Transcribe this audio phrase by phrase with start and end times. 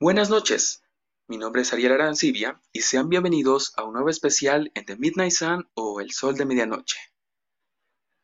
[0.00, 0.84] Buenas noches,
[1.26, 5.32] mi nombre es Ariel Arancibia y sean bienvenidos a un nuevo especial en The Midnight
[5.32, 7.00] Sun o El Sol de Medianoche.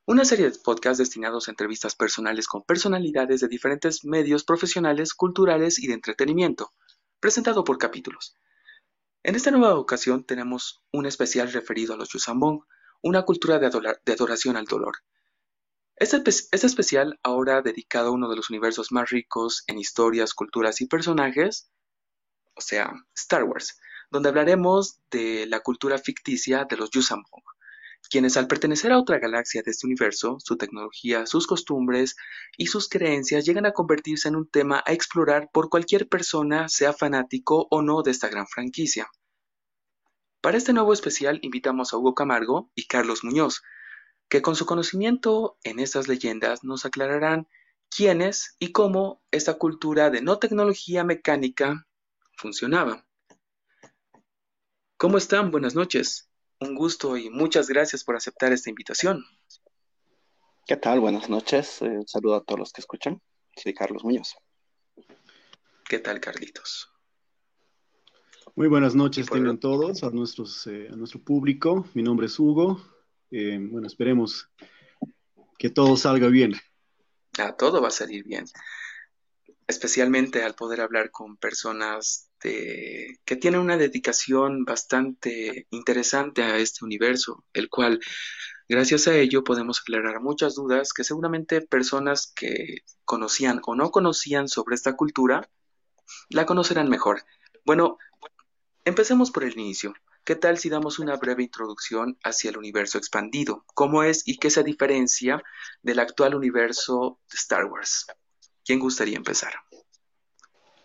[0.06, 5.80] Una serie de podcasts destinados a entrevistas personales con personalidades de diferentes medios profesionales, culturales
[5.80, 6.72] y de entretenimiento,
[7.18, 8.36] presentado por capítulos.
[9.24, 12.60] En esta nueva ocasión tenemos un especial referido a los Yusambong,
[13.02, 13.66] una cultura de,
[14.12, 14.98] adoración al dolor.
[15.96, 20.86] Este, especial, ahora dedicado a uno de los universos más ricos en historias, culturas y
[20.86, 21.70] personajes,
[22.56, 23.78] o sea, Star Wars,
[24.10, 27.44] donde hablaremos de la cultura ficticia de los Yusambong,
[28.10, 32.16] quienes al pertenecer a otra galaxia de este universo, su tecnología, sus costumbres
[32.56, 36.92] y sus creencias llegan a convertirse en un tema a explorar por cualquier persona, sea
[36.92, 39.08] fanático o no de esta gran franquicia.
[40.40, 43.62] Para este nuevo especial invitamos a Hugo Camargo y Carlos Muñoz,
[44.28, 47.48] que con su conocimiento en estas leyendas nos aclararán
[47.94, 51.86] quién es y cómo esta cultura de no tecnología mecánica
[52.36, 53.06] funcionaba.
[54.96, 55.50] ¿Cómo están?
[55.50, 56.28] Buenas noches.
[56.60, 59.24] Un gusto y muchas gracias por aceptar esta invitación.
[60.66, 61.00] ¿Qué tal?
[61.00, 61.82] Buenas noches.
[61.82, 63.20] Un eh, saludo a todos los que escuchan.
[63.54, 64.34] Soy Carlos Muñoz.
[65.88, 66.90] ¿Qué tal, Carlitos?
[68.56, 71.86] Muy buenas noches tengan todos, a, nuestros, eh, a nuestro público.
[71.92, 72.80] Mi nombre es Hugo.
[73.36, 74.48] Eh, bueno, esperemos
[75.58, 76.54] que todo salga bien.
[77.36, 78.44] Ah, todo va a salir bien.
[79.66, 87.44] Especialmente al poder hablar con personas que tienen una dedicación bastante interesante a este universo,
[87.54, 87.98] el cual,
[88.68, 94.46] gracias a ello, podemos aclarar muchas dudas que seguramente personas que conocían o no conocían
[94.46, 95.50] sobre esta cultura
[96.28, 97.24] la conocerán mejor.
[97.64, 97.98] Bueno,
[98.84, 99.94] Empecemos por el inicio.
[100.24, 103.66] ¿Qué tal si damos una breve introducción hacia el universo expandido?
[103.74, 105.42] ¿Cómo es y qué se diferencia
[105.82, 108.06] del actual universo de Star Wars?
[108.64, 109.52] ¿Quién gustaría empezar?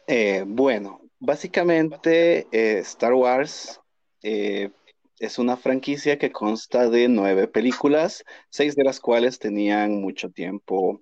[0.07, 3.79] Eh, bueno, básicamente eh, Star Wars
[4.23, 4.71] eh,
[5.19, 11.01] es una franquicia que consta de nueve películas, seis de las cuales tenían mucho tiempo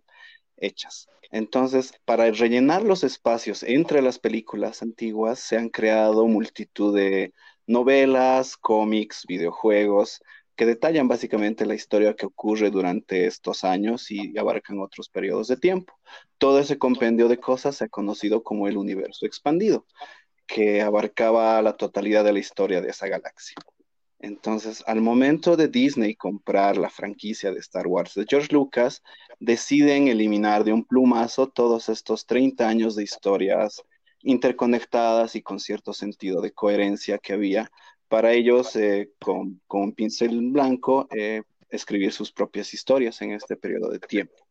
[0.57, 1.07] hechas.
[1.31, 7.33] Entonces, para rellenar los espacios entre las películas antiguas, se han creado multitud de
[7.67, 10.21] novelas, cómics, videojuegos,
[10.55, 15.57] que detallan básicamente la historia que ocurre durante estos años y abarcan otros periodos de
[15.57, 15.93] tiempo.
[16.39, 19.85] Todo ese compendio de cosas se ha conocido como el universo expandido,
[20.47, 23.55] que abarcaba la totalidad de la historia de esa galaxia.
[24.19, 29.03] Entonces, al momento de Disney comprar la franquicia de Star Wars de George Lucas,
[29.39, 33.83] deciden eliminar de un plumazo todos estos 30 años de historias
[34.21, 37.71] interconectadas y con cierto sentido de coherencia que había
[38.07, 43.89] para ellos, eh, con, un pincel blanco, eh, escribir sus propias historias en este periodo
[43.89, 44.47] de tiempo.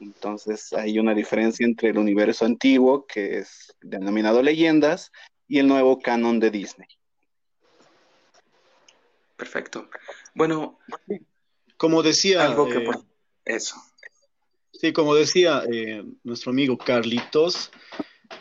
[0.00, 5.12] Entonces, hay una diferencia entre el universo antiguo, que es denominado leyendas,
[5.48, 6.88] y el nuevo canon de Disney.
[9.36, 9.88] Perfecto.
[10.34, 10.78] Bueno,
[11.76, 12.44] como decía...
[12.44, 12.90] Algo que eh,
[13.44, 13.76] Eso.
[14.72, 17.70] Sí, como decía eh, nuestro amigo Carlitos,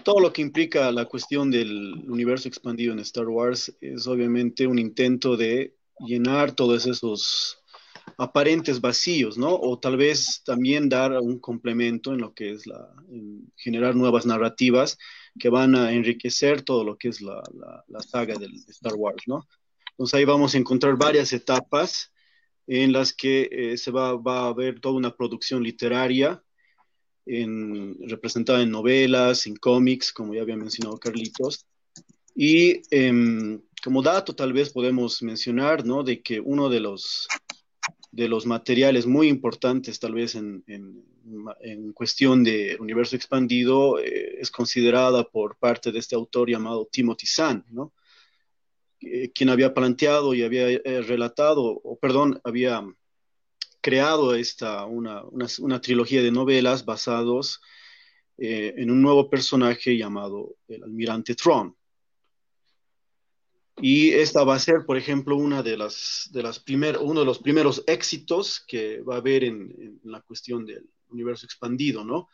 [0.03, 4.79] todo lo que implica la cuestión del universo expandido en Star Wars es obviamente un
[4.79, 7.59] intento de llenar todos esos
[8.17, 9.53] aparentes vacíos, ¿no?
[9.55, 12.63] O tal vez también dar un complemento en lo que es
[13.55, 14.97] generar nuevas narrativas
[15.39, 17.41] que van a enriquecer todo lo que es la,
[17.99, 19.47] saga del Star Wars, ¿no?
[19.91, 22.11] Entonces ahí vamos a encontrar varias etapas
[22.67, 26.43] en las que eh, se va, a ver toda una producción literaria
[27.25, 31.65] representada en novelas, en cómics, como ya había mencionado Carlitos.
[32.35, 36.03] Y em, como dato tal vez podemos mencionar, ¿no?
[36.03, 37.27] De que uno de los,
[38.11, 44.51] de los materiales muy importantes tal vez en, en, cuestión de universo expandido eh, es
[44.51, 47.93] considerada por parte de este autor llamado Timothy Zahn, ¿no?
[49.01, 52.83] Eh, quien había planteado y había eh, relatado, o perdón, había
[53.85, 55.21] creado esta, una,
[55.59, 57.61] una, trilogía de novelas basados
[58.35, 61.75] eh, en un nuevo personaje llamado el almirante Tron.
[63.77, 66.63] Y esta va a ser, por ejemplo, una de las, de las
[66.99, 71.45] uno de los primeros éxitos que va a haber en, en la cuestión del universo
[71.45, 72.27] expandido, ¿no?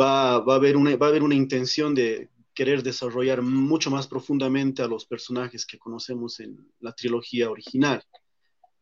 [0.00, 4.06] Va, va, a haber una, va a haber una intención de, querer desarrollar mucho más
[4.06, 8.04] profundamente a los personajes que conocemos en la trilogía original.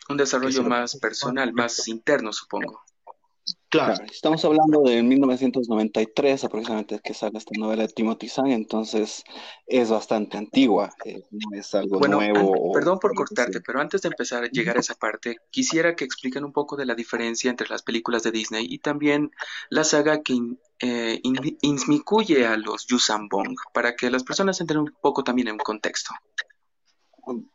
[0.08, 2.82] Un desarrollo más personal, más interno, supongo.
[3.70, 4.02] Claro.
[4.10, 9.24] Estamos hablando de 1993 aproximadamente que sale esta novela de Timothy Zahn, entonces
[9.66, 12.72] es bastante antigua, eh, no es algo nuevo.
[12.72, 16.44] perdón por cortarte, pero antes de empezar a llegar a esa parte, quisiera que expliquen
[16.44, 19.32] un poco de la diferencia entre las películas de Disney y también
[19.68, 20.38] la saga que
[20.80, 21.20] eh,
[21.60, 26.14] insmicuye a los Yusan Bong, para que las personas entren un poco también en contexto.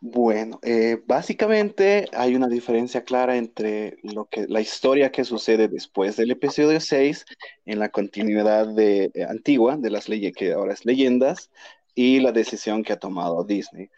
[0.01, 6.15] Bueno, eh, básicamente hay una diferencia clara entre lo que la historia que sucede después
[6.15, 7.25] del episodio 6
[7.65, 11.49] en la continuidad de, eh, antigua de las leyes que ahora es leyendas
[11.95, 13.89] y la decisión que ha tomado Disney.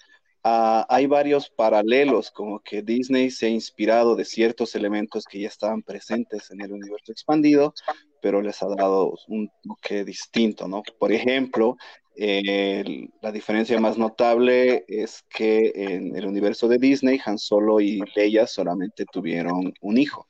[0.44, 5.48] Ah, hay varios paralelos, como que Disney se ha inspirado de ciertos elementos que ya
[5.48, 7.74] estaban presentes en el universo expandido,
[8.22, 10.84] pero les ha dado un toque distinto, ¿no?
[11.00, 11.78] Por ejemplo,
[12.18, 18.48] la diferencia más notable es que en el universo de Disney, Han Solo y Leia
[18.48, 20.28] solamente tuvieron un hijo.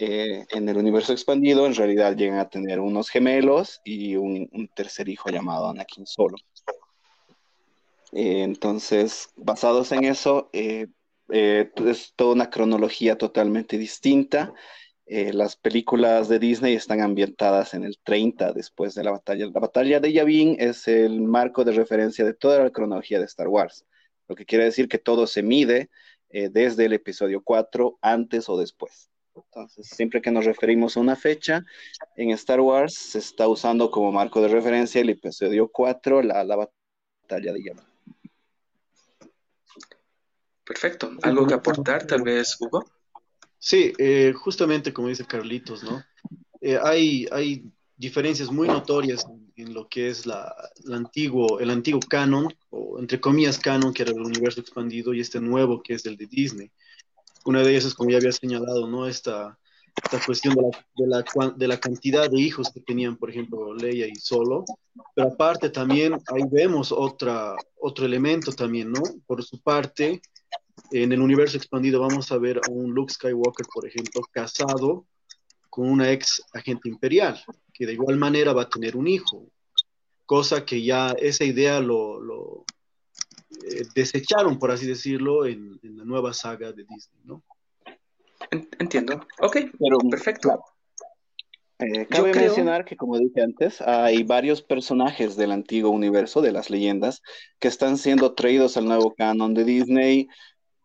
[0.00, 5.08] Eh, en el universo expandido, en realidad llegan a tener unos gemelos y un, tercer
[5.08, 6.36] hijo llamado Anakin Solo.
[8.12, 10.86] Eh, entonces, basados en eso, eh,
[11.30, 14.54] es toda una cronología totalmente distinta
[15.10, 19.46] eh, las películas de Disney están ambientadas en el 30 después de la batalla.
[19.46, 23.48] La batalla de Yavin es el marco de referencia de toda la cronología de Star
[23.48, 23.86] Wars,
[24.28, 25.88] lo que quiere decir que todo se mide
[26.28, 29.08] eh, desde el episodio 4, antes o después.
[29.34, 31.64] Entonces, siempre que nos referimos a una fecha
[32.16, 36.56] en Star Wars, se está usando como marco de referencia el episodio 4, la, la
[36.56, 37.82] batalla de Yavin.
[40.64, 41.12] Perfecto.
[41.22, 42.84] ¿Algo que aportar, tal vez, Hugo?
[43.58, 46.02] Sí, eh, justamente como dice Carlitos, ¿no?
[46.60, 47.64] Eh, hay, hay
[47.96, 49.26] diferencias muy notorias
[49.56, 50.54] en, lo que es la,
[50.92, 55.40] antiguo, el antiguo canon, o entre comillas canon, que era el universo expandido, y este
[55.40, 56.70] nuevo, que es el de Disney.
[57.44, 59.06] Una de ellas es, como ya había señalado, ¿no?
[59.06, 59.58] Esta,
[60.04, 63.74] esta cuestión de la, de, la, de la cantidad de hijos que tenían, por ejemplo,
[63.74, 64.64] Leia y Solo.
[65.14, 69.02] Pero aparte también ahí vemos otra, otro elemento también, ¿no?
[69.26, 70.20] Por su parte,
[70.92, 75.06] en el universo expandido vamos a ver a un Luke Skywalker, por ejemplo, casado
[75.70, 77.40] con una ex agente imperial,
[77.72, 79.48] que de igual manera va a tener un hijo,
[80.26, 82.64] cosa que ya esa idea lo,
[83.64, 87.42] eh, desecharon, por así decirlo, en, la nueva saga de Disney, ¿no?
[88.78, 89.26] Entiendo.
[89.40, 90.64] Ok, Pero, perfecto.
[91.80, 96.70] Eh, cabe mencionar que, como dije antes, hay varios personajes del antiguo universo, de las
[96.70, 97.22] leyendas,
[97.60, 100.28] que están siendo traídos al nuevo canon de Disney,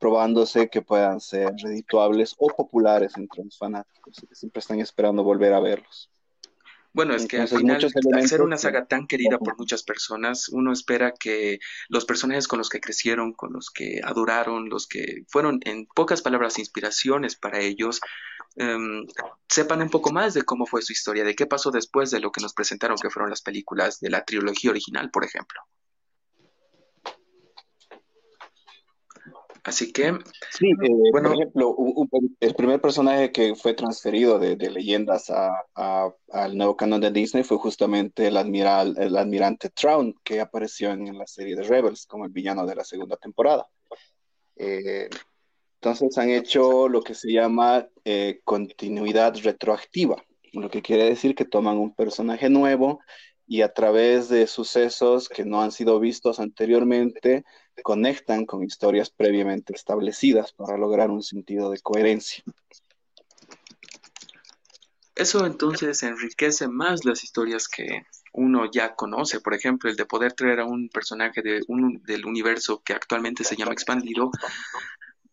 [0.04, 5.54] probándose que puedan ser redituables o populares entre los fanáticos, que siempre están esperando volver
[5.54, 6.12] a verlos.
[6.92, 7.82] Bueno, es que al final,
[8.14, 12.60] al ser una saga tan querida por muchas personas, uno espera que los personajes con
[12.60, 17.62] los que crecieron, con los que adoraron, los que fueron, en pocas palabras, inspiraciones para
[17.62, 18.02] ellos,
[18.58, 19.08] em,
[19.48, 22.30] sepan un poco más de cómo fue su historia, de qué pasó después de lo
[22.34, 25.62] que nos presentaron, que fueron las películas de la trilogía original, por ejemplo.
[29.64, 30.12] Así que,
[30.52, 31.76] sí, eh, bueno, por ejemplo,
[32.42, 35.32] el primer personaje que fue transferido de, leyendas
[35.76, 41.18] al nuevo canon de Disney fue justamente el, admiral, el almirante Traun, que apareció en,
[41.18, 43.66] la serie de Rebels como el villano de la segunda temporada.
[44.58, 45.10] Eh,
[45.76, 50.22] entonces han hecho lo que se llama eh, continuidad retroactiva,
[50.52, 53.00] lo que quiere decir que toman un personaje nuevo
[53.48, 57.44] y a través de sucesos que no han sido vistos anteriormente,
[57.82, 62.44] conectan con historias previamente establecidas para lograr un sentido de coherencia.
[65.16, 68.04] Eso entonces enriquece más las historias que
[68.34, 72.26] uno ya conoce, por ejemplo, el de poder traer a un personaje de un, del
[72.26, 74.32] universo que actualmente se llama expandido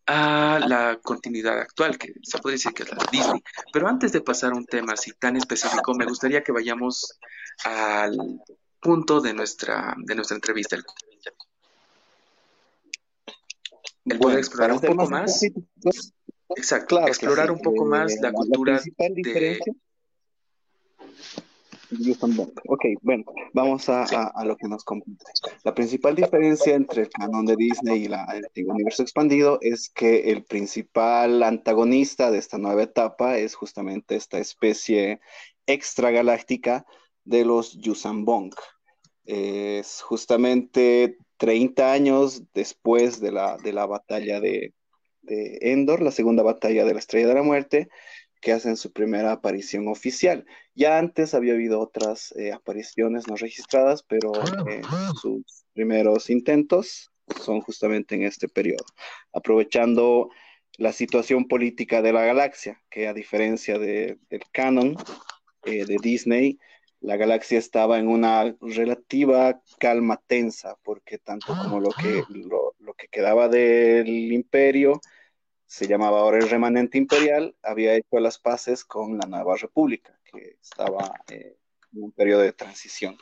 [0.07, 3.43] a la continuidad actual, que se puede decir que es la Disney.
[3.73, 7.19] Pero antes de pasar a un tema así tan específico, me gustaría que vayamos
[7.65, 8.19] al
[8.81, 10.77] punto de nuestra, de nuestra entrevista.
[10.77, 10.85] El
[14.19, 15.43] poder explorar un poco más.
[16.57, 19.59] Exacto, explorar un poco más la cultura de,
[22.67, 25.25] Ok, bueno, vamos a, lo que nos compete.
[25.65, 30.31] La principal diferencia entre el canon de Disney y la, el universo expandido es que
[30.31, 35.21] el principal antagonista de esta nueva etapa es justamente esta especie
[35.67, 36.87] extragaláctica
[37.25, 38.55] de los Yusambong.
[39.25, 44.75] Es justamente 30 años después de la, de la batalla de,
[45.23, 47.89] de Endor, la segunda batalla de la Estrella de la Muerte,
[48.43, 50.45] que hacen su primera aparición oficial.
[50.75, 54.33] Ya antes había habido otras eh, apariciones no registradas, pero
[54.69, 54.83] eh,
[55.19, 57.11] sus primeros intentos
[57.43, 58.85] son justamente en este periodo,
[59.33, 60.29] aprovechando
[60.77, 64.95] la situación política de la galaxia, que a diferencia de, del canon
[65.65, 66.59] eh, de Disney,
[67.01, 73.09] la galaxia estaba en una relativa calma tensa, porque tanto como lo que, lo, que
[73.09, 75.01] quedaba del imperio
[75.67, 80.59] se llamaba ahora el remanente imperial, había hecho las paces con la nueva república, que
[80.61, 81.57] estaba eh,
[81.93, 83.17] en un periodo de transición.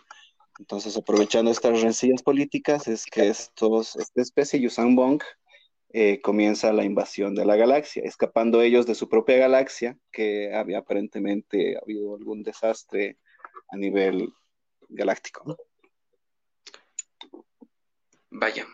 [0.59, 5.23] Entonces, aprovechando estas rencillas políticas, es que estos, esta especie, Yusan Bong,
[5.91, 10.79] eh, comienza la invasión de la galaxia, escapando ellos de su propia galaxia, que había
[10.79, 13.19] aparentemente habido algún desastre
[13.69, 14.33] a nivel
[14.89, 15.57] galáctico.
[18.31, 18.67] Vaya.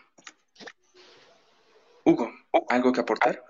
[2.03, 2.29] Hugo,
[2.69, 3.43] ¿algo que aportar?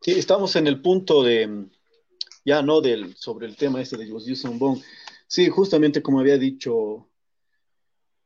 [0.00, 1.66] Sí, estamos en el punto de,
[2.44, 4.80] ya no del, sobre el tema este de los Yusan Bong.
[5.26, 7.10] Sí, justamente como había dicho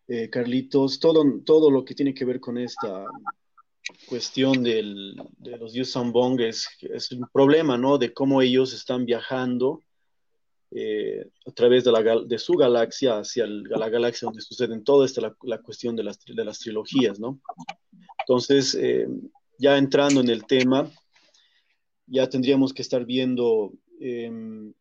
[0.06, 3.06] eh, Carlitos, todo, todo lo que tiene que ver con esta
[4.06, 7.98] cuestión del, de los Yusan Bong es, es un problema, ¿no?
[7.98, 9.82] De cómo ellos están viajando
[10.74, 15.20] eh, a través de, la, de, su galaxia hacia la galaxia donde suceden toda esta
[15.42, 17.40] la, cuestión de las, trilogías, ¿no?
[18.20, 19.06] Entonces, eh,
[19.58, 20.90] ya entrando en el tema,
[22.06, 24.72] ya tendríamos que estar viendo eh,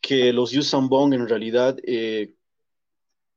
[0.00, 0.52] que los
[0.88, 2.34] Bong en realidad eh,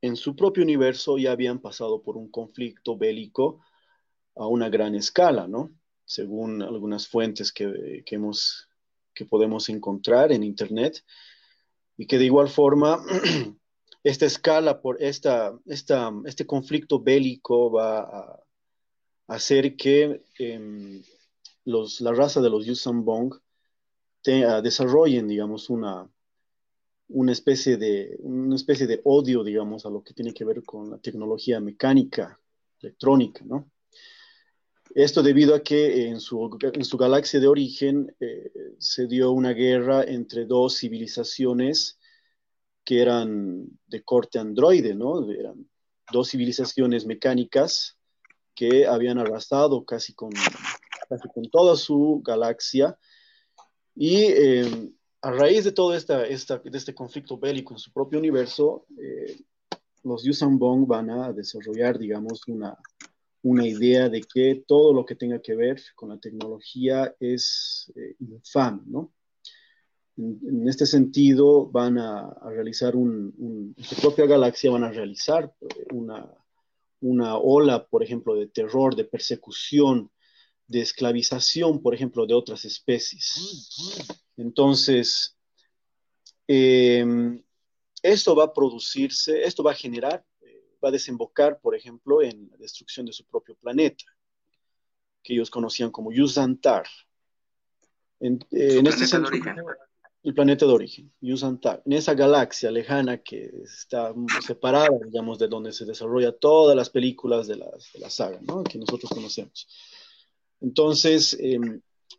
[0.02, 3.62] en su propio universo ya habían pasado por un conflicto bélico
[4.36, 5.72] a una gran escala, ¿no?
[6.06, 8.69] Según algunas fuentes que, que hemos
[9.13, 11.04] que podemos encontrar en Internet
[11.98, 13.04] y que de igual forma
[14.04, 18.44] esta escala, por esta, esta, este conflicto bélico va a
[19.28, 21.01] hacer que eh,
[21.66, 23.34] los, la raza de los Yusambong
[24.22, 26.10] te, uh, desarrollen, digamos, una,
[27.10, 30.89] una, especie de, una especie de odio, digamos, a lo que tiene que ver con
[30.89, 32.39] la tecnología mecánica,
[32.82, 33.70] electrónica, ¿no?
[34.96, 39.51] Esto debido a que en su, en su galaxia de origen eh, se dio una
[39.51, 42.00] guerra entre dos civilizaciones
[42.84, 45.29] que eran de corte androide, ¿no?
[45.31, 45.69] Eran
[46.12, 47.98] dos civilizaciones mecánicas
[48.55, 50.31] que habían arrasado casi con,
[51.08, 52.98] casi con toda su galaxia.
[53.96, 54.91] Y eh,
[55.22, 59.38] a raíz de todo esta, esta, de este conflicto bélico en su propio universo, eh,
[60.03, 62.75] los Bong van a desarrollar, digamos, una,
[63.41, 68.15] una idea de que todo lo que tenga que ver con la tecnología es eh,
[68.19, 69.13] infame, ¿no?
[70.17, 75.86] En, este sentido, van a, realizar un, en su propia galaxia van a realizar eh,
[75.93, 76.29] una,
[77.00, 80.12] una ola, por ejemplo, de terror, de persecución,
[80.67, 84.05] de esclavización, por ejemplo, de otras especies.
[84.36, 85.38] Entonces,
[86.48, 87.05] eh,
[88.03, 90.25] esto va a producirse, esto va a generar
[90.84, 94.06] va a desembocar, por ejemplo, en la destrucción de su propio planeta,
[95.24, 96.86] que ellos conocían como Yusantar.
[98.20, 99.46] En, eh, en este sentido,
[100.24, 104.14] el planeta de origen, Yusantar, en esa galaxia lejana que está
[104.46, 108.64] separada, digamos, de donde se desarrolla todas las películas de, las, de la saga, ¿no?
[108.64, 109.68] que nosotros conocemos.
[110.60, 111.60] Entonces, eh,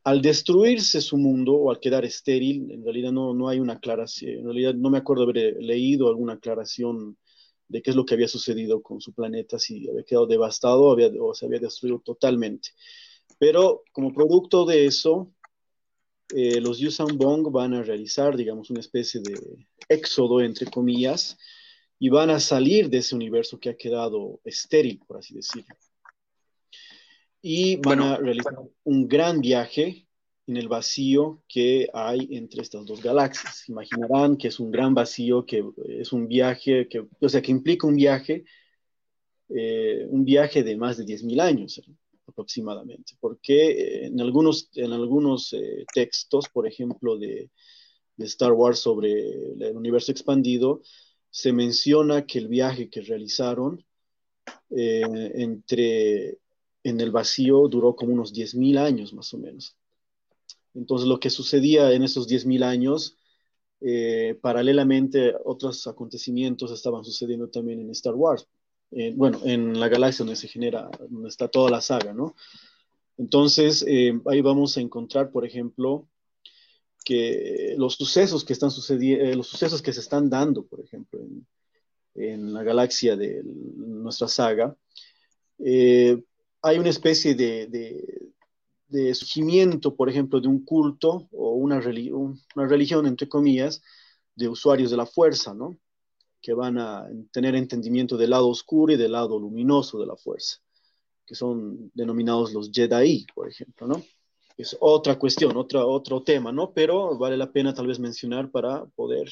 [0.05, 4.39] al destruirse su mundo o al quedar estéril, en realidad no, no hay una aclaración,
[4.39, 7.19] en realidad no me acuerdo haber leído alguna aclaración
[7.71, 11.09] de qué es lo que había sucedido con su planeta, si había quedado devastado había,
[11.21, 12.71] o se había destruido totalmente.
[13.39, 15.33] Pero como producto de eso,
[16.35, 19.39] eh, los Yusan Bong van a realizar, digamos, una especie de
[19.89, 21.39] éxodo, entre comillas,
[21.99, 25.77] y van a salir de ese universo que ha quedado estéril, por así decirlo.
[27.41, 30.09] Y van a realizar un gran viaje
[30.47, 33.69] en el vacío que hay entre estas dos galaxias.
[33.69, 37.87] Imaginarán que es un gran vacío, que es un viaje, que, o sea, que implica
[37.87, 38.45] un viaje,
[39.49, 41.81] eh, un viaje de más de 10.000 años
[42.27, 47.51] aproximadamente, porque en algunos, en algunos eh, textos, por ejemplo, de,
[48.19, 49.11] Star Wars sobre
[49.53, 50.83] el universo expandido,
[51.31, 53.83] se menciona que el viaje que realizaron
[54.69, 55.01] eh,
[55.37, 56.39] entre,
[56.85, 59.75] en el vacío duró como unos 10.000 años más o menos.
[60.75, 63.17] Entonces, lo que sucedía en esos 10.000 años,
[63.81, 68.47] eh, paralelamente, otros acontecimientos estaban sucediendo también en Star Wars.
[68.93, 72.35] Eh, bueno, en la galaxia donde se genera, donde está toda la saga, ¿no?
[73.17, 76.09] Entonces, eh, ahí vamos a encontrar, por ejemplo,
[77.05, 81.21] que los sucesos que están sucediendo, los sucesos que se están dando, por ejemplo,
[82.15, 84.77] en, la galaxia de nuestra saga,
[85.59, 88.31] hay una especie de, de
[89.15, 93.83] surgimiento, por ejemplo, de un culto o una, una religión, entre comillas,
[94.35, 95.77] de usuarios de la fuerza, ¿no?
[96.41, 100.59] Que van a tener entendimiento del lado oscuro y del lado luminoso de la fuerza,
[101.27, 104.03] que son denominados los Jedi, por ejemplo, ¿no?
[104.57, 106.73] Es otra cuestión, otra, otro tema, ¿no?
[106.73, 109.31] Pero vale la pena tal vez mencionar para poder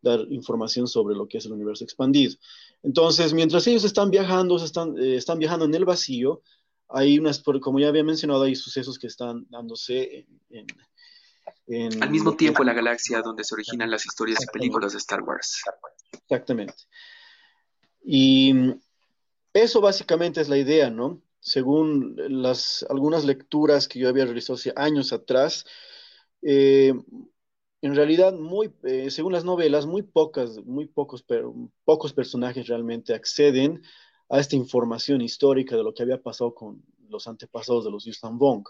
[0.00, 2.34] dar información sobre lo que es el universo expandido.
[2.82, 6.42] Entonces, mientras ellos están viajando, están, eh, están viajando en el vacío,
[6.94, 10.66] hay unas, como ya había mencionado, hay sucesos que están dándose en,
[12.02, 15.22] al mismo tiempo en la galaxia donde se originan las historias y películas de Star
[15.22, 15.62] Wars.
[16.12, 16.74] Exactamente.
[18.04, 18.52] Y
[19.52, 21.22] eso básicamente es la idea, ¿no?
[21.40, 25.64] Según las, algunas lecturas que yo había realizado hace años atrás,
[26.42, 26.92] eh,
[27.80, 33.12] en realidad, muy, eh, según las novelas, muy pocas, muy pocos, pero, pocos personajes realmente
[33.12, 33.82] acceden
[34.32, 38.38] a esta información histórica de lo que había pasado con los antepasados de los Yustan
[38.38, 38.66] Bong.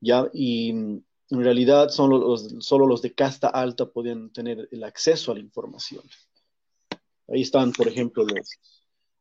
[0.00, 0.28] ¿ya?
[0.34, 5.34] Y en realidad solo los, solo los de casta alta podían tener el acceso a
[5.34, 6.02] la información.
[7.28, 8.48] Ahí están, por ejemplo, los,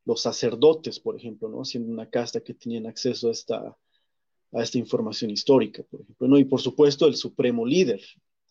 [0.05, 1.63] los sacerdotes, por ejemplo, ¿no?
[1.63, 3.77] Siendo una casta que tenían acceso a esta,
[4.53, 6.39] a esta información histórica, por ejemplo, ¿no?
[6.39, 8.01] Y por supuesto el supremo líder,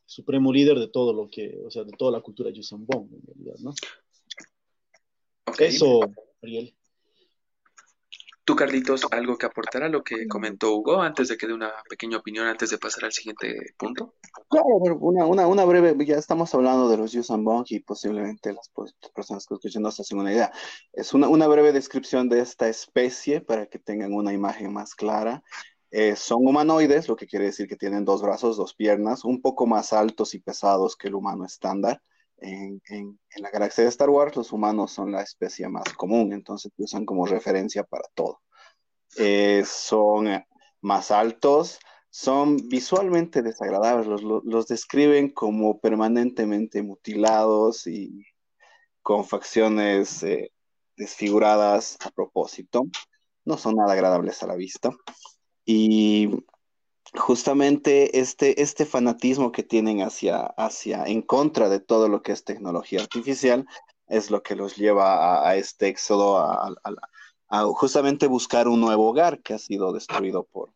[0.04, 3.56] supremo líder de todo lo que, o sea, de toda la cultura Yusambong, en realidad,
[3.58, 3.74] ¿no?
[5.58, 6.00] Eso,
[6.42, 6.75] Ariel.
[8.46, 11.72] Tú, Carlitos, algo que aportar a lo que comentó Hugo antes de que dé una
[11.90, 14.14] pequeña opinión antes de pasar al siguiente punto.
[14.48, 14.68] Claro,
[15.00, 18.70] una, una, una breve, ya estamos hablando de los Yusambong y posiblemente las
[19.12, 20.52] personas que escuchan no se hacen una idea.
[20.92, 25.42] Es una, una breve descripción de esta especie para que tengan una imagen más clara.
[25.90, 29.66] Eh, son humanoides, lo que quiere decir que tienen dos brazos, dos piernas, un poco
[29.66, 32.00] más altos y pesados que el humano estándar.
[32.38, 36.32] En, en, en, la galaxia de Star Wars, los humanos son la especie más común,
[36.32, 38.40] entonces usan como referencia para todo.
[39.18, 40.46] Eh, son eh,
[40.82, 41.78] más altos,
[42.10, 48.24] son visualmente desagradables, los, los, describen como permanentemente mutilados y
[49.02, 50.52] con facciones eh,
[50.96, 52.84] desfiguradas a propósito.
[53.44, 54.90] No son nada agradables a la vista.
[55.64, 56.30] Y
[57.16, 62.44] justamente este, este fanatismo que tienen hacia, hacia, en contra de todo lo que es
[62.44, 63.66] tecnología artificial,
[64.08, 69.54] es lo que los lleva a, este éxodo a, justamente buscar un nuevo hogar que
[69.54, 70.72] ha sido destruido por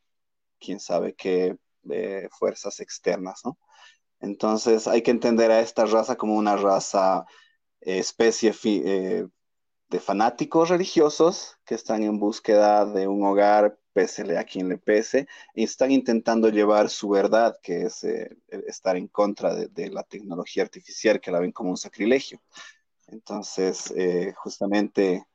[0.58, 1.56] quién sabe qué
[1.90, 3.58] eh, fuerzas externas, ¿no?
[4.20, 7.24] Entonces hay que entender a esta raza como una raza
[7.80, 9.26] eh, especie eh,
[9.88, 15.26] de fanáticos religiosos que están en búsqueda de un hogar pésele a quien le pese,
[15.54, 20.62] y están intentando llevar su verdad, que es eh, estar en contra de, la tecnología
[20.62, 22.40] artificial, que la ven como un sacrilegio.
[23.08, 25.26] Entonces, eh, justamente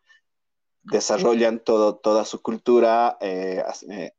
[0.86, 4.12] desarrollan todo, toda su cultura eh, eh,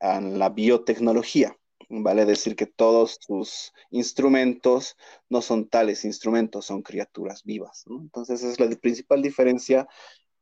[0.00, 1.56] en la biotecnología.
[1.88, 4.96] Vale decir que todos sus instrumentos
[5.28, 7.84] no son tales instrumentos, son criaturas vivas.
[7.86, 9.86] Entonces, es la principal diferencia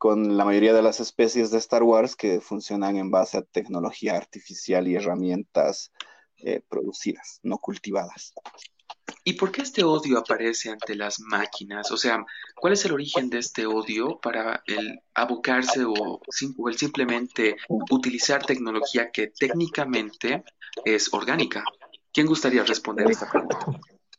[0.00, 4.16] con la mayoría de las especies de Star Wars que funcionan en base a tecnología
[4.16, 5.92] artificial y herramientas
[6.38, 8.32] eh, producidas, no cultivadas.
[9.24, 11.90] ¿Y por qué este odio aparece ante las máquinas?
[11.92, 12.24] O sea,
[12.56, 18.42] ¿cuál es el origen de este odio para el abocarse o, o el simplemente utilizar
[18.42, 20.44] tecnología que técnicamente
[20.82, 21.62] es orgánica?
[22.10, 23.66] ¿Quién gustaría responder esta pregunta?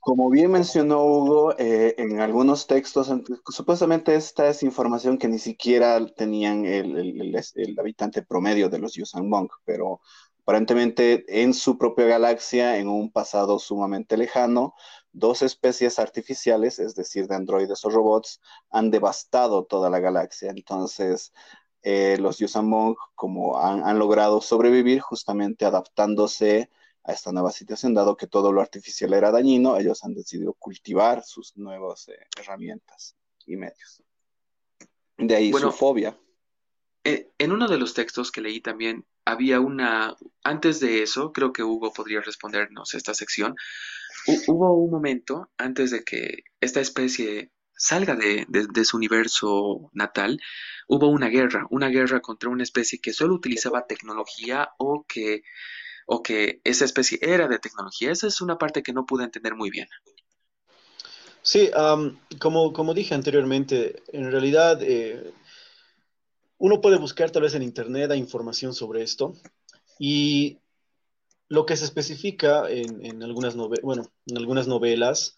[0.04, 3.12] Como bien mencionó Hugo, eh, en algunos textos,
[3.48, 8.94] supuestamente esta es información que ni siquiera tenían el, el, el habitante promedio de los
[8.96, 9.30] Yuuzhan
[9.64, 10.02] pero
[10.42, 14.74] aparentemente en su propia galaxia, en un pasado sumamente lejano,
[15.12, 20.50] dos especies artificiales, es decir, de androides o robots, han devastado toda la galaxia.
[20.50, 21.32] Entonces,
[21.84, 22.72] eh, los Yuuzhan
[23.14, 26.72] como han, han logrado sobrevivir justamente adaptándose
[27.04, 31.24] a esta nueva situación, dado que todo lo artificial era dañino, ellos han decidido cultivar
[31.24, 34.04] sus nuevas eh, herramientas y medios.
[35.18, 36.18] De ahí bueno, su fobia.
[37.04, 41.52] Eh, en uno de los textos que leí también había una, antes de eso, creo
[41.54, 43.56] que Hugo podría respondernos esta sección,
[44.48, 50.40] hubo un momento antes de que esta especie salga de, de, de, su universo natal,
[50.88, 55.42] hubo una guerra, una guerra contra una especie que solo utilizaba tecnología o que
[56.06, 58.12] o que esa especie era de tecnología.
[58.12, 59.88] Esa es una parte que no pude entender muy bien.
[61.42, 65.34] Sí, um, como, como dije anteriormente, en realidad eh,
[66.58, 69.34] uno puede buscar tal vez en Internet información sobre esto
[69.98, 70.60] y
[71.48, 75.36] lo que se especifica en, en algunas, novelas, bueno, en algunas novelas,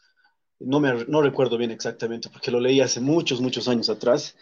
[0.59, 4.35] no, me, no recuerdo bien exactamente porque lo leí hace muchos, muchos años atrás,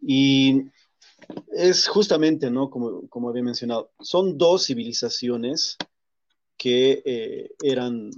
[0.00, 0.64] y
[1.52, 2.70] es justamente, ¿no?
[2.70, 5.76] Como, como había mencionado, son dos civilizaciones
[6.56, 8.10] que eh, eran,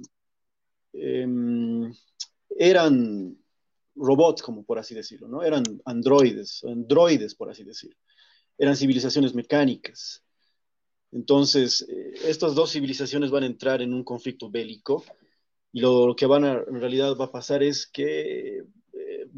[0.92, 1.26] eh,
[2.50, 3.36] eran
[3.96, 5.42] robots, como por así decirlo, ¿no?
[5.42, 7.96] Eran androides, androides, por así decirlo.
[8.58, 10.22] eran civilizaciones mecánicas.
[11.12, 15.04] Entonces, eh, estas dos civilizaciones van a entrar en un conflicto bélico
[15.72, 18.64] y lo, que van a, en realidad va a pasar es que eh,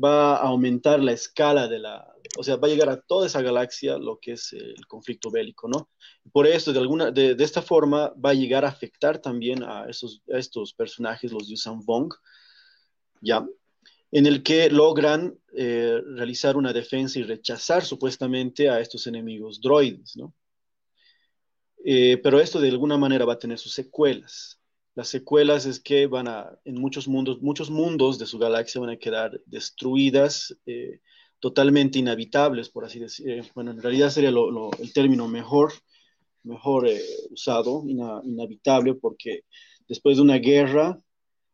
[0.02, 3.42] va a aumentar la escala de la, o sea, va a llegar a toda esa
[3.42, 5.90] galaxia lo que es el conflicto bélico, ¿no?
[6.30, 10.22] Por eso, de, alguna, de, esta forma, va a llegar a afectar también a, esos,
[10.28, 12.14] estos personajes, los Yusan Bong,
[13.20, 13.44] ¿ya?
[14.12, 20.16] En el que logran eh, realizar una defensa y rechazar supuestamente a estos enemigos droides,
[20.16, 20.32] ¿no?
[21.84, 24.60] Eh, pero esto de alguna manera va a tener sus secuelas.
[24.94, 28.90] Las secuelas es que van a, en muchos mundos, muchos mundos de su galaxia van
[28.90, 31.00] a quedar destruidas, eh,
[31.40, 33.30] totalmente inhabitables, por así decir.
[33.30, 35.72] Eh, bueno, en realidad sería el término mejor,
[36.42, 36.88] mejor
[37.30, 39.42] usado, inhabitable, porque
[39.88, 41.00] después de una guerra,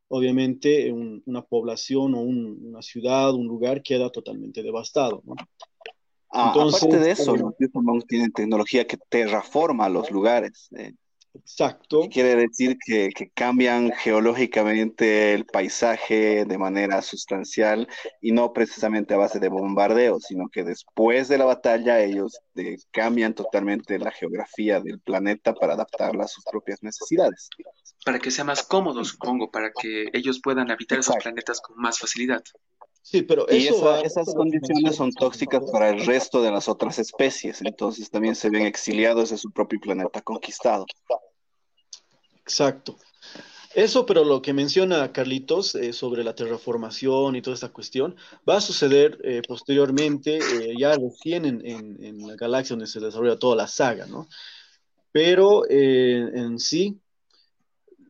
[0.09, 5.23] obviamente una población o una ciudad, un lugar queda totalmente devastado.
[5.25, 5.35] ¿no?
[6.37, 10.69] Ah, aparte de eso, los tienen tecnología que terraforma los lugares.
[10.77, 10.93] Eh.
[11.35, 12.09] Exacto.
[12.11, 17.89] Quiere decir que, cambian geológicamente el paisaje de manera sustancial
[18.21, 22.77] y no precisamente a base de bombardeo, sino que después de la batalla ellos eh,
[22.93, 27.51] cambian totalmente la geografía del planeta para adaptarla a sus propias necesidades.
[28.05, 31.99] Para que sea más cómodo, supongo, para que ellos puedan habitar esos planetas con más
[31.99, 32.43] facilidad.
[33.05, 38.09] Sí, pero y esas condiciones son tóxicas para el resto de las otras especies, entonces
[38.09, 40.87] también se ven exiliados de su propio planeta conquistado.
[42.41, 42.97] Exacto.
[43.75, 48.17] Eso, pero lo que menciona Carlitos eh, sobre la terraformación y toda esta cuestión,
[48.49, 53.39] va a suceder eh, posteriormente, eh, ya recién en, en, la galaxia donde se desarrolla
[53.39, 54.29] toda la saga, ¿no?
[55.13, 56.99] Pero en sí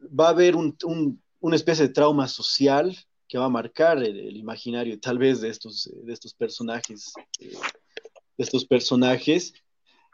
[0.09, 2.96] va a haber un, un, una especie de trauma social
[3.35, 8.44] que va a marcar el, imaginario tal vez de estos, de estos personajes, eh, de
[8.44, 9.55] estos personajes,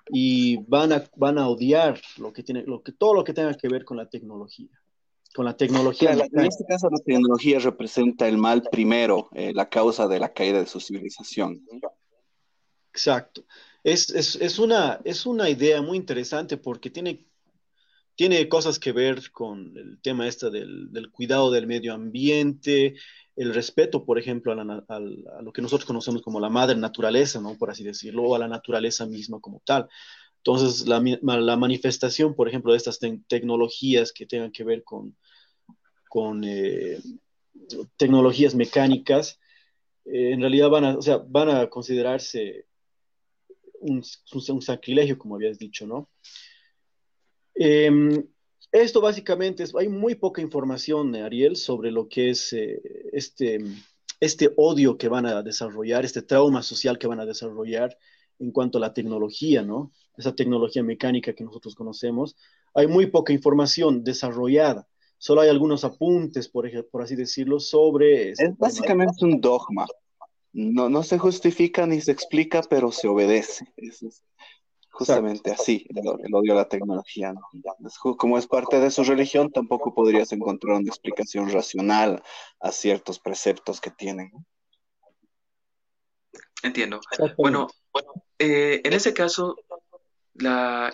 [0.09, 3.53] y van a, van a odiar lo que tiene, lo que, todo lo que tenga
[3.53, 4.71] que ver con la tecnología.
[5.35, 6.13] Con la tecnología.
[6.13, 10.59] en este caso, la tecnología representa el mal primero, eh, la causa de la caída
[10.59, 11.63] de su civilización.
[12.91, 13.45] Exacto.
[13.85, 17.30] Es, es, es, una, es una idea muy interesante porque tiene
[18.21, 22.95] tiene cosas que ver con el tema este del, cuidado del medio ambiente,
[23.35, 25.01] el respeto, por ejemplo, a,
[25.41, 27.57] lo que nosotros conocemos como la madre naturaleza, ¿no?
[27.57, 29.89] Por así decirlo, o a la naturaleza misma como tal.
[30.37, 31.01] Entonces, la,
[31.57, 37.01] manifestación, por ejemplo, de estas tecnologías que tengan que ver con, eh,
[37.97, 39.41] tecnologías mecánicas,
[40.05, 42.67] eh, en realidad van a, o sea, van a considerarse
[43.81, 44.05] un,
[44.51, 46.11] un sacrilegio, como habías dicho, ¿no?
[47.63, 48.25] Em,
[48.73, 52.81] esto básicamente es, hay muy poca información, Ariel, sobre lo que es eh,
[53.13, 53.61] este,
[54.19, 57.99] este odio que van a desarrollar, este trauma social que van a desarrollar
[58.39, 59.93] en cuanto a la tecnología, ¿no?
[60.17, 62.35] Esa tecnología mecánica que nosotros conocemos.
[62.73, 64.89] Hay muy poca información desarrollada.
[65.19, 68.31] Solo hay algunos apuntes, por, por así decirlo, sobre...
[68.31, 69.87] Este es básicamente un dogma.
[70.55, 73.67] No, no se justifica ni se explica, pero se obedece.
[73.77, 74.03] Es
[74.91, 77.33] justamente así, el, odio a la tecnología.
[78.19, 82.23] Como es parte de su religión, tampoco podrías encontrar una explicación racional
[82.61, 84.33] a ciertos preceptos que tienen.
[86.63, 87.01] Entiendo.
[87.39, 87.69] Bueno,
[88.39, 89.57] eh, en ese caso,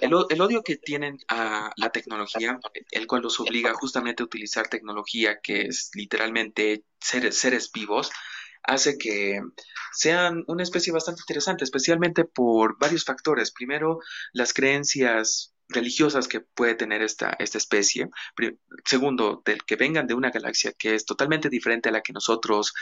[0.01, 2.59] el, odio que tienen a la tecnología,
[2.91, 8.11] el cual los obliga justamente a utilizar tecnología que es literalmente seres, seres vivos,
[8.67, 9.41] hace que
[9.93, 13.53] sean una especie bastante interesante, especialmente por varios factores.
[13.53, 13.99] Primero,
[14.33, 18.09] las creencias religiosas que puede tener esta, esta especie.
[18.85, 22.73] Segundo, del que vengan de una galaxia que es totalmente diferente a la que nosotros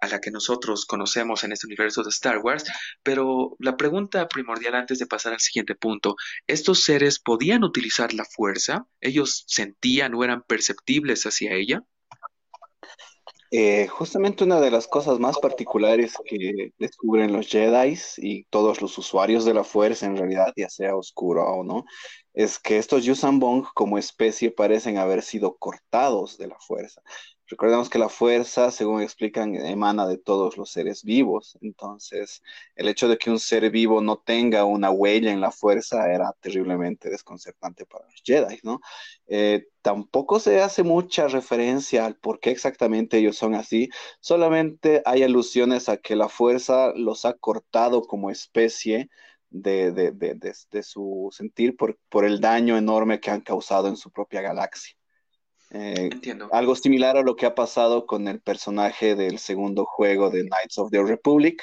[0.00, 2.64] a la que nosotros conocemos en este universo de Star Wars,
[3.02, 8.24] pero la pregunta primordial antes de pasar al siguiente punto, ¿estos seres podían utilizar la
[8.24, 8.86] fuerza?
[9.00, 11.84] ¿Ellos sentían o eran perceptibles hacia ella?
[13.56, 18.98] Eh, justamente una de las cosas más particulares que descubren los Jedi y todos los
[18.98, 21.84] usuarios de la fuerza, en realidad, ya sea oscuro o no,
[22.32, 27.00] es que estos Yusan Bong como especie parecen haber sido cortados de la fuerza.
[27.46, 31.58] Recordemos que la fuerza, según explican, emana de todos los seres vivos.
[31.60, 32.42] Entonces,
[32.74, 36.32] el hecho de que un ser vivo no tenga una huella en la fuerza era
[36.40, 38.80] terriblemente desconcertante para los Jedi, ¿no?
[39.26, 43.90] Eh, tampoco se hace mucha referencia al por qué exactamente ellos son así.
[44.20, 49.10] Solamente hay alusiones a que la fuerza los ha cortado como especie
[49.50, 54.40] de, de, su sentir por, por el daño enorme que han causado en su propia
[54.42, 54.96] galaxia.
[55.74, 56.48] Eh, Entiendo.
[56.52, 60.78] Algo similar a lo que ha pasado con el personaje del segundo juego de Knights
[60.78, 61.62] of the Republic,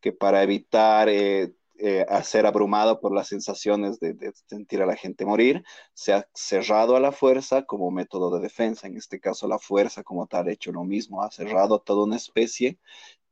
[0.00, 4.86] que para evitar eh, eh, a ser abrumado por las sensaciones de, de, sentir a
[4.86, 8.86] la gente morir, se ha cerrado a la fuerza como método de defensa.
[8.86, 12.04] En este caso, la fuerza como tal ha hecho lo mismo, ha cerrado a toda
[12.04, 12.78] una especie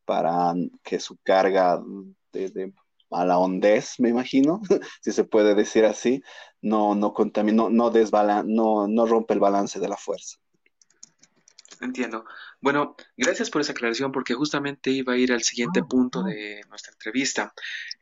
[0.07, 1.83] para que su carga
[2.33, 2.73] de, de
[3.11, 4.61] a la hondez, me imagino,
[5.01, 6.23] si se puede decir así,
[6.61, 10.38] no, no contamina, no, no, no, no rompe el balance de la fuerza.
[11.81, 12.25] Entiendo.
[12.61, 16.29] Bueno, gracias por esa aclaración porque justamente iba a ir al siguiente ah, punto ah.
[16.29, 17.53] de nuestra entrevista,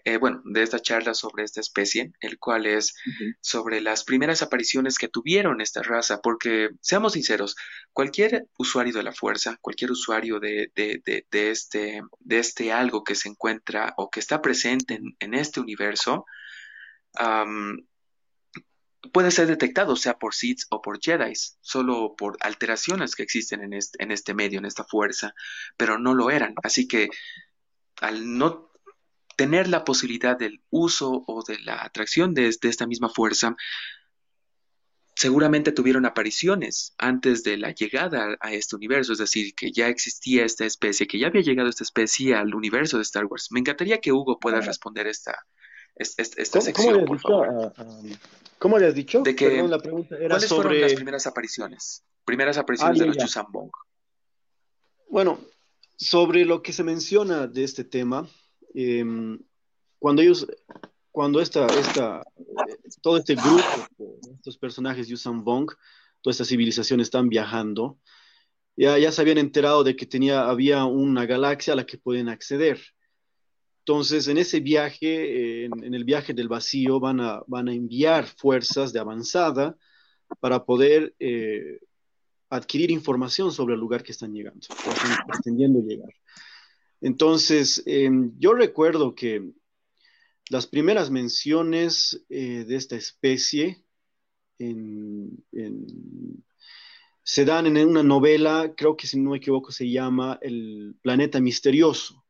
[0.04, 2.94] eh, bueno, de esta charla sobre esta especie, el cual es
[3.40, 7.56] sobre las primeras apariciones que tuvieron esta raza, porque seamos sinceros,
[7.92, 13.14] cualquier usuario de la fuerza, cualquier usuario de, de, de, este, de este algo que
[13.14, 16.26] se encuentra o que está presente en, en este universo,
[19.12, 23.72] puede ser detectado, sea por Sith o por Jedi, solo por alteraciones que existen en
[23.72, 25.34] este, en este medio, en esta fuerza,
[25.76, 26.54] pero no lo eran.
[26.62, 27.08] Así que
[28.00, 28.70] al no
[29.36, 33.56] tener la posibilidad del uso o de la atracción de, esta misma fuerza,
[35.16, 40.44] seguramente tuvieron apariciones antes de la llegada a este universo, es decir, que ya existía
[40.44, 43.48] esta especie, que ya había llegado esta especie al universo de Star Wars.
[43.50, 45.46] Me encantaría que Hugo pueda responder esta,
[45.96, 47.72] esta, sección, por favor.
[48.58, 49.22] ¿Cómo le has dicho?
[49.22, 52.04] De que, la pregunta era ¿Cuáles fueron las primeras apariciones?
[52.24, 53.70] Primeras apariciones ah, de los Chusambong.
[55.08, 55.38] Bueno,
[55.96, 58.28] sobre lo que se menciona de este tema,
[58.74, 59.38] em,
[59.98, 60.46] cuando ellos,
[61.10, 62.22] cuando esta, esta,
[63.00, 65.70] todo este grupo, estos personajes Yusambong,
[66.20, 67.98] toda esta civilización están viajando,
[68.76, 72.28] ya, ya se habían enterado de que tenía, había una galaxia a la que pueden
[72.28, 72.80] acceder.
[73.86, 78.92] Entonces, en ese viaje, en, el viaje del vacío, van a, van a enviar fuerzas
[78.92, 79.76] de avanzada
[80.40, 81.80] para poder eh,
[82.48, 84.66] adquirir información sobre el lugar que están llegando,
[85.26, 86.10] pretendiendo llegar.
[87.04, 89.52] Entonces, em, yo recuerdo que
[90.48, 93.84] las primeras menciones eh, de esta especie
[97.22, 101.40] se dan en una novela, creo que si no me equivoco se llama El planeta
[101.40, 102.24] misterioso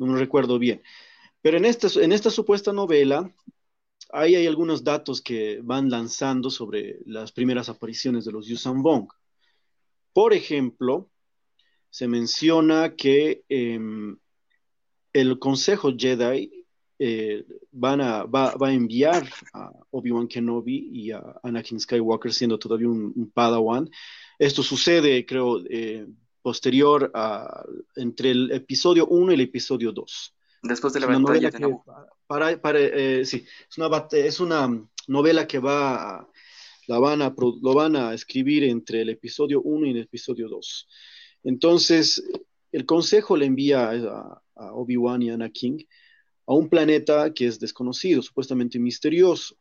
[0.00, 0.82] no me recuerdo bien.
[1.42, 3.30] Pero en esta, en esta supuesta novela,
[4.12, 9.08] ahí hay algunos datos que van lanzando sobre las primeras apariciones de los Yusan Bong.
[10.14, 11.09] Por ejemplo,
[11.90, 14.16] se menciona que em,
[15.12, 16.66] el Consejo Jedi
[16.98, 22.88] eh, van a, va, a enviar a Obi-Wan Kenobi y a Anakin Skywalker siendo todavía
[22.88, 23.90] un, Padawan.
[24.38, 26.06] Esto sucede, creo, eh,
[26.42, 27.64] posterior a,
[27.96, 30.34] entre el episodio 1 y el episodio 2.
[30.62, 31.76] Después de la batalla de
[32.26, 36.28] para, para, eh, sí, es una, es una novela que va
[36.86, 40.88] la van a, lo van a escribir entre el episodio 1 y el episodio 2.
[41.44, 42.22] Entonces,
[42.72, 45.86] el consejo le envía a, Obi-Wan y Anakin
[46.46, 49.56] a un planeta que es desconocido, supuestamente misterioso.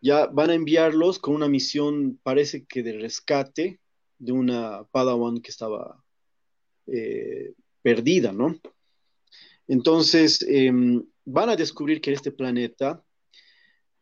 [0.00, 3.80] Ya van a enviarlos con una misión, parece que de rescate,
[4.18, 6.02] de una Padawan que estaba
[6.86, 8.58] eh, perdida, ¿no?
[9.68, 13.02] Entonces, em, van a descubrir que este planeta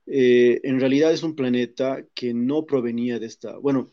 [0.07, 3.93] eh, en realidad es un planeta que no provenía de esta, bueno,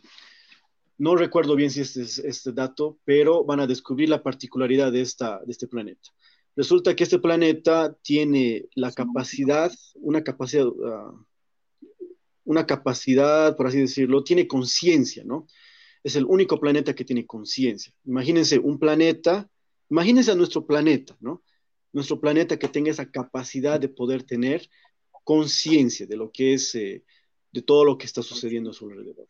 [1.02, 5.02] no recuerdo bien si este es este dato, pero van a descubrir la particularidad de,
[5.02, 6.12] esta, de este planeta.
[6.56, 11.12] Resulta que este planeta tiene la capacidad, una capacidad, ah,
[12.44, 15.48] una capacidad, por así decirlo, tiene conciencia, ¿no?
[16.04, 17.92] es el único planeta que tiene conciencia.
[18.06, 19.50] Imagínense un planeta,
[19.90, 21.44] imagínense a nuestro planeta, ¿no?
[21.94, 24.70] Nuestro planeta que tenga esa capacidad de poder tener
[25.24, 27.04] conciencia de lo que es, eh,
[27.52, 29.28] de todo lo que está sucediendo a su alrededor.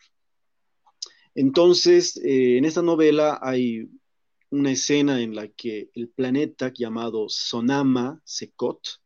[1.35, 3.89] Entonces, eh, en esta novela hay
[4.49, 9.01] una escena en la que el planeta llamado Sonama Secot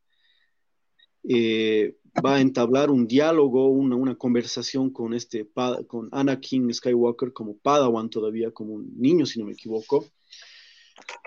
[1.27, 5.47] eh, va a entablar un diálogo, una, conversación con, este,
[5.87, 10.05] con Anakin Skywalker como Padawan todavía, como un niño, si no me equivoco.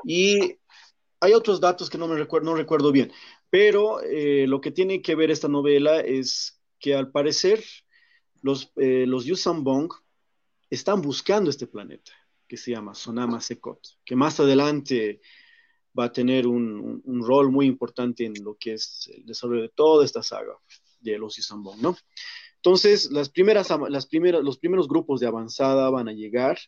[0.04, 0.56] Y
[1.20, 3.12] hay otros datos que no me recuerdo, no recuerdo bien,
[3.50, 7.62] pero eh, lo que tiene que ver esta novela es que al parecer
[8.42, 9.92] los, eh, los Yusan Bong
[10.70, 12.12] están buscando este planeta
[12.46, 15.20] que se llama Sonama Sekot, que más adelante
[15.98, 20.04] va a tener un, rol muy importante en lo que es el desarrollo de toda
[20.04, 20.54] esta saga
[21.00, 21.96] de los Isambon, ¿no?
[22.56, 26.58] Entonces, las primeras, las primeras, los primeros grupos de avanzada van a llegar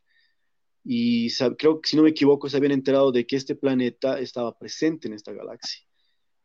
[0.84, 4.56] y creo que, si no me equivoco, se habían enterado de que este planeta estaba
[4.56, 5.82] presente en esta galaxia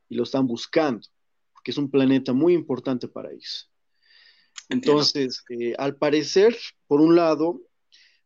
[0.09, 1.07] y lo están buscando,
[1.53, 3.71] porque es un planeta muy importante para ellos.
[4.69, 6.55] Entonces, eh, al parecer,
[6.87, 7.61] por un lado,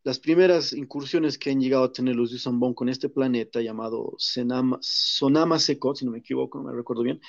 [0.04, 5.60] las primeras incursiones que han llegado a tener los Yusambon con este planeta llamado Sonama
[5.60, 7.20] Secot, si no me equivoco, no me recuerdo bien,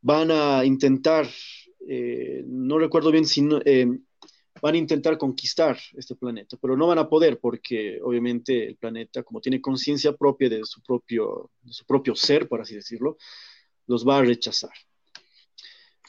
[0.00, 1.28] van a intentar,
[1.88, 3.86] eh, no recuerdo bien si eh,
[4.62, 9.22] van a intentar conquistar este planeta, pero no van a poder porque obviamente el planeta,
[9.22, 13.16] como tiene conciencia propia de su propio, de su propio ser, por así decirlo,
[13.86, 14.70] los va a rechazar.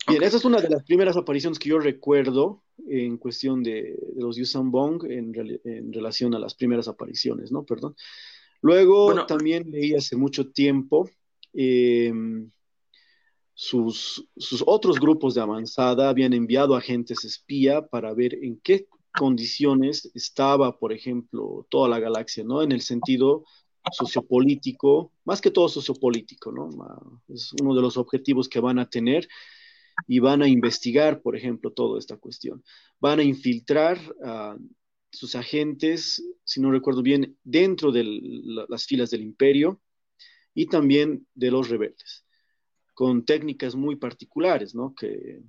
[0.08, 4.36] Bien, esa es una de las primeras apariciones que yo recuerdo en cuestión de, los
[4.36, 5.34] Yusan Bong en,
[5.64, 7.64] en, relación a las primeras apariciones, ¿no?
[7.64, 7.96] Perdón.
[8.62, 11.10] Luego también leí hace mucho tiempo
[11.54, 12.52] em,
[13.54, 18.88] sus, sus, otros grupos de avanzada habían enviado agentes espía para ver en qué
[19.18, 22.62] condiciones estaba, por ejemplo, toda la galaxia, ¿no?
[22.62, 23.44] En el sentido
[23.92, 26.70] sociopolítico, más que todo sociopolítico, ¿no?
[27.28, 29.28] Es uno de los objetivos que van a tener
[30.08, 32.64] y van a investigar, por ejemplo, toda esta cuestión.
[33.00, 34.58] Van a infiltrar a
[35.12, 38.04] sus agentes, si no recuerdo bien, dentro de
[38.70, 39.82] las filas del imperio
[40.54, 42.26] y también de los rebeldes,
[42.94, 44.94] con técnicas muy particulares, ¿no?
[44.96, 45.42] Que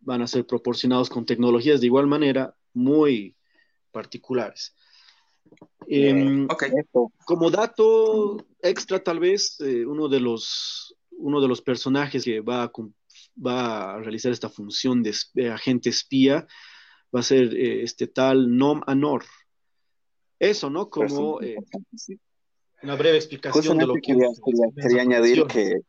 [0.00, 3.36] van a ser proporcionados con tecnologías de igual manera muy
[3.90, 4.74] particulares.
[5.86, 6.46] Em,
[7.24, 12.62] como dato extra, tal vez, eh, uno, de los, uno de los personajes que va
[12.64, 12.72] a,
[13.34, 15.14] va a realizar esta función de,
[15.50, 16.46] agente espía
[17.14, 19.24] va a ser eh, este tal Nom Anor.
[20.38, 20.88] Eso, ¿no?
[20.88, 21.56] Como eh,
[22.82, 24.00] una breve explicación de lo que...
[24.00, 24.28] Quería,
[24.76, 25.80] quería, añadir que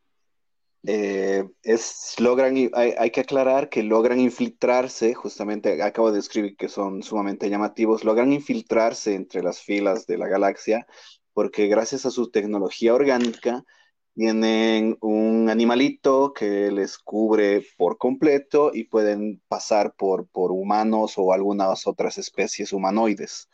[0.83, 6.69] eh, es, logran, hay, hay, que aclarar que logran infiltrarse, justamente acabo de escribir que
[6.69, 10.87] son sumamente llamativos, logran infiltrarse entre las filas de la galaxia
[11.33, 13.63] porque gracias a su tecnología orgánica
[14.13, 21.33] tienen un animalito que les cubre por completo y pueden pasar por, por humanos o
[21.33, 23.49] algunas otras especies humanoides.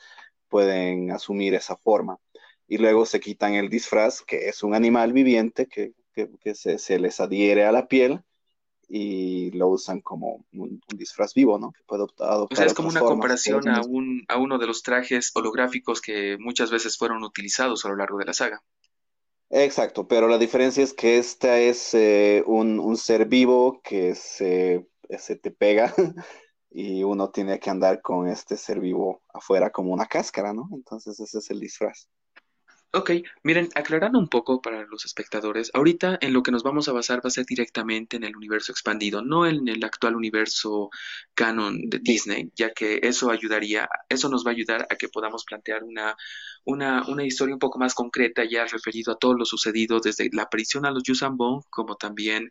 [0.50, 2.18] Pueden asumir esa forma.
[2.68, 5.94] Y luego se quitan el disfraz, que es un animal viviente que,
[6.54, 8.22] se, les adhiere a la piel
[8.90, 11.72] y lo usan como un, disfraz vivo, ¿no?
[11.72, 12.48] Que puede adoptar.
[12.50, 16.38] O sea, es como una comparación a, un, a uno de los trajes holográficos que
[16.40, 18.64] muchas veces fueron utilizados a lo largo de la saga.
[19.50, 25.36] Exacto, pero la diferencia es que esta es eh, un, ser vivo que se, se
[25.38, 25.94] te pega
[26.70, 30.68] y uno tiene que andar con este ser vivo afuera como una cáscara, ¿no?
[30.74, 32.10] Entonces ese es el disfraz.
[32.94, 33.12] Ok,
[33.44, 37.18] miren, aclarando un poco para los espectadores, ahorita en lo que nos vamos a basar
[37.20, 40.90] va a ser directamente en el universo expandido, no en el actual universo
[41.36, 45.44] canon de Disney, ya que eso ayudaría, eso nos va a ayudar a que podamos
[45.46, 46.16] plantear una,
[46.64, 50.44] una, una historia un poco más concreta ya referido a todo lo sucedido desde la
[50.44, 52.50] aparición a los Yusambong como también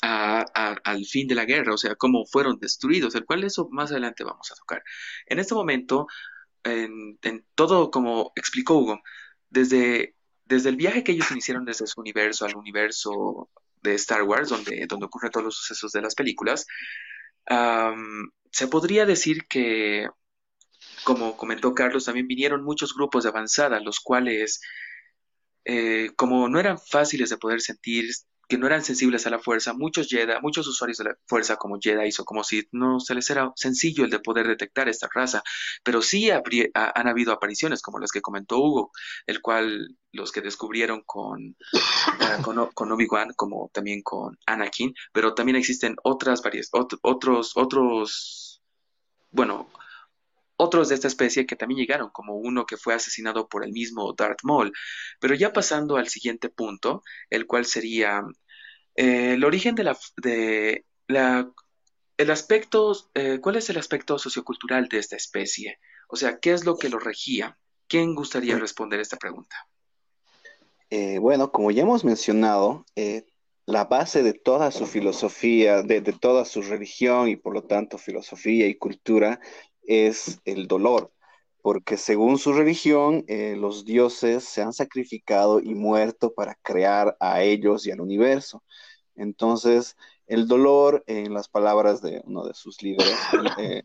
[0.00, 4.24] al fin de la guerra, o sea, cómo fueron destruidos, el cual eso más adelante
[4.24, 4.82] vamos a tocar.
[5.26, 6.06] En este momento
[6.64, 7.18] en,
[7.54, 9.02] todo, como explicó Hugo,
[9.50, 13.50] desde, desde el viaje que ellos iniciaron desde su universo al universo
[13.82, 16.66] de Star Wars, donde, donde ocurren todos los sucesos de las películas,
[18.50, 20.06] se podría decir que,
[21.04, 24.60] como comentó Carlos, también vinieron muchos grupos de avanzada, los cuales,
[25.64, 28.10] eh, como no eran fáciles de poder sentir,
[28.48, 31.78] que no eran sensibles a la fuerza, muchos Jedi, muchos usuarios de la fuerza como
[31.80, 35.42] Jedi o como Sith, no se les era sencillo el de poder detectar esta raza,
[35.82, 38.92] pero sí han habido apariciones como las que comentó Hugo,
[39.26, 41.56] el cual los que descubrieron con,
[42.20, 46.68] ah, con, Obi-Wan, como también con Anakin, pero también existen otras varias,
[47.02, 48.62] otros, otros,
[49.30, 49.70] bueno,
[50.62, 54.14] otros de esta especie que también llegaron, como uno que fue asesinado por el mismo
[54.16, 54.72] Darth Maul.
[55.20, 58.22] Pero ya pasando al siguiente punto, el cual sería
[58.94, 61.50] eh, el origen de la, de la
[62.18, 65.78] el aspecto, eh, ¿cuál es el aspecto sociocultural de esta especie?
[66.08, 67.58] O sea, ¿qué es lo que lo regía?
[67.88, 69.56] ¿Quién gustaría responder esta pregunta?
[70.90, 72.84] Eh, bueno, como ya hemos mencionado,
[73.66, 78.66] la base de toda su filosofía, de, toda su religión y por lo tanto filosofía
[78.66, 79.40] y cultura
[79.84, 81.12] es el dolor,
[81.62, 87.86] porque según su religión, los dioses se han sacrificado y muerto para crear a ellos
[87.86, 88.62] y al universo.
[89.14, 93.18] Entonces, el dolor, en las palabras de uno de sus líderes,
[93.58, 93.82] eh,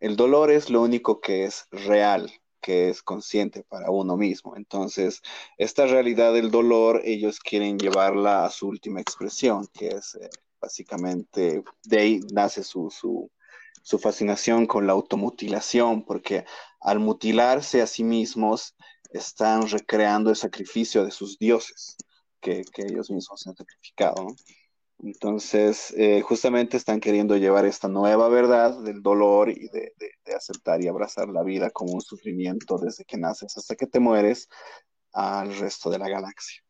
[0.00, 2.30] el dolor es lo único que es real,
[2.60, 4.56] que es consciente para uno mismo.
[4.56, 5.22] Entonces,
[5.56, 10.28] esta realidad del dolor, ellos quieren llevarla a su última expresión, que es eh,
[10.60, 13.30] básicamente, de ahí nace su, su,
[13.82, 16.44] su fascinación con la automutilación, porque
[16.80, 18.74] al mutilarse a sí mismos,
[19.10, 21.96] están recreando el sacrificio de sus dioses
[22.40, 24.26] que, ellos mismos han sacrificado.
[25.00, 29.92] Entonces, eh, justamente están queriendo llevar esta nueva verdad del dolor y de,
[30.36, 34.48] aceptar y abrazar la vida como un sufrimiento desde que naces hasta que te mueres
[35.12, 36.62] al resto de la galaxia.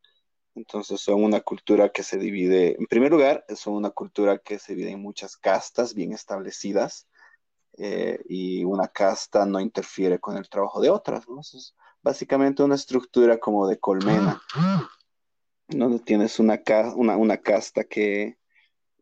[0.58, 4.74] Entonces son una cultura que se divide, en primer lugar, son una cultura que se
[4.74, 7.06] divide en muchas castas bien establecidas
[7.76, 11.24] eh, y una casta no interfiere con el trabajo de otras.
[11.54, 14.42] Es básicamente una estructura como de colmena
[15.68, 16.60] donde tienes una,
[16.96, 18.36] una, casta que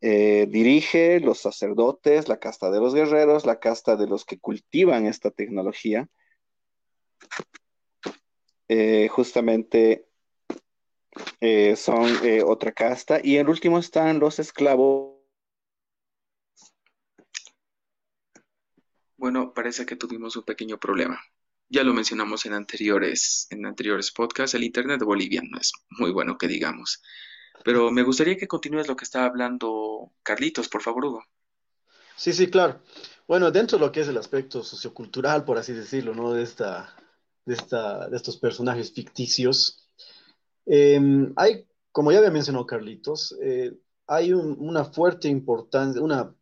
[0.02, 5.06] eh, dirige los sacerdotes, la casta de los guerreros, la casta de los que cultivan
[5.06, 6.06] esta tecnología.
[8.68, 10.05] Eh, justamente
[11.40, 12.10] eh, son
[12.44, 13.20] otra casta.
[13.22, 15.16] Y el último están los esclavos.
[19.16, 21.20] Bueno, parece que tuvimos un pequeño problema.
[21.68, 26.12] Ya lo mencionamos en anteriores, en anteriores podcasts, el Internet de Bolivia no es muy
[26.12, 27.02] bueno que digamos.
[27.64, 31.24] Pero me gustaría que continúes lo que estaba hablando Carlitos, por favor, Hugo.
[32.16, 32.80] Sí, sí, claro.
[33.26, 36.32] Bueno, dentro de lo que es el aspecto sociocultural, por así decirlo, ¿no?
[36.32, 36.94] De, esta,
[37.44, 39.85] de, esta, de estos personajes ficticios,
[40.66, 43.72] em, hay, como ya había mencionado Carlitos, eh,
[44.06, 46.34] hay una fuerte importancia, una,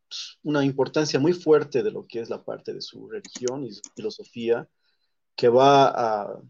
[0.43, 3.83] una importancia muy fuerte de lo que es la parte de su religión y su
[3.95, 4.69] filosofía
[5.37, 6.41] que va a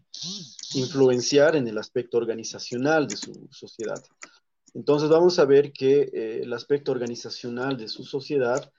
[0.73, 4.01] influenciar en el aspecto organizacional de su sociedad.
[4.73, 8.71] Entonces vamos a ver que eh, el aspecto organizacional de su sociedad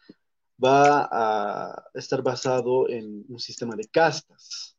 [0.62, 4.76] va a estar basado en un sistema de castas.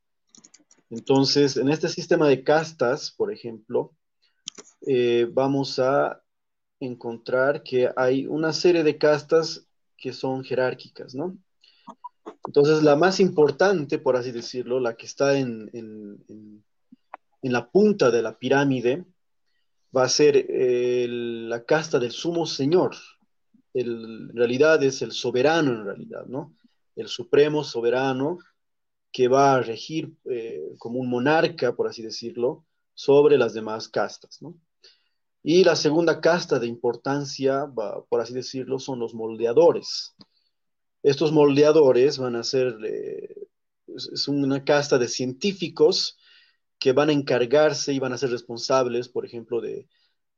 [0.89, 3.93] Entonces, en este sistema de castas, por ejemplo,
[4.85, 6.21] eh, vamos a
[6.79, 9.67] encontrar que hay una serie de castas
[9.97, 11.37] que son jerárquicas, ¿no?
[12.45, 15.71] Entonces, la más importante, por así decirlo, la que está en,
[17.41, 19.05] la punta de la pirámide,
[19.95, 22.95] va a ser la casta del sumo señor.
[23.73, 26.53] en realidad es el soberano, en realidad, ¿no?
[26.95, 28.39] El supremo soberano
[29.11, 34.41] que va a regir eh, como un monarca, por así decirlo, sobre las demás castas,
[34.41, 34.55] ¿no?
[35.49, 37.71] Y la segunda casta de importancia,
[38.09, 40.13] por así decirlo, son los moldeadores.
[41.01, 43.47] Estos moldeadores van a ser, eh,
[43.87, 46.17] es una casta de científicos
[46.77, 49.87] que van a encargarse y van a ser responsables, por ejemplo, de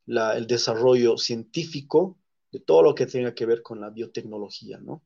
[0.06, 2.16] el desarrollo científico
[2.52, 5.02] de todo lo que tenga que ver con la biotecnología, ¿no?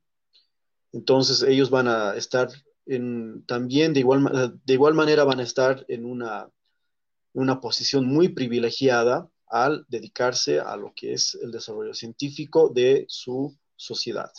[0.93, 2.51] Entonces ellos van a estar
[2.85, 6.51] en, también de igual, de igual manera van a estar en una,
[7.33, 13.57] una posición muy privilegiada al dedicarse a lo que es el desarrollo científico de su
[13.77, 14.33] sociedad.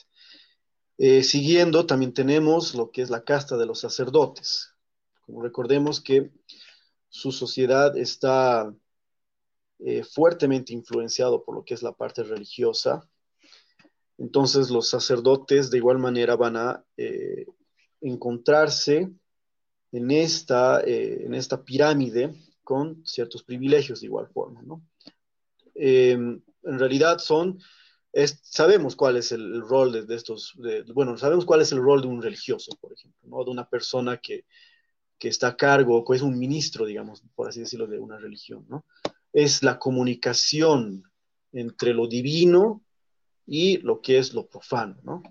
[0.97, 4.74] Eh, siguiendo, también tenemos lo que es la casta de los sacerdotes.
[5.22, 6.32] Como recordemos que
[7.07, 8.76] su sociedad está
[9.80, 13.09] eh, fuertemente influenciado por lo que es la parte religiosa.
[14.18, 17.45] Entonces los sacerdotes de igual manera van a eh,
[18.01, 19.09] encontrarse
[19.93, 22.34] en esta, en esta pirámide
[22.66, 24.61] con ciertos privilegios de igual forma.
[25.76, 27.59] En realidad son
[28.41, 30.53] sabemos cuál es el, rol de, estos,
[30.93, 33.43] bueno, sabemos cuál es el rol de un religioso, por ejemplo, ¿no?
[33.43, 34.45] de una persona que,
[35.17, 38.65] que está a cargo, que es un ministro, digamos, por así decirlo, de una religión,
[38.69, 38.86] ¿no?
[39.34, 41.03] Es la comunicación
[41.51, 42.82] entre lo divino
[43.45, 45.21] y lo que es lo profano, ¿no?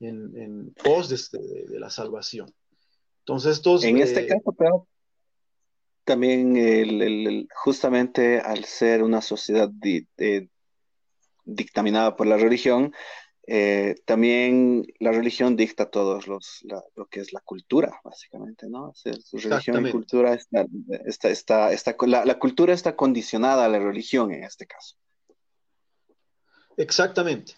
[0.00, 2.52] En, pos de, este, de, la salvación.
[3.20, 3.84] Entonces, estos...
[3.84, 4.88] En este eh, caso, pero
[6.04, 10.48] también el, justamente al ser una sociedad de,
[11.44, 12.92] dictaminada por la religión,
[13.46, 18.92] eh, también la religión dicta todos los, lo que es la cultura, básicamente, ¿no?
[19.32, 20.66] religión y cultura está,
[21.04, 24.96] está, está, la, la, cultura está condicionada a la religión en este caso.
[26.76, 27.54] Exactamente.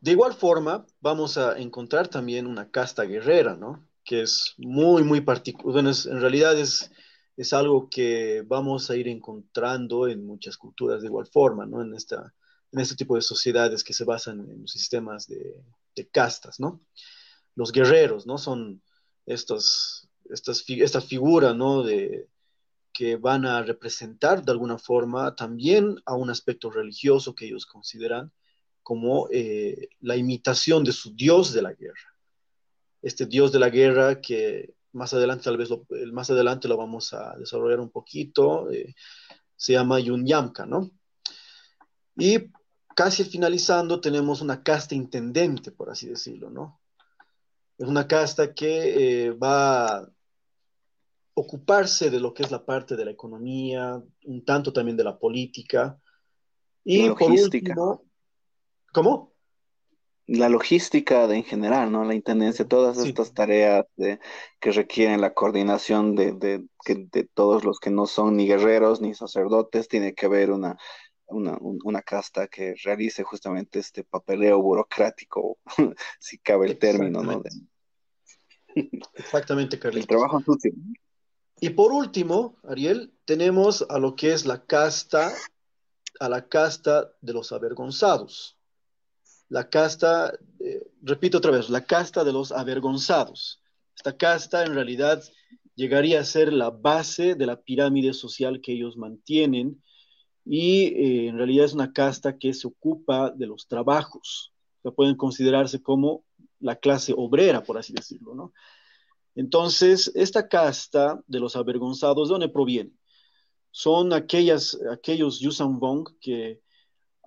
[0.00, 3.88] De igual forma, vamos a encontrar también una casta guerrera, ¿no?
[4.04, 5.72] Que es muy, muy particular.
[5.72, 6.90] Bueno, en realidad es,
[7.36, 11.82] es algo que vamos a ir encontrando en muchas culturas de igual forma, ¿no?
[11.82, 12.32] En esta,
[12.72, 15.64] en este tipo de sociedades que se basan en sistemas de,
[16.12, 16.80] castas, ¿no?
[17.54, 18.36] Los guerreros, ¿no?
[18.36, 18.82] Son
[19.26, 21.82] estos, estas, esta figura, ¿no?
[21.82, 22.28] De,
[22.94, 28.32] que van a representar de alguna forma también a un aspecto religioso que ellos consideran
[28.84, 32.14] como eh, la imitación de su dios de la guerra.
[33.02, 37.12] Este dios de la guerra que más adelante, tal vez lo, más adelante lo vamos
[37.12, 38.94] a desarrollar un poquito, eh,
[39.56, 40.90] se llama Yunyamka, ¿no?
[42.16, 42.50] Y
[42.94, 46.80] casi finalizando tenemos una casta intendente, por así decirlo, ¿no?
[47.76, 50.08] Es una casta que eh, va a
[51.34, 55.18] ocuparse de lo que es la parte de la economía, un tanto también de la
[55.18, 55.98] política.
[56.84, 58.04] Y por último,
[58.92, 59.33] ¿Cómo?
[60.26, 62.04] La logística de, en general, ¿no?
[62.04, 67.90] La intendencia, todas estas tareas que requieren la coordinación de, de, de, todos los que
[67.90, 70.78] no son ni guerreros ni sacerdotes, tiene que haber una,
[71.26, 75.58] una, una casta que realice justamente este papeleo burocrático,
[76.18, 77.42] si cabe el término, ¿no?
[79.14, 80.00] Exactamente, Carlos.
[80.00, 80.72] El trabajo sucio.
[81.60, 85.32] Y por último, Ariel, tenemos a lo que es la casta,
[86.20, 88.58] a la casta de los avergonzados.
[89.48, 93.60] La casta, eh, repito otra vez, la casta de los avergonzados.
[93.96, 95.22] Esta casta en realidad
[95.74, 99.82] llegaría a ser la base de la pirámide social que ellos mantienen
[100.44, 104.52] y eh, en realidad es una casta que se ocupa de los trabajos.
[104.82, 106.24] O pueden considerarse como
[106.60, 108.52] la clase obrera, por así decirlo, ¿no?
[109.34, 112.92] Entonces, esta casta de los avergonzados, ¿de dónde proviene?
[113.70, 116.60] Son aquellas, aquellos Bong que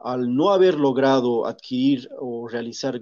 [0.03, 3.01] al no haber logrado adquirir o realizar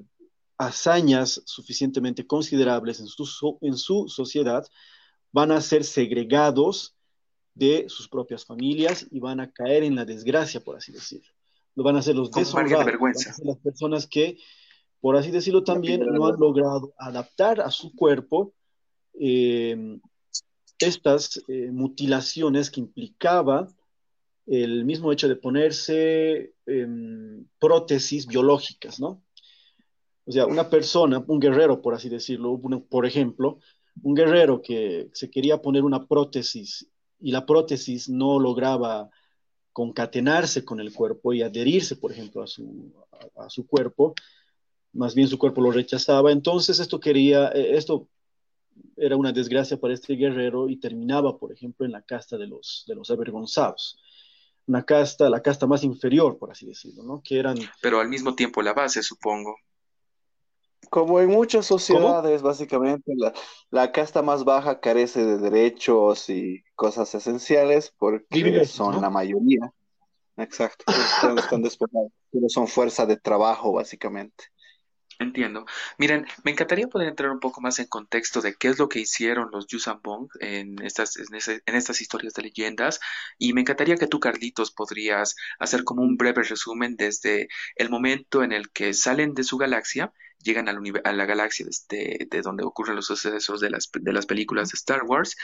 [0.58, 4.66] hazañas suficientemente considerables en su, en su sociedad,
[5.32, 6.96] van a ser segregados
[7.54, 11.32] de sus propias familias y van a caer en la desgracia, por así decirlo.
[11.76, 14.38] Lo van a ser los deshonrados, de las personas que,
[15.02, 18.54] por así decirlo, también no han logrado adaptar a su cuerpo
[19.20, 20.00] eh,
[20.80, 23.68] estas eh, mutilaciones que implicaba
[24.48, 29.24] el mismo hecho de ponerse em, prótesis biológicas, ¿no?
[30.26, 33.60] O sea, una persona, un guerrero, por así decirlo, por ejemplo,
[34.02, 36.88] un guerrero que se quería poner una prótesis
[37.20, 39.10] y la prótesis no lograba
[39.72, 42.94] concatenarse con el cuerpo y adherirse, por ejemplo, a su,
[43.36, 44.16] a su cuerpo,
[44.94, 48.08] más bien su cuerpo lo rechazaba, entonces esto quería, eh, esto
[48.98, 52.84] era una desgracia para este guerrero y terminaba, por ejemplo, en la casta de los,
[52.88, 53.98] de los avergonzados.
[54.68, 57.22] Una casta, la casta más inferior, por así decirlo, ¿no?
[57.24, 57.58] Que eran...
[57.82, 59.56] Pero al mismo tiempo la base, supongo.
[60.90, 63.14] Como en muchas sociedades, básicamente,
[63.70, 69.72] la, casta más baja carece de derechos y cosas esenciales porque son la mayoría.
[70.38, 71.64] Exacto, están, están
[72.32, 74.46] pero son fuerza de trabajo, básicamente.
[75.20, 75.66] Entiendo.
[75.98, 79.00] Miren, me encantaría poder entrar un poco más en contexto de qué es lo que
[79.00, 81.36] hicieron los Yusambong en estas, en,
[81.76, 83.00] estas historias de leyendas
[83.38, 88.44] y me encantaría que tú, Carlitos, podrías hacer como un breve resumen desde el momento
[88.44, 92.98] en el que salen de su galaxia, llegan a la galaxia de, de donde ocurren
[92.98, 95.38] los sucesos de las, de las películas de Star Wars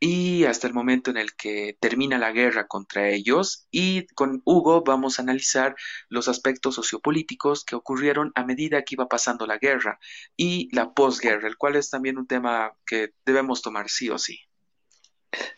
[0.00, 4.82] y hasta el momento en el que termina la guerra contra ellos y con Hugo
[4.82, 5.74] vamos a analizar
[6.08, 9.98] los aspectos sociopolíticos que ocurrieron a medida que iba pasando la guerra
[10.36, 14.38] y la posguerra, el cual es también un tema que debemos tomar sí o sí.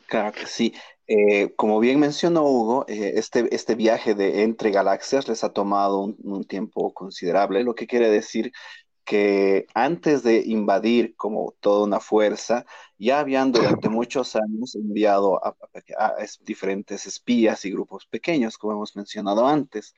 [0.08, 0.74] Claro que sí.
[1.06, 6.00] Eh, como bien mencionó Hugo, eh, este, este viaje de entre galaxias les ha tomado
[6.00, 8.52] un, un tiempo considerable, lo que quiere decir
[9.10, 12.64] que antes de invadir como toda una fuerza,
[12.96, 15.56] ya habían durante muchos años enviado a,
[16.42, 19.96] diferentes espías y grupos pequeños, como hemos mencionado antes.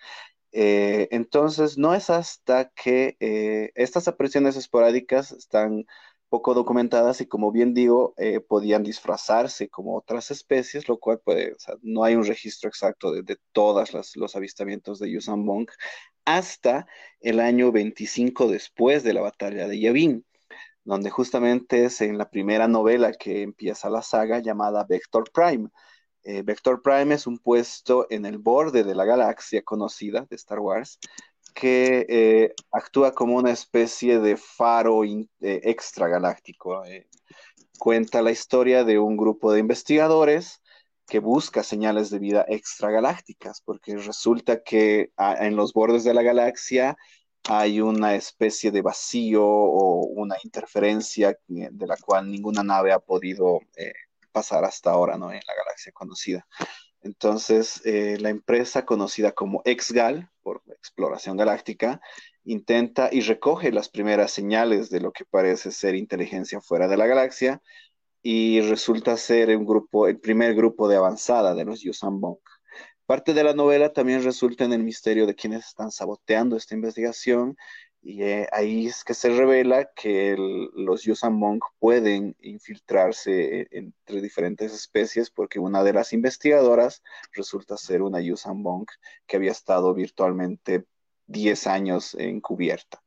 [0.53, 5.85] Eh, entonces, no es hasta que eh, estas apariciones esporádicas están
[6.31, 11.53] poco documentadas y como bien digo, eh, podían disfrazarse como otras especies, lo cual puede,
[11.53, 15.69] o sea, no hay un registro exacto de, de todos los avistamientos de Yusan Bong
[16.25, 16.87] hasta
[17.21, 20.25] el año 25 después de la batalla de Yavin,
[20.85, 25.69] donde justamente es en la primera novela que empieza la saga llamada Vector Prime.
[26.25, 30.61] Eh, Vector Prime es un puesto en el borde de la galaxia conocida de Star
[30.61, 30.99] Wars,
[31.55, 36.83] que eh, actúa como una especie de faro eh, extragaláctico.
[37.79, 40.62] Cuenta la historia de un grupo de investigadores
[41.13, 46.97] que busca señales de vida extragalácticas, porque resulta que en los bordes de la galaxia
[47.51, 53.61] hay una especie de vacío o una interferencia de la cual ninguna nave ha podido
[54.33, 55.31] pasar hasta ahora ¿no?
[55.31, 56.47] en la galaxia conocida.
[57.03, 62.01] Entonces, eh, la empresa conocida como EXGAL, por Exploración Galáctica,
[62.45, 67.07] intenta y recoge las primeras señales de lo que parece ser inteligencia fuera de la
[67.07, 67.61] galaxia
[68.23, 72.39] y resulta ser un grupo, el primer grupo de avanzada de los Yusan Bong.
[73.07, 77.57] Parte de la novela también resulta en el misterio de quienes están saboteando esta investigación
[78.05, 84.73] y eh, ahí es que se revela que los Yusamong pueden infiltrarse e, entre diferentes
[84.73, 87.03] especies porque una de las investigadoras
[87.33, 88.87] resulta ser una Yusamong
[89.27, 90.85] que había estado virtualmente
[91.27, 93.03] 10 años encubierta.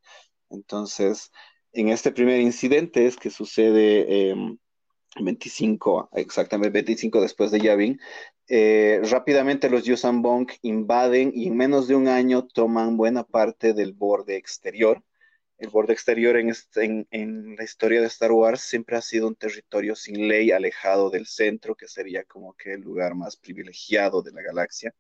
[0.50, 1.32] Entonces,
[1.74, 4.58] en este primer incidente es que sucede em,
[5.20, 8.00] 25, exactamente 25 después de Yavin,
[8.48, 13.94] eh, rápidamente los Yusambong invaden y en menos de un año toman buena parte del
[13.94, 15.04] borde exterior.
[15.58, 16.54] El borde exterior en,
[17.12, 21.26] en, la historia de Star Wars siempre ha sido un territorio sin ley, alejado del
[21.28, 24.94] centro, que sería como que el lugar más privilegiado de la galaxia.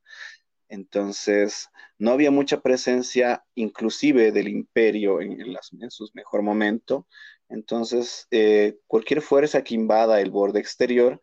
[0.70, 7.07] Entonces, no había mucha presencia, inclusive del imperio en, en, su mejor momento.
[7.50, 11.22] Entonces, eh, cualquier fuerza que invada el borde exterior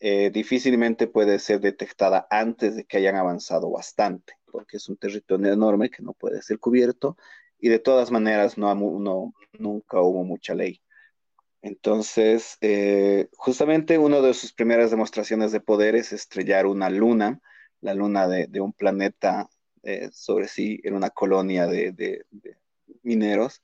[0.00, 5.52] eh, difícilmente puede ser detectada antes de que hayan avanzado bastante, porque es un territorio
[5.52, 7.16] enorme que no puede ser cubierto
[7.58, 8.74] y de todas maneras no,
[9.58, 10.82] nunca hubo mucha ley.
[11.62, 17.40] Entonces, eh, justamente una de sus primeras demostraciones de poder es estrellar una luna,
[17.80, 19.48] la luna de, un planeta
[20.12, 22.24] sobre sí, en una colonia de
[23.02, 23.62] mineros,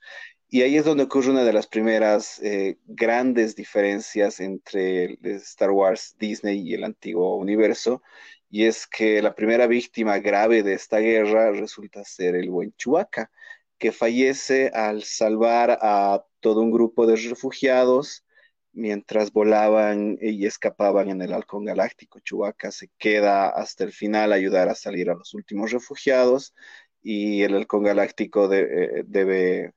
[0.51, 6.17] y ahí es donde ocurre una de las primeras eh, grandes diferencias entre Star Wars,
[6.19, 8.03] Disney y el antiguo universo,
[8.51, 13.31] y es que la primera víctima grave de esta guerra resulta ser el buen Chewbacca,
[13.79, 18.25] que fallece al salvar a todo un grupo de refugiados
[18.73, 22.21] mientras volaban y escapaban en el halcón galáctico.
[22.21, 26.55] Chewbacca se queda hasta el final a ayudar a salir a los últimos refugiados
[27.03, 29.75] y el halcón galáctico eh, debe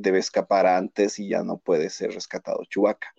[0.00, 3.14] debe escapar antes y ya no puede ser rescatado Chewbacca.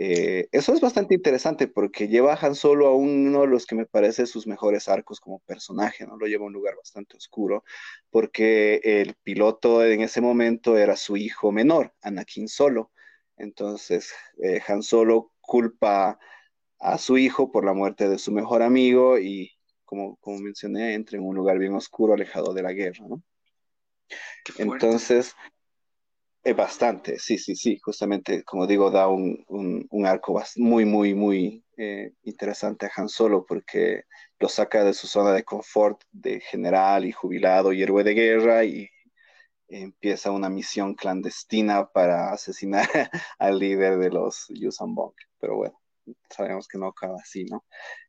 [0.00, 3.74] Eh, eso es bastante interesante porque lleva a Han Solo a uno de los que
[3.74, 6.16] me parece sus mejores arcos como personaje, ¿no?
[6.16, 7.64] Lo lleva a un lugar bastante oscuro
[8.10, 12.92] porque el piloto en ese momento era su hijo menor, Anakin Solo.
[13.36, 14.12] Entonces,
[14.42, 16.18] eh, Han Solo culpa
[16.78, 19.52] a su hijo por la muerte de su mejor amigo y,
[19.84, 23.22] como, como mencioné, entra en un lugar bien oscuro, alejado de la guerra, ¿no?
[24.58, 25.34] Entonces,
[26.52, 32.12] bastante, sí, sí, sí, justamente, como digo, da un, un, arco muy, muy, muy eh,
[32.22, 34.04] interesante a Han Solo porque
[34.38, 38.64] lo saca de su zona de confort de general y jubilado y héroe de guerra
[38.64, 38.88] y
[39.68, 42.88] empieza una misión clandestina para asesinar
[43.38, 45.14] al líder de los Yuuzhan Vong.
[45.38, 45.80] Pero bueno,
[46.30, 47.64] sabemos que no acaba así, ¿no?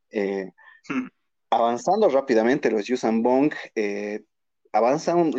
[0.09, 0.51] Eh,
[0.87, 1.07] hmm.
[1.51, 4.23] Avanzando rápidamente, los Yuuzhan Vong eh,
[4.71, 5.31] avanzan,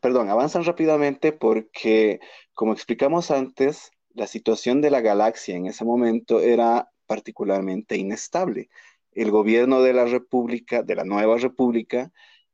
[0.00, 2.20] perdón, avanzan rápidamente porque,
[2.54, 8.68] como explicamos antes, la situación de la galaxia en ese momento era particularmente inestable.
[9.12, 12.12] El gobierno de la República, de la nueva República,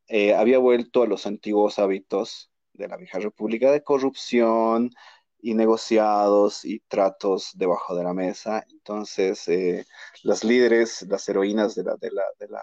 [0.09, 4.91] eh, había vuelto a los antiguos hábitos de la vieja República de corrupción
[5.43, 8.64] y negociados y tratos debajo de la mesa.
[8.70, 9.87] Entonces, eh,
[10.22, 12.62] las líderes, las heroínas de la, de la, de la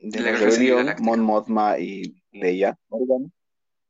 [0.00, 2.78] de la, rebelión, Mon Mothma y Leia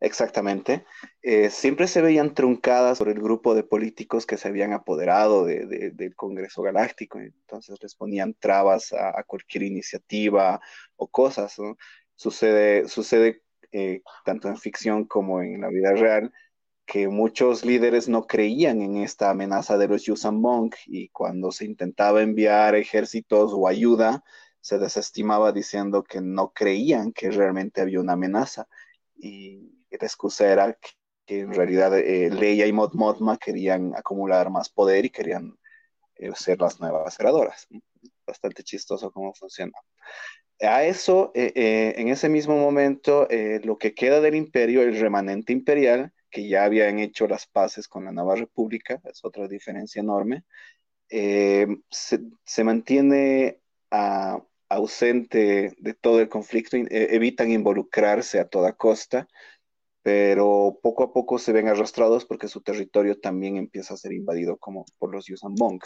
[0.00, 0.84] exactamente,
[1.22, 6.14] eh, siempre se veían truncadas por el grupo de políticos que se habían apoderado del
[6.16, 10.60] Congreso Galáctico, entonces les ponían trabas a, cualquier iniciativa
[10.96, 11.56] o cosas.
[12.16, 13.42] Sucede, sucede
[13.72, 16.32] eh, tanto en ficción como en la vida real
[16.86, 21.64] que muchos líderes no creían en esta amenaza de los Yuuzhan Monk y cuando se
[21.64, 24.24] intentaba enviar ejércitos o ayuda,
[24.60, 28.68] se desestimaba diciendo que no creían que realmente había una amenaza.
[29.16, 30.78] Y la excusa era
[31.26, 35.56] que, en realidad eh, Leia y Mod Mothma querían acumular más poder y querían
[36.16, 37.68] eh, ser las nuevas creadoras.
[38.26, 39.72] Bastante chistoso cómo funciona.
[40.60, 43.26] A eso, eh, en ese mismo momento,
[43.62, 48.04] lo que queda del imperio, el remanente imperial, que ya habían hecho las paces con
[48.04, 50.44] la nueva república, es otra diferencia enorme,
[51.08, 53.58] se, se, mantiene
[53.90, 59.28] a, ausente de todo el conflicto, e, evitan involucrarse a toda costa,
[60.02, 64.56] pero poco a poco se ven arrastrados porque su territorio también empieza a ser invadido
[64.56, 65.80] como por los Yusambong.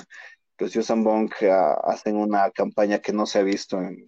[0.59, 4.05] Los Yusambong ah, hacen una campaña que no se ha visto en,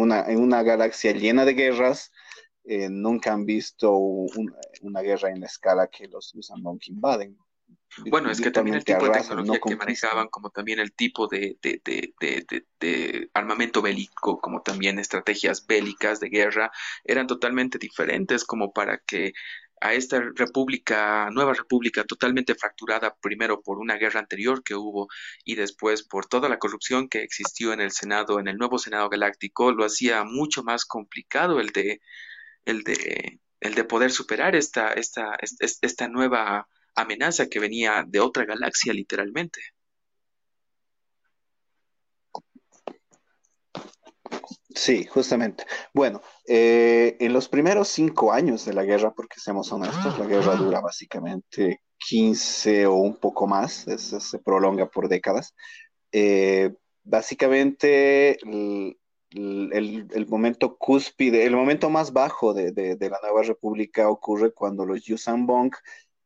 [0.00, 2.10] una, en una galaxia llena de guerras,
[2.64, 7.36] eh, nunca han visto una guerra en la escala que los Yusambong invaden.
[8.08, 11.58] Bueno, es que también el tipo de tecnología que manejaban, como también el tipo de,
[13.34, 16.70] armamento bélico, como también estrategias bélicas de guerra,
[17.04, 19.32] eran totalmente diferentes como para que
[19.80, 25.08] a esta república, nueva república totalmente fracturada primero por una guerra anterior que hubo
[25.42, 29.08] y después por toda la corrupción que existió en el Senado, en el nuevo Senado
[29.08, 32.02] Galáctico, lo hacía mucho más complicado el de,
[32.66, 38.44] el de, el de poder superar esta, esta, esta nueva amenaza que venía de otra
[38.44, 39.60] galaxia literalmente.
[44.74, 45.64] Sí, justamente.
[45.92, 50.54] Bueno, eh, en los primeros cinco años de la guerra, porque seamos honestos, la guerra
[50.54, 55.54] dura básicamente 15 o un poco más, se prolonga por décadas.
[56.12, 56.72] Eh,
[57.02, 65.04] básicamente, el, momento cúspide, el momento más bajo de, la nueva república ocurre cuando los
[65.04, 65.72] Yusambong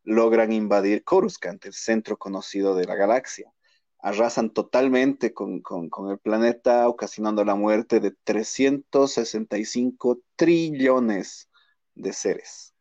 [0.05, 3.52] logran invadir Coruscant, el centro conocido de la galaxia.
[3.98, 5.62] Arrasan totalmente con,
[6.11, 11.48] el planeta, ocasionando la muerte de 365 trillones
[11.94, 12.74] de seres.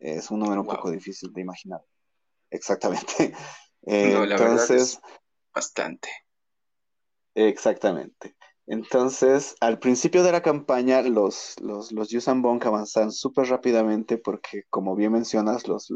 [0.00, 1.80] Es un número un poco difícil de imaginar.
[2.50, 3.32] Exactamente.
[3.82, 5.00] Entonces,
[5.54, 6.08] bastante.
[7.34, 8.34] Exactamente.
[8.66, 15.12] Entonces, al principio de la campaña, los, los, los avanzan súper rápidamente porque, como bien
[15.12, 15.92] mencionas, los,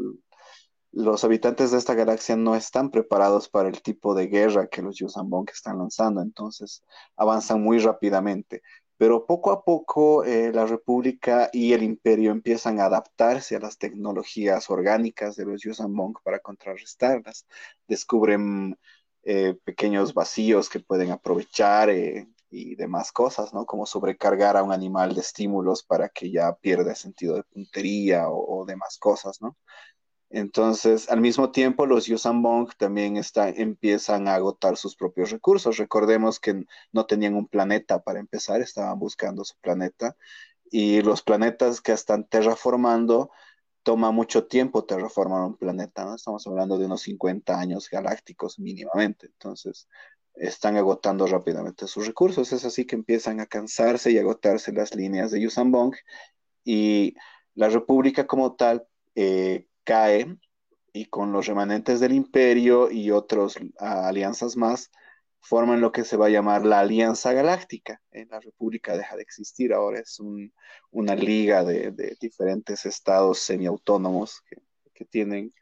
[0.91, 4.97] los habitantes de esta galaxia no están preparados para el tipo de guerra que los
[4.97, 6.83] Yusambong están lanzando, entonces
[7.15, 8.61] avanzan muy rápidamente.
[8.97, 13.77] Pero poco a poco eh, la República y el Imperio empiezan a adaptarse a las
[13.77, 17.45] tecnologías orgánicas de los Yusambong para contrarrestarlas.
[17.87, 18.77] Descubren
[19.23, 23.65] eh, pequeños vacíos que pueden aprovechar eh, y demás cosas, ¿no?
[23.65, 28.65] Como sobrecargar a un animal de estímulos para que ya pierda sentido de puntería o,
[28.65, 29.55] demás cosas, ¿no?
[30.29, 35.77] Entonces, al mismo tiempo, los Yusambong también empiezan a agotar sus propios recursos.
[35.77, 40.15] Recordemos que no tenían un planeta para empezar, estaban buscando su planeta.
[40.71, 43.31] Y los planetas que están terraformando,
[43.83, 46.15] toma mucho tiempo terraformar un planeta, ¿no?
[46.15, 49.27] Estamos hablando de unos 50 años galácticos mínimamente.
[49.27, 49.87] Entonces,
[50.35, 52.53] están agotando rápidamente sus recursos.
[52.53, 55.95] Es así que empiezan a cansarse y agotarse las líneas de Yusambong
[56.63, 57.15] y
[57.55, 60.37] la república como tal eh, cae
[60.93, 64.91] y con los remanentes del imperio y otras alianzas más
[65.41, 68.01] forman lo que se va a llamar la Alianza Galáctica.
[68.11, 70.19] la república deja de existir, ahora es
[70.91, 74.57] una liga de, diferentes estados semiautónomos que,
[74.93, 75.53] que tienen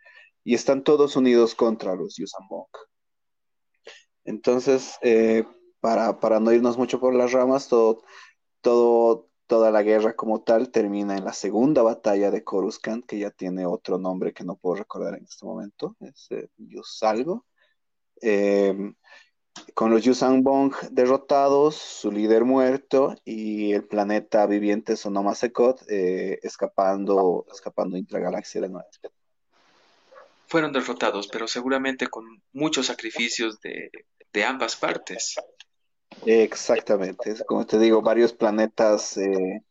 [0.43, 2.69] y están todos unidos contra los Yusambong.
[4.23, 5.45] Entonces, eh,
[5.79, 8.01] para, para, no irnos mucho por las ramas, todo,
[8.61, 13.31] todo, toda la guerra como tal termina en la segunda batalla de Coruscant, que ya
[13.31, 17.45] tiene otro nombre que no puedo recordar en este momento, es eh, Yusalgo.
[18.21, 18.95] Em,
[19.73, 27.45] con los Yusanbong derrotados, su líder muerto y el planeta viviente Sonoma Secot eh, escapando,
[27.51, 28.87] escapando intragalaxia de nuevo
[30.47, 33.91] fueron derrotados, pero seguramente con muchos sacrificios de,
[34.45, 35.35] ambas partes.
[36.25, 39.61] Exactamente, como te digo, varios planetas eh,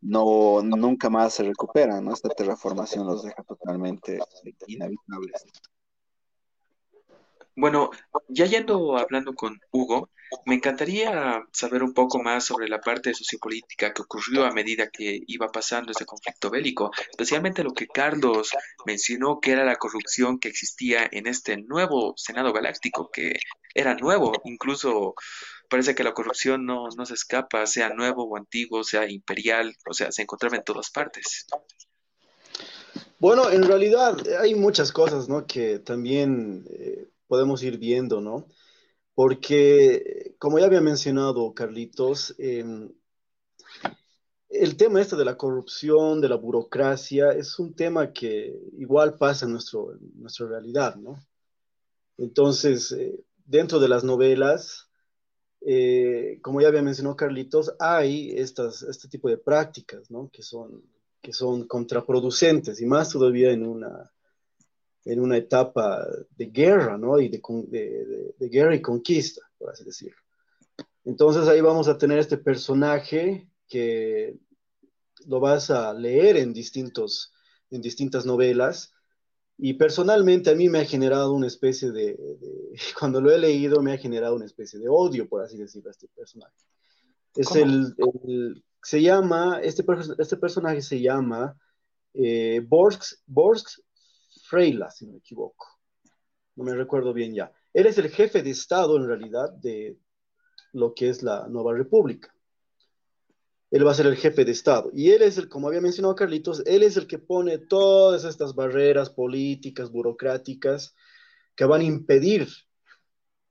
[0.00, 2.14] no nunca más se recuperan, ¿no?
[2.14, 4.18] Esta terraformación los deja totalmente
[4.66, 5.44] inhabitables.
[7.56, 7.90] Bueno,
[8.28, 10.08] ya yendo hablando con Hugo,
[10.46, 15.20] me encantaría saber un poco más sobre la parte sociopolítica que ocurrió a medida que
[15.26, 18.52] iba pasando ese conflicto bélico, especialmente lo que Carlos
[18.86, 23.34] mencionó que era la corrupción que existía en este nuevo Senado Galáctico, que
[23.74, 25.14] era nuevo, incluso
[25.70, 29.94] parece que la corrupción no, no se escapa, sea nuevo o antiguo, sea imperial, o
[29.94, 31.46] sea, se encontraba en todas partes.
[33.18, 35.46] Bueno, en realidad hay muchas cosas, ¿no?
[35.46, 38.46] Que también eh, podemos ir viendo, ¿no?
[39.14, 42.90] Porque, como ya había mencionado Carlitos, em,
[44.48, 49.46] el tema este de la corrupción, de la burocracia, es un tema que igual pasa
[49.46, 51.24] en, nuestro, nuestra realidad, ¿no?
[52.18, 54.89] Entonces, eh, dentro de las novelas,
[55.62, 60.30] eh, como ya había mencionado Carlitos, hay estas, este tipo de prácticas, ¿no?
[60.32, 60.82] Que son,
[61.68, 64.10] contraproducentes y más todavía en una,
[65.04, 66.06] en una etapa
[66.36, 66.98] de guerra.
[67.20, 70.16] Y de, guerra y conquista, por así decirlo.
[71.04, 74.38] Entonces ahí vamos a tener este personaje que
[75.26, 77.32] lo vas a leer en, distintos,
[77.70, 78.94] en distintas novelas.
[79.62, 82.18] Y personalmente a mí me ha generado una especie de,
[82.98, 85.92] cuando lo he leído, me ha generado una especie de odio, por así decirlo, a
[85.92, 86.56] este personaje.
[87.34, 87.94] Es el,
[88.82, 89.84] se llama, este,
[90.18, 91.56] este personaje se llama
[92.14, 93.82] eh, Borsk,
[94.44, 95.78] Freila, si no me equivoco.
[96.56, 97.52] No me recuerdo bien ya.
[97.72, 99.98] Él es el jefe de Estado, en realidad, de
[100.72, 102.34] lo que es la Nueva República.
[103.70, 104.90] Él va a ser el jefe de Estado.
[104.92, 108.54] Y él es el, como había mencionado Carlitos, él es el que pone todas estas
[108.54, 110.94] barreras políticas, burocráticas,
[111.54, 112.48] que van a impedir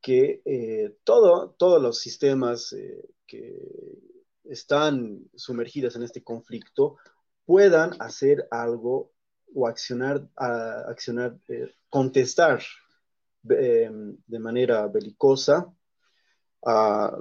[0.02, 3.56] que eh, todo, todos los sistemas eh, que
[4.46, 6.98] están sumergidos en este conflicto
[7.46, 9.12] puedan hacer algo
[9.54, 12.62] o accionar, accionar eh, contestar
[13.50, 15.72] em, de manera belicosa
[16.66, 17.18] a,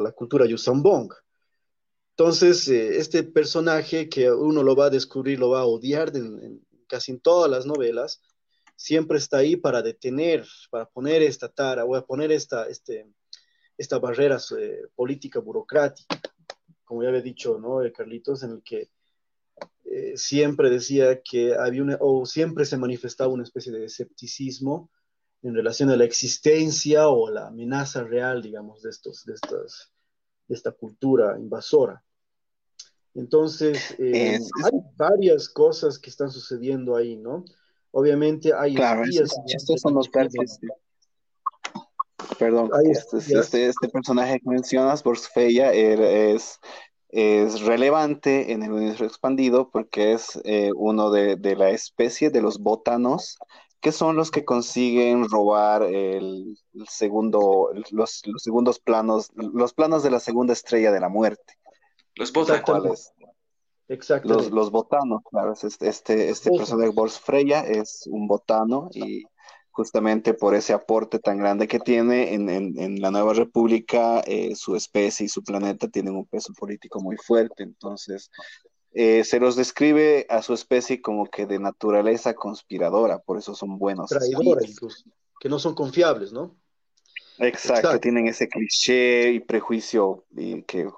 [0.00, 1.12] la cultura Yusambong.
[2.18, 6.64] Entonces, eh, este personaje que uno lo va a descubrir, lo va a odiar en,
[6.86, 8.22] casi en todas las novelas,
[8.74, 13.06] siempre está ahí para detener, para poner esta tara, o a poner esta, este,
[13.76, 16.18] esta barrera eh, política burocrática,
[16.86, 17.80] como ya había dicho, ¿no?
[17.92, 18.88] Carlitos, en el que
[19.84, 24.90] eh, siempre decía que había una, o siempre se manifestaba una especie de escepticismo
[25.42, 29.92] en relación a la existencia o la amenaza real, digamos, de, estos, de, estas,
[30.48, 32.02] de esta cultura invasora.
[33.16, 37.44] Entonces, eh, hay varias cosas que están sucediendo ahí, ¿no?
[37.90, 38.74] Obviamente hay...
[38.74, 40.08] Claro, estos son los.
[42.38, 46.60] Perdón, este, este, este, personaje que mencionas, Borsfeya, es,
[47.08, 52.42] es relevante en el universo expandido porque es eh, uno de, de, la especie de
[52.42, 53.38] los bótanos
[53.80, 56.58] que son los que consiguen robar el,
[56.88, 61.54] segundo, los, segundos planos, los planos de la segunda estrella de la muerte.
[62.16, 63.12] Los botanos.
[63.88, 64.28] Exacto.
[64.28, 65.52] Los, los botanos, claro.
[65.52, 69.24] Este, este, este personaje Bors Freya es un botano y
[69.70, 75.26] justamente por ese aporte tan grande que tiene en, la nueva república, eh, su especie
[75.26, 77.62] y su planeta tienen un peso político muy fuerte.
[77.62, 78.30] Entonces,
[78.92, 83.78] eh, se los describe a su especie como que de naturaleza conspiradora, por eso son
[83.78, 84.08] buenos.
[84.08, 85.04] Traidora incluso,
[85.38, 86.56] que no son confiables, ¿no?
[87.38, 90.88] Exacto, tienen ese cliché y prejuicio y que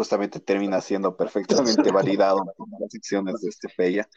[0.00, 4.08] justamente termina siendo perfectamente validado por las secciones de este Peya.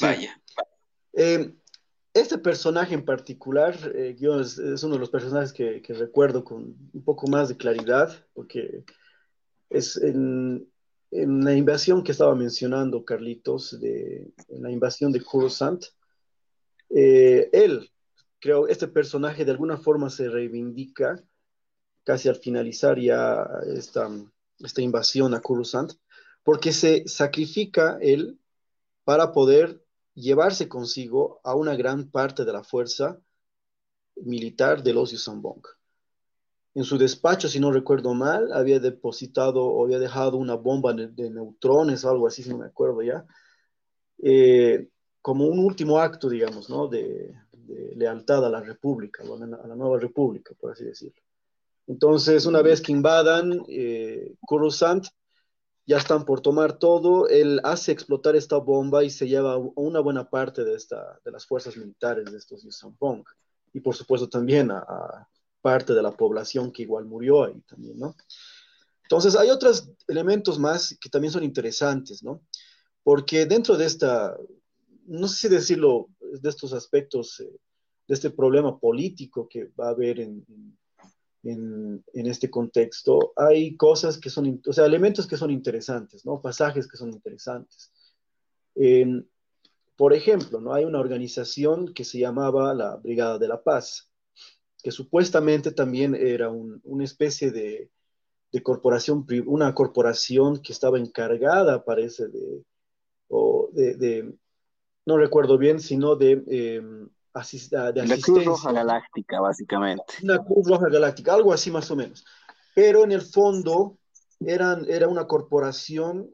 [0.00, 0.40] Vaya.
[1.14, 1.52] Eh,
[2.14, 6.76] este personaje en particular, eh, yo es, uno de los personajes que, que, recuerdo con
[6.92, 8.84] un poco más de claridad, porque
[9.68, 10.70] es en,
[11.10, 15.86] en la invasión que estaba mencionando Carlitos, de, en la invasión de Coruscant,
[16.90, 17.90] eh, él,
[18.38, 21.20] creo, este personaje de alguna forma se reivindica
[22.06, 24.08] casi al finalizar ya esta,
[24.60, 25.92] esta invasión a Coruscant,
[26.42, 28.38] porque se sacrifica él
[29.04, 29.84] para poder
[30.14, 33.20] llevarse consigo a una gran parte de la fuerza
[34.16, 35.62] militar de los Yusambong
[36.76, 41.30] en su despacho, si no recuerdo mal, había depositado o había dejado una bomba de,
[41.30, 43.24] neutrones o algo así, si no me acuerdo ya,
[44.18, 44.90] eh,
[45.22, 46.86] como un último acto, digamos, ¿no?
[46.86, 47.34] De,
[47.96, 51.20] lealtad a la República, a la nueva República, por así decirlo.
[51.86, 54.34] Entonces, una vez que invadan eh,
[55.86, 60.28] ya están por tomar todo, él hace explotar esta bomba y se lleva una buena
[60.28, 63.22] parte de, esta, de las fuerzas militares de estos Yusampong.
[63.72, 65.28] Y por supuesto también a
[65.60, 68.14] parte de la población que igual murió ahí también, ¿no?
[69.02, 72.40] Entonces, hay otros elementos más que también son interesantes, ¿no?
[73.04, 74.36] Porque dentro de esta,
[75.06, 77.50] no sé si decirlo, de estos aspectos, eh,
[78.08, 80.44] de este problema político que va a haber en,
[81.50, 86.40] en, este contexto, hay cosas que son, o sea, elementos que son interesantes, ¿no?
[86.40, 87.92] Pasajes que son interesantes.
[89.96, 90.74] por ejemplo, ¿no?
[90.74, 94.10] Hay una organización que se llamaba la Brigada de la Paz,
[94.82, 97.90] que supuestamente también era una especie de,
[98.62, 102.62] corporación, una corporación que estaba encargada, parece, de,
[103.96, 104.34] de,
[105.06, 106.82] no recuerdo bien, sino de, eh,
[107.70, 110.04] de La Cruz Roja Galáctica, básicamente.
[110.22, 112.24] Una Cruz Roja Galáctica, algo así más o menos.
[112.74, 113.98] Pero en el fondo
[114.40, 116.30] eran, era una corporación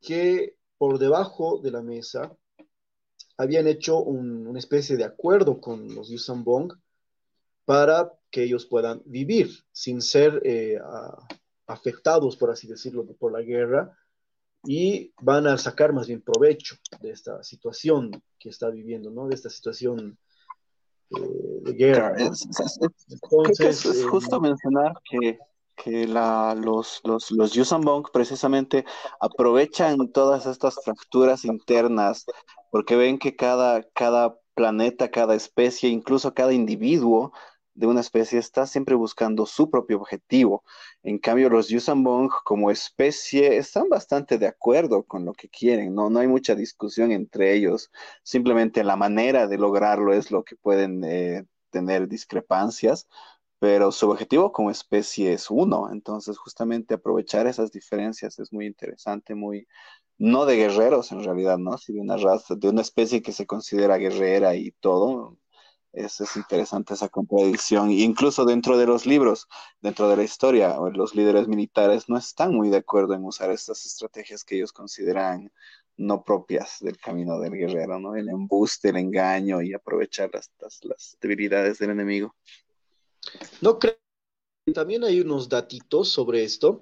[0.00, 2.34] que por debajo de la mesa
[3.36, 6.72] habían hecho una especie de acuerdo con los Yusambong
[7.66, 10.78] para que ellos puedan vivir sin ser eh,
[11.66, 13.96] afectados, por así decirlo, por la guerra
[14.64, 19.28] y van a sacar más bien provecho de esta situación que está viviendo, ¿no?
[19.28, 20.18] De esta situación
[21.10, 22.14] de guerra.
[22.16, 22.80] Entonces,
[23.60, 25.38] es, justo mencionar que,
[25.76, 27.52] que la, los, los, los
[28.12, 28.84] precisamente
[29.20, 32.26] aprovechan todas estas fracturas internas
[32.70, 37.32] porque ven que cada, cada planeta, cada especie, incluso cada individuo
[37.74, 40.64] de una especie está siempre buscando su propio objetivo.
[41.02, 46.10] En cambio, los Yusambong como especie están bastante de acuerdo con lo que quieren, ¿no?
[46.10, 47.90] No hay mucha discusión entre ellos.
[48.22, 53.08] Simplemente la manera de lograrlo es lo que pueden eh, tener discrepancias,
[53.58, 55.90] pero su objetivo como especie es uno.
[55.92, 59.66] Entonces, justamente aprovechar esas diferencias es muy interesante, muy,
[60.18, 61.78] no de guerreros en realidad, ¿no?
[61.78, 65.38] Si de una raza, de una especie que se considera guerrera y todo,
[65.92, 67.90] es, es, interesante esa contradicción.
[67.90, 69.48] Incluso dentro de los libros,
[69.80, 73.84] dentro de la historia, los líderes militares no están muy de acuerdo en usar estas
[73.86, 75.50] estrategias que ellos consideran
[76.00, 78.16] no propias del camino del guerrero, ¿no?
[78.16, 80.50] El embuste, el engaño y aprovechar las,
[80.82, 82.34] las, debilidades del enemigo.
[83.60, 83.96] No creo.
[84.74, 86.80] También hay unos datitos sobre esto.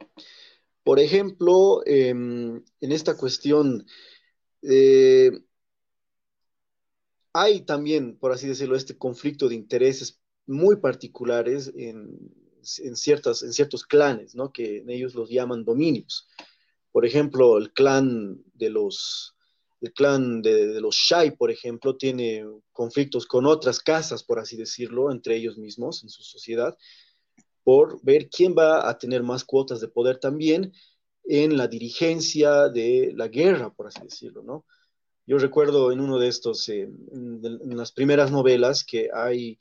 [0.84, 3.86] Por ejemplo, em, en esta cuestión,
[4.62, 5.32] eh,
[7.40, 12.18] hay también, por así decirlo, este conflicto de intereses muy particulares en,
[12.62, 14.52] ciertas, en ciertos clanes, ¿no?
[14.52, 16.28] que ellos los llaman dominios.
[16.90, 19.36] Por ejemplo, el clan de los,
[19.80, 25.12] el clan de, los Shai, por ejemplo, tiene conflictos con otras casas, por así decirlo,
[25.12, 26.76] entre ellos mismos en su sociedad,
[27.62, 30.72] por ver quién va a tener más cuotas de poder también
[31.24, 34.64] en la dirigencia de la guerra, por así decirlo, ¿no?
[35.28, 39.58] Yo recuerdo en uno de estos, eh, en, las primeras novelas, que hay,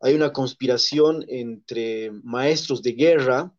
[0.00, 3.52] hay una conspiración entre maestros de guerra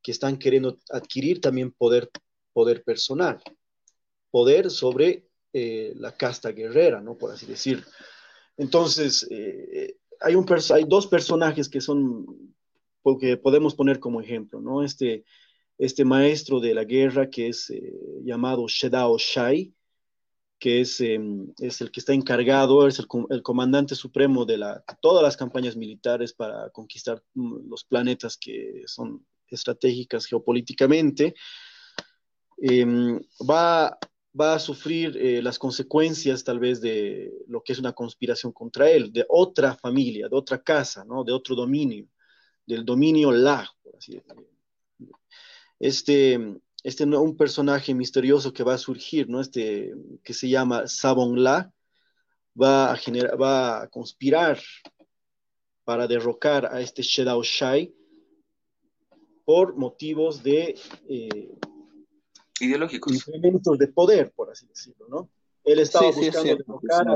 [0.00, 2.08] que están queriendo adquirir también poder,
[2.52, 3.42] poder personal,
[4.30, 7.18] poder sobre eh, la casta guerrera, ¿no?
[7.18, 7.84] Por así decir.
[8.56, 12.54] Entonces, eh, hay, un hay dos personajes que son,
[13.20, 14.84] que podemos poner como ejemplo, ¿no?
[14.84, 15.24] Este,
[15.78, 17.72] este maestro de la guerra que es
[18.22, 19.74] llamado Shedao Shai,
[20.62, 25.20] que es, em, es, el que está encargado, es el, comandante supremo de, la, todas
[25.20, 31.34] las campañas militares para conquistar mm, los planetas que son estratégicas geopolíticamente,
[32.58, 33.98] em, va,
[34.40, 38.88] va, a sufrir eh, las consecuencias tal vez de lo que es una conspiración contra
[38.88, 41.24] él, de otra familia, de otra casa, ¿no?
[41.24, 42.06] de otro dominio,
[42.64, 44.46] del dominio La, por así decirlo.
[45.80, 46.38] Este,
[46.82, 49.40] este un personaje misterioso que va a surgir, ¿no?
[49.40, 51.72] Este que se llama Sabon La,
[52.60, 54.58] va a generar, va a conspirar
[55.84, 57.94] para derrocar a este Shedao Shai
[59.44, 60.78] por motivos de
[61.08, 61.50] eh,
[62.60, 65.28] ideológicos, incrementos de poder, por así decirlo, ¿no?
[65.64, 67.08] Él estaba buscando derrocar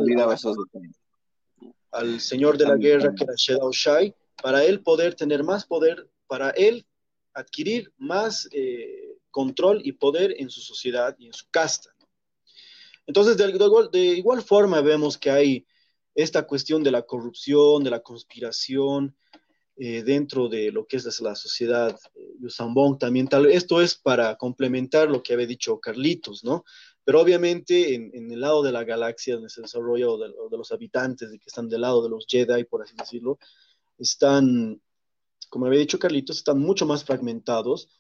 [1.93, 6.09] al, señor de la guerra, que era Shedao Shai, para él poder tener más poder,
[6.27, 6.87] para él
[7.33, 9.06] adquirir más eh,
[9.37, 11.95] control y poder en su sociedad y en su casta.
[13.07, 15.66] Entonces, de, igual, forma vemos que hay
[16.14, 19.14] esta cuestión de la corrupción, de la conspiración
[19.76, 23.28] eh, dentro de lo que es la sociedad eh, Yusambong también.
[23.51, 26.64] Esto es para complementar lo que había dicho Carlitos, ¿no?
[27.05, 30.72] Pero obviamente en, el lado de la galaxia donde se desarrolla o de, de, los
[30.72, 33.39] habitantes de que están del lado de los Jedi, por así decirlo,
[33.99, 34.80] están,
[35.51, 37.91] como había dicho Carlitos, están mucho más fragmentados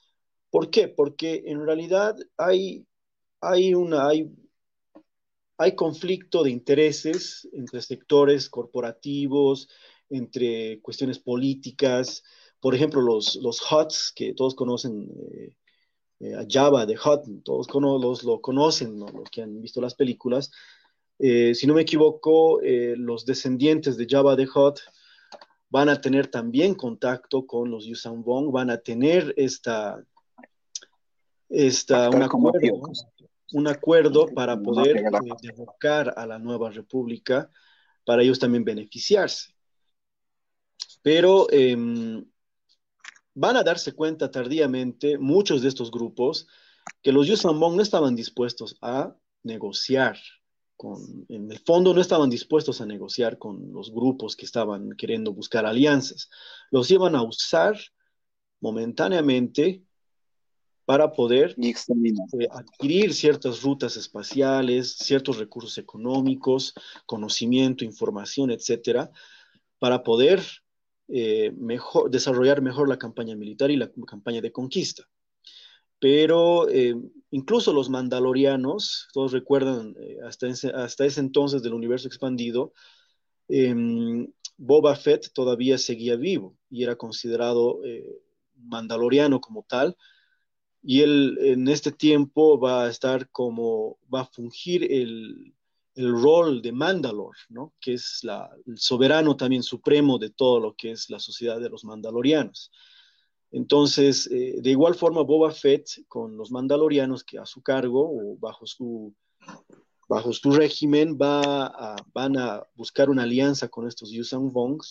[0.56, 0.88] ¿Por qué?
[0.88, 2.86] Porque en realidad hay,
[3.42, 4.34] hay, una, hay,
[5.58, 9.68] hay conflicto de intereses entre sectores corporativos,
[10.08, 12.24] entre cuestiones políticas.
[12.58, 15.54] Por ejemplo, los, los HUTs, que todos conocen eh,
[16.20, 17.68] eh, a Java de HUT, todos
[18.00, 20.50] los, lo conocen, los que han visto las películas.
[21.18, 24.80] Eh, si no me equivoco, los descendientes de Java de HUT
[25.68, 30.02] van a tener también contacto con los Yusambong, van a tener esta,
[31.48, 32.82] está un acuerdo,
[33.52, 35.02] un acuerdo para poder eh,
[35.42, 37.50] derrocar a la nueva república,
[38.04, 39.54] para ellos también beneficiarse.
[41.02, 42.24] Pero em,
[43.34, 46.48] van a darse cuenta tardíamente muchos de estos grupos
[47.02, 50.18] que los Yusambong no estaban dispuestos a negociar
[50.76, 55.32] con, en el fondo no estaban dispuestos a negociar con los grupos que estaban queriendo
[55.32, 56.28] buscar alianzas.
[56.70, 57.78] Los iban a usar
[58.60, 59.85] momentáneamente
[60.86, 61.74] para poder eh,
[62.50, 66.74] adquirir ciertas rutas espaciales, ciertos recursos económicos,
[67.06, 69.10] conocimiento, información, etcétera,
[69.80, 70.40] para poder
[71.08, 75.02] eh, mejor, desarrollar mejor la campaña militar y la campaña de conquista.
[75.98, 76.94] Pero eh,
[77.32, 82.72] incluso los mandalorianos, todos recuerdan hasta, ese, hasta ese entonces del universo expandido,
[83.48, 87.80] em, Boba Fett todavía seguía vivo y era considerado
[88.54, 89.96] mandaloriano como tal,
[90.88, 95.52] y él en este tiempo va a estar como, va a fungir el,
[95.96, 97.72] rol de Mandalor, ¿no?
[97.80, 98.20] que es
[98.66, 102.70] el soberano también supremo de todo lo que es la sociedad de los mandalorianos.
[103.50, 108.36] Entonces, eh, de igual forma, Boba Fett con los mandalorianos que a su cargo o
[108.38, 109.14] bajo su,
[110.06, 114.82] bajo su régimen va van a buscar una alianza con estos Yusang Vong,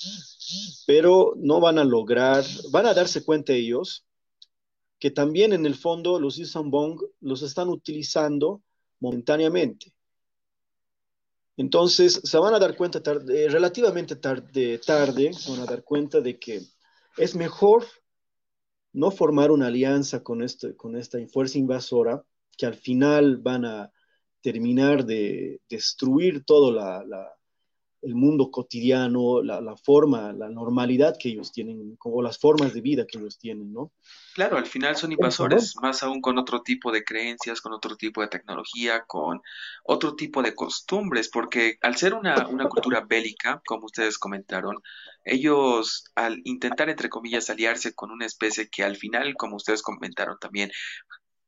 [0.87, 4.04] pero no van a lograr, van a darse cuenta ellos
[4.99, 8.61] que también en el fondo los Bong los están utilizando
[8.99, 9.93] momentáneamente.
[11.57, 16.19] Entonces se van a dar cuenta tarde, relativamente tarde, tarde, se van a dar cuenta
[16.19, 16.61] de que
[17.17, 17.85] es mejor
[18.91, 22.23] no formar una alianza con, este, con esta fuerza invasora,
[22.57, 23.91] que al final van a
[24.41, 27.03] terminar de destruir todo la,
[28.05, 33.05] el mundo cotidiano, la, forma, la normalidad que ellos tienen, o las formas de vida
[33.07, 33.91] que ellos tienen, ¿no?
[34.35, 38.21] Claro, al final son invasores, más aún con otro tipo de creencias, con otro tipo
[38.21, 39.41] de tecnología, con
[39.83, 44.75] otro tipo de costumbres, porque al ser una, una cultura bélica, como ustedes comentaron,
[45.23, 50.37] ellos al intentar, entre comillas, aliarse con una especie que al final, como ustedes comentaron
[50.39, 50.71] también,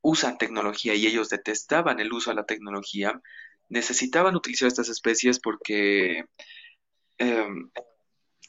[0.00, 3.20] usan tecnología y ellos detestaban el uso de la tecnología,
[3.68, 6.24] necesitaban utilizar estas especies porque
[7.18, 7.70] em,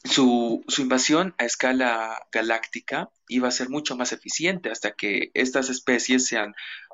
[0.03, 5.69] su, su, invasión a escala galáctica iba a ser mucho más eficiente hasta que estas
[5.69, 6.53] especies, sean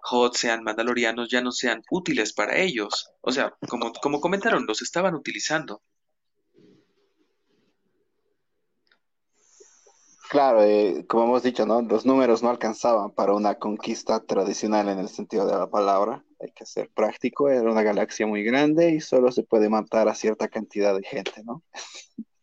[0.10, 3.12] HOT, sean mandalorianos, ya no sean útiles para ellos.
[3.22, 5.82] O sea, como, como comentaron, los estaban utilizando.
[10.30, 11.82] Claro, eh, como hemos dicho, ¿no?
[11.82, 16.25] Los números no alcanzaban para una conquista tradicional en el sentido de la palabra.
[16.40, 20.16] Hay que ser práctico, era una galaxia muy grande y solo se puede matar a
[20.16, 21.64] cierta cantidad de gente, ¿no?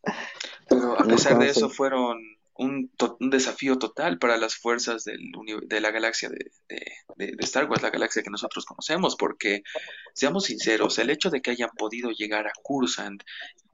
[0.69, 2.19] Pero a pesar de eso fueron
[2.55, 2.91] un,
[3.21, 6.51] desafío total para las fuerzas de la galaxia de,
[7.17, 9.63] de, Star Wars, la galaxia que nosotros conocemos, porque,
[10.15, 13.23] seamos sinceros, el hecho de que hayan podido llegar a Cursant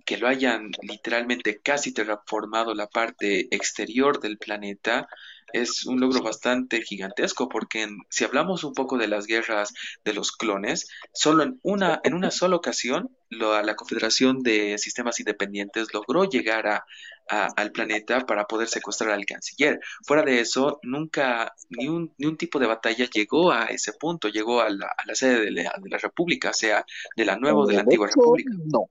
[0.08, 5.06] que lo hayan literalmente casi terraformado la parte exterior del planeta
[5.52, 9.72] es un logro bastante gigantesco porque si hablamos un poco de las guerras
[10.04, 15.88] de los clones, solo en una, en una sola ocasión la Confederación de Sistemas Independientes
[15.92, 16.84] logró llegar a,
[17.28, 19.80] al planeta para poder secuestrar al canciller.
[20.06, 24.28] Fuera de eso, nunca ni un, ni un tipo de batalla llegó a ese punto,
[24.28, 26.84] llegó a la, a la sede de la, de la República, sea
[27.16, 28.50] de la nueva o de la antigua República.
[28.72, 28.88] No,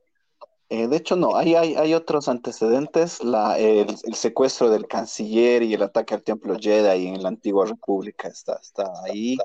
[0.70, 5.74] eh, de hecho, no, hay, hay, hay otros antecedentes, la, el, secuestro del canciller y
[5.74, 9.38] el ataque al templo Jedi en la antigua república está, está ahí,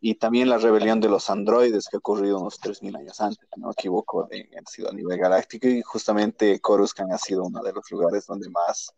[0.00, 3.66] y también la rebelión de los androides que ha ocurrido unos 3.000 años antes, no
[3.66, 7.90] me equivoco, ha sido a nivel galáctico, y justamente Coruscant ha sido uno de los
[7.90, 8.94] lugares donde más,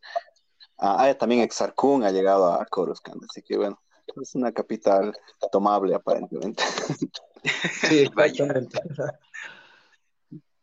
[0.79, 3.81] ah, ah también Exarchun ha llegado a Coruscant, así que bueno,
[4.23, 5.13] es una capital
[5.51, 6.63] tomable aparentemente.
[7.89, 8.47] Sí, vaya.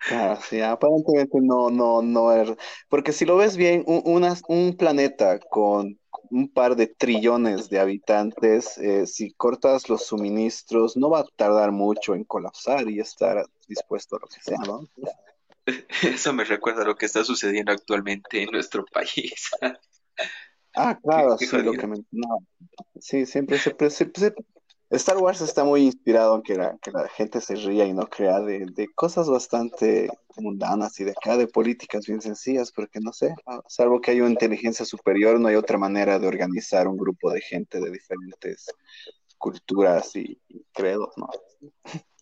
[0.07, 2.51] Claro, sí, aparentemente no, no, no es.
[2.89, 5.99] Porque si lo ves bien, un, un planeta con
[6.31, 11.71] un par de trillones de habitantes, eh, si cortas los suministros, no va a tardar
[11.71, 14.87] mucho en colapsar y estar dispuesto a lo que sea, ¿no?
[16.03, 19.51] Eso me recuerda a lo que está sucediendo actualmente en nuestro país.
[20.73, 21.97] Ah, claro, sí, lo que me,
[22.99, 24.33] sí, siempre se, se, se,
[24.91, 28.07] Star Wars está muy inspirado en que la, que la gente se ría y no
[28.07, 33.13] crea de, de, cosas bastante mundanas y de acá de políticas bien sencillas, porque no
[33.13, 33.33] sé,
[33.67, 37.41] salvo que hay una inteligencia superior, no hay otra manera de organizar un grupo de
[37.41, 38.67] gente de diferentes
[39.37, 40.39] culturas y,
[40.71, 41.27] credos, ¿no?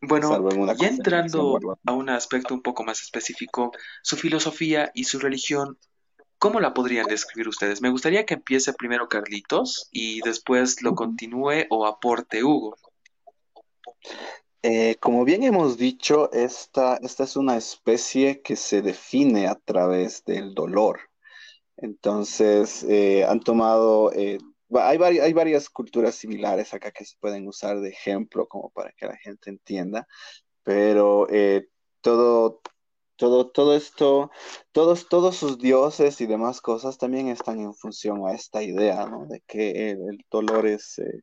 [0.01, 5.77] Bueno, ya entrando a un aspecto un poco más específico, su filosofía y su religión
[6.39, 7.81] ¿Cómo la podrían describir ustedes?
[7.81, 12.77] Me gustaría que empiece primero Carlitos y después lo continúe o aporte Hugo.
[14.63, 20.23] Eh, como bien hemos dicho, esta, esta es una especie que se define a través
[20.23, 21.01] del dolor.
[21.75, 24.37] Entonces, eh, han tomado, eh,
[24.73, 29.07] hay, hay, varias culturas similares acá que se pueden usar de ejemplo como para que
[29.07, 30.07] la gente entienda,
[30.63, 31.27] pero
[32.01, 32.61] todo,
[33.19, 34.31] todo, todo esto,
[34.71, 39.25] todos, todos sus dioses y demás cosas también están en función a esta idea, ¿no?
[39.27, 41.21] De que el, dolor es, eh,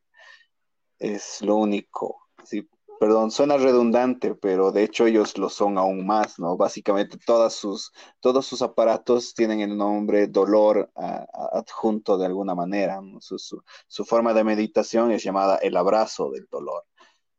[0.99, 2.29] es lo único.
[2.43, 2.69] Sí,
[2.99, 6.55] perdón, suena redundante, pero de hecho ellos lo son aún más, ¿no?
[6.55, 13.01] Básicamente todas sus, todos sus aparatos tienen el nombre dolor adjunto de alguna manera.
[13.21, 16.85] Su, su, forma de meditación es llamada el abrazo del dolor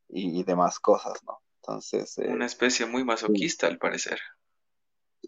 [0.09, 1.43] y, demás cosas, ¿no?
[1.63, 2.19] Entonces...
[2.19, 4.19] Eh, Una especie muy masoquista, al parecer.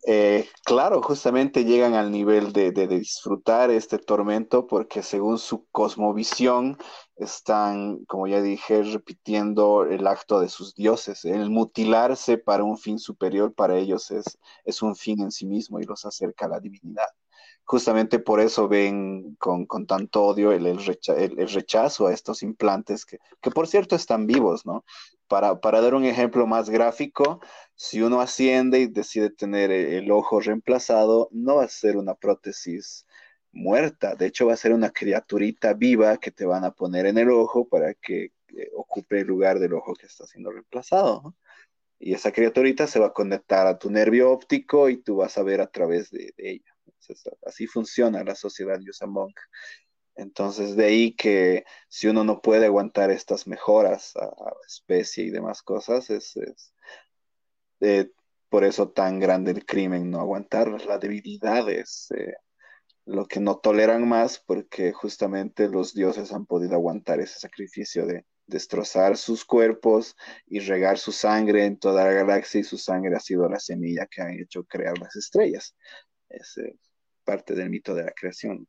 [0.07, 6.79] Eh, claro, justamente llegan al nivel de, disfrutar este tormento porque según su cosmovisión
[7.17, 11.25] están, como ya dije, repitiendo el acto de sus dioses.
[11.25, 15.85] El mutilarse para un fin superior para ellos es, un fin en sí mismo y
[15.85, 17.09] los acerca a la divinidad
[17.65, 23.19] justamente por eso ven con, tanto odio el, rechazo a estos implantes, que,
[23.55, 24.85] por cierto están vivos, ¿no?
[25.31, 27.41] Para, dar un ejemplo más gráfico,
[27.77, 33.07] si uno asciende y decide tener el, ojo reemplazado, no va a ser una prótesis
[33.53, 37.19] muerta, de hecho va a ser una criaturita viva que te van a poner en
[37.19, 41.37] el ojo para que eh, ocupe el lugar del ojo que está siendo reemplazado.
[42.01, 45.43] Y esa criaturita se va a conectar a tu nervio óptico y tú vas a
[45.45, 46.75] ver a través de ella
[47.47, 49.35] así funciona la sociedad Yusamong.
[50.17, 54.31] Entonces, de ahí que si uno no puede aguantar estas mejoras a,
[54.67, 56.37] especie y demás cosas, es,
[57.81, 58.11] eh,
[58.49, 62.35] por eso tan grande el crimen, no aguantar la debilidad es eh,
[63.07, 68.27] lo que no toleran más porque justamente los dioses han podido aguantar ese sacrificio de
[68.47, 70.17] destrozar sus cuerpos
[70.47, 74.07] y regar su sangre en toda la galaxia y su sangre ha sido la semilla
[74.07, 75.77] que ha hecho crear las estrellas.
[76.29, 76.57] Es
[77.25, 78.67] parte del mito de la creación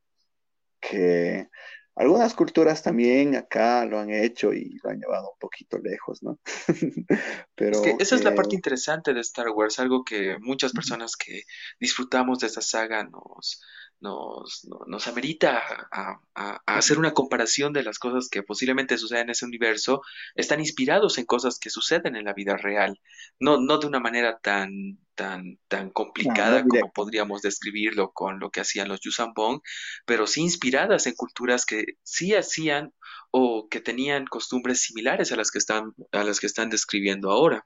[0.81, 1.47] que
[1.95, 6.39] algunas culturas también acá lo han hecho y lo han llevado un poquito lejos, ¿no?
[7.55, 11.15] Pero es que esa es la parte interesante de Star Wars, algo que muchas personas
[11.15, 11.43] que
[11.79, 13.61] disfrutamos de esta saga nos,
[14.01, 16.19] nos, nos amerita a,
[16.65, 20.01] hacer una comparación de las cosas que posiblemente suceden en ese universo,
[20.35, 22.99] están inspirados en cosas que suceden en la vida real,
[23.39, 28.61] no, no de una manera tan, tan, tan complicada como podríamos describirlo con lo que
[28.61, 29.61] hacían los Yusambong,
[30.05, 32.93] pero sí inspiradas en culturas que sí hacían
[33.29, 37.65] o que tenían costumbres similares a las que están, a las que están describiendo ahora.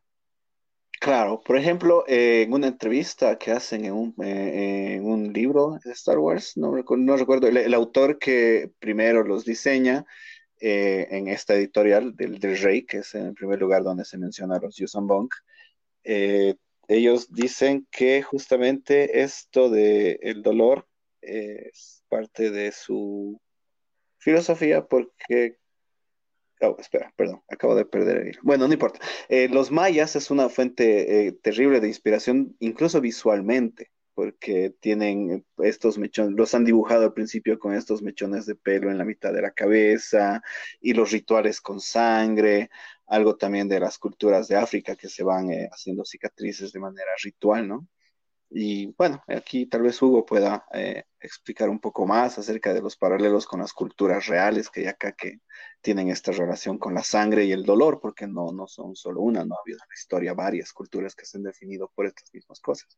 [0.99, 5.77] Claro, por ejemplo, eh, en una entrevista que hacen en un, eh, en un libro
[5.83, 10.05] de Star Wars, no, no recuerdo, el, autor que primero los diseña
[10.59, 14.17] eh, en esta editorial del, del, Rey, que es en el primer lugar donde se
[14.17, 15.29] menciona a los Yuuzhan Vong,
[16.87, 20.87] ellos dicen que justamente esto de el dolor
[21.21, 23.39] es parte de su
[24.19, 25.57] filosofía porque
[26.79, 28.99] Espera, perdón, acabo de perder el Bueno, no importa.
[29.29, 35.97] Eh, los mayas es una fuente eh, terrible de inspiración, incluso visualmente, porque tienen estos
[35.97, 39.41] mechones, los han dibujado al principio con estos mechones de pelo en la mitad de
[39.41, 40.41] la cabeza
[40.79, 42.69] y los rituales con sangre,
[43.05, 47.11] algo también de las culturas de África que se van eh, haciendo cicatrices de manera
[47.21, 47.87] ritual, ¿no?
[48.49, 52.95] Y bueno, aquí tal vez Hugo pueda eh, explicar un poco más acerca de los
[52.95, 55.39] paralelos con las culturas reales que hay acá que
[55.81, 59.43] tienen esta relación con la sangre y el dolor, porque no, no son solo una,
[59.43, 62.59] no ha habido en la historia varias culturas que se han definido por estas mismas
[62.59, 62.97] cosas.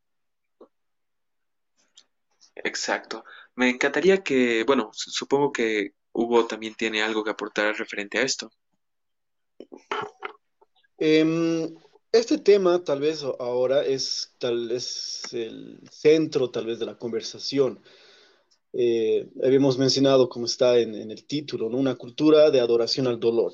[2.56, 3.24] Exacto.
[3.56, 8.52] Me encantaría que, bueno, supongo que Hugo también tiene algo que aportar referente a esto.
[10.99, 11.69] Eh,
[12.18, 17.81] este tema tal vez ahora es tal vez el centro tal vez de la conversación.
[18.73, 23.53] Eh, habíamos mencionado, como está en, el título, una cultura de adoración al dolor.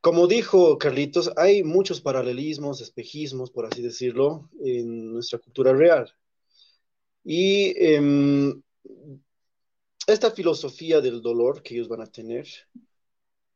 [0.00, 6.12] Como dijo Carlitos, hay muchos paralelismos, espejismos, por así decirlo, en nuestra cultura real.
[7.24, 8.62] Y em,
[10.06, 12.46] esta filosofía del dolor que ellos van a tener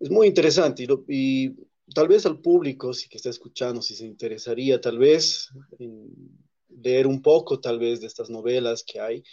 [0.00, 1.54] es muy interesante y
[1.94, 5.48] tal vez al público, si que está escuchando, si se interesaría tal vez
[5.78, 6.08] en
[6.68, 9.24] leer un poco tal vez de estas novelas que hay,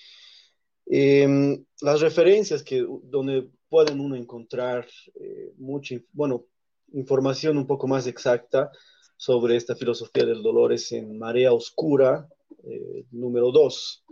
[0.86, 6.46] em, las referencias que donde pueden uno encontrar eh, mucha, bueno,
[6.94, 8.72] información un poco más exacta
[9.18, 12.28] sobre esta filosofía del dolor es en Marea Oscura,
[12.64, 14.06] eh, número 2.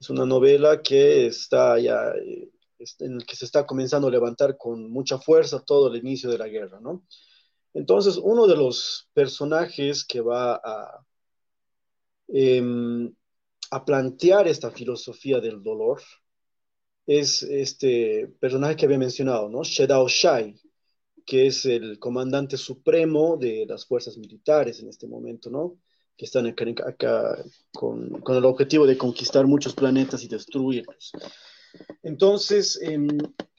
[0.00, 2.50] Es una novela que está ya, eh,
[3.00, 6.38] en el que se está comenzando a levantar con mucha fuerza todo el inicio de
[6.38, 7.04] la guerra, ¿no?
[7.76, 11.06] Entonces, uno de los personajes que va a,
[12.28, 13.14] em,
[13.70, 16.00] a plantear esta filosofía del dolor
[17.06, 19.62] es este personaje que había mencionado, ¿no?
[19.62, 20.58] Shedao Shai,
[21.26, 25.78] que es el comandante supremo de las fuerzas militares en este momento, ¿no?
[26.16, 27.44] Que están acá,
[27.74, 31.12] con, el objetivo de conquistar muchos planetas y destruirlos.
[32.02, 33.06] Entonces, em,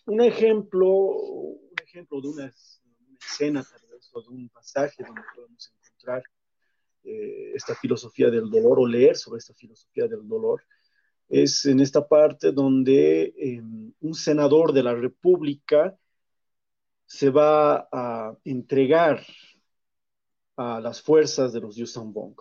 [0.08, 3.87] un ejemplo, un ejemplo de una, una escena de
[4.28, 6.24] un pasaje donde podemos encontrar
[7.04, 10.64] eh, esta filosofía del dolor o leer sobre esta filosofía del dolor,
[11.30, 15.98] es en esta parte donde em, un senador de la República
[17.06, 19.26] se va a entregar
[20.58, 22.36] a las fuerzas de los Yusambong.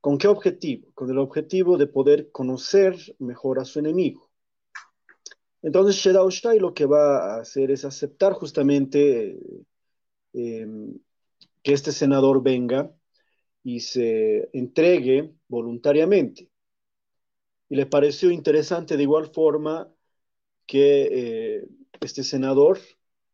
[0.00, 0.90] ¿Con qué objetivo?
[0.94, 4.30] Con el objetivo de poder conocer mejor a su enemigo.
[5.62, 9.38] Entonces, Shedao Shai lo que va a hacer es aceptar justamente
[10.34, 10.98] Em,
[11.62, 12.92] que este senador venga
[13.62, 16.50] y se entregue voluntariamente.
[17.68, 19.88] Y le pareció interesante de igual forma
[20.66, 21.68] que eh,
[22.00, 22.78] este senador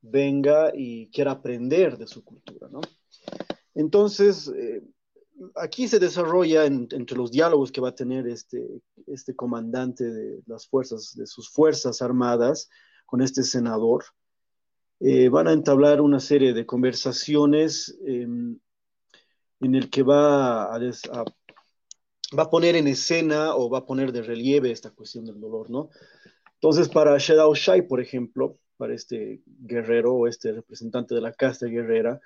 [0.02, 2.80] venga y quiera aprender de su cultura, ¿no?
[3.74, 4.82] Entonces, eh,
[5.56, 10.68] aquí se desarrolla entre los diálogos que va a tener este, este comandante de las
[10.68, 12.68] fuerzas, de sus fuerzas armadas
[13.06, 14.04] con este senador,
[15.00, 18.58] eh, van a entablar una serie de conversaciones em,
[19.60, 24.22] en el que va a, va a poner en escena o va a poner de
[24.22, 25.88] relieve esta cuestión del dolor, ¿no?
[26.54, 31.66] Entonces, para Shedao Shai, por ejemplo, para este guerrero o este representante de la casta
[31.66, 32.20] guerrera,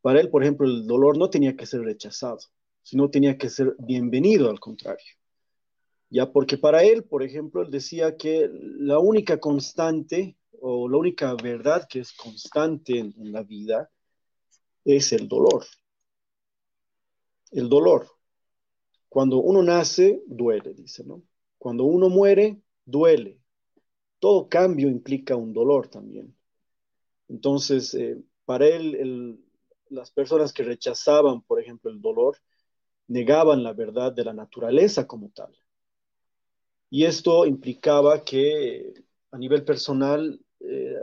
[0.00, 2.38] para él, por ejemplo, el dolor no tenía que ser rechazado,
[2.82, 5.04] sino tenía que ser bienvenido al contrario.
[6.08, 10.36] Ya porque para él, por ejemplo, él decía que la única constante
[10.66, 13.90] o la única verdad que es constante en, la vida
[14.82, 15.66] es el dolor.
[17.50, 18.08] El dolor.
[19.10, 21.22] Cuando uno nace, duele, dice, ¿no?
[21.58, 23.38] Cuando uno muere, duele.
[24.18, 26.34] Todo cambio implica un dolor también.
[27.28, 28.16] Entonces, eh,
[28.46, 29.38] para él,
[29.90, 32.38] las personas que rechazaban, por ejemplo, el dolor,
[33.06, 35.54] negaban la verdad de la naturaleza como tal.
[36.88, 38.94] Y esto implicaba que
[39.30, 41.02] a nivel personal eh,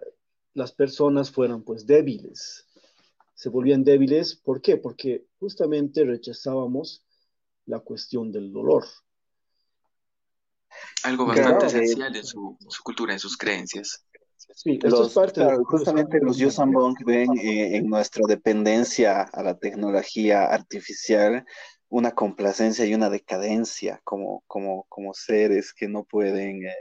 [0.54, 2.68] las personas fueran pues débiles,
[3.34, 4.36] se volvían débiles.
[4.36, 4.78] ¿Por qué?
[4.78, 7.06] Porque justamente rechazábamos
[7.66, 8.86] la cuestión del dolor.
[11.04, 14.06] Algo bastante esencial en su, cultura, en sus creencias.
[14.54, 15.14] Sí, los,
[15.66, 21.46] justamente los Yusambong ven eh, en nuestra dependencia a la tecnología artificial
[21.92, 26.74] una complacencia y una decadencia como, como, como seres que no pueden eh,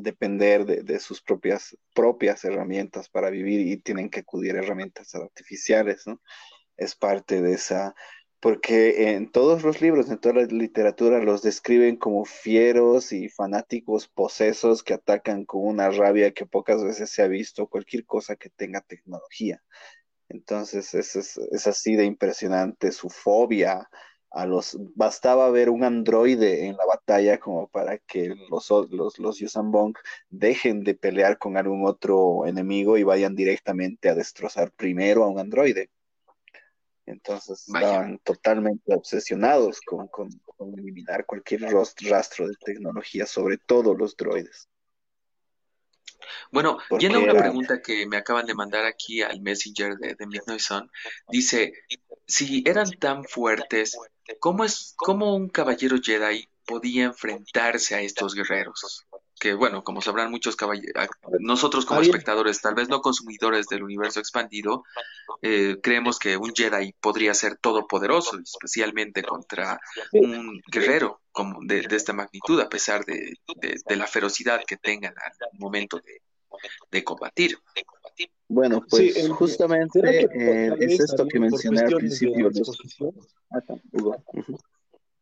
[0.00, 5.14] depender de, de, sus propias, propias herramientas para vivir y tienen que acudir a herramientas
[5.14, 6.20] artificiales, ¿no?
[6.76, 7.94] Es parte de esa
[8.42, 14.08] porque en todos los libros, en toda la literatura, los describen como fieros y fanáticos
[14.08, 18.50] posesos que atacan con una rabia que pocas veces se ha visto cualquier cosa que
[18.50, 19.62] tenga tecnología.
[20.28, 23.88] Entonces es, es, así de impresionante su fobia
[24.32, 24.76] a los...
[24.94, 29.94] Bastaba ver un androide en la batalla como para que los, los, los Yusambong
[30.30, 35.38] dejen de pelear con algún otro enemigo y vayan directamente a destrozar primero a un
[35.38, 35.90] androide.
[37.04, 40.08] Entonces estaban totalmente obsesionados con,
[40.76, 44.68] eliminar cualquier rastro de tecnología, sobre todo los droides.
[46.52, 50.26] Bueno, yendo a una pregunta que me acaban de mandar aquí al Messenger de, de
[50.26, 50.88] Midnight Sun,
[51.28, 51.72] dice,
[52.26, 53.96] si eran tan fuertes,
[54.40, 59.06] ¿cómo es, cómo un caballero Jedi podía enfrentarse a estos guerreros?
[59.42, 61.08] que bueno, como sabrán muchos caballeros,
[61.40, 64.84] nosotros como espectadores, tal vez no consumidores del universo expandido,
[65.42, 69.80] eh, creemos que un Jedi podría ser todopoderoso, especialmente contra
[70.12, 73.36] un guerrero como de, esta magnitud, a pesar de,
[73.88, 76.00] la ferocidad que tengan al momento
[76.92, 77.58] de, combatir.
[78.52, 82.50] Bueno, pues justamente eh, es esto que mencioné al principio.
[82.50, 82.62] De...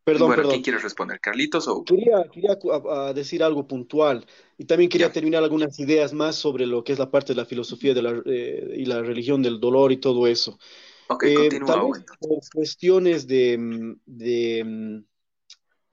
[0.03, 1.19] Perdón, bueno, ¿quién quiere responder?
[1.21, 1.85] ¿Carlitos o...?
[1.85, 2.57] Quería, quería
[3.13, 4.25] decir algo puntual
[4.57, 7.45] y también quería terminar algunas ideas más sobre lo que es la parte de la
[7.45, 10.59] filosofía de la, eh, y la religión del dolor y todo eso.
[11.07, 15.03] Ok, eh, por cuestiones de, de,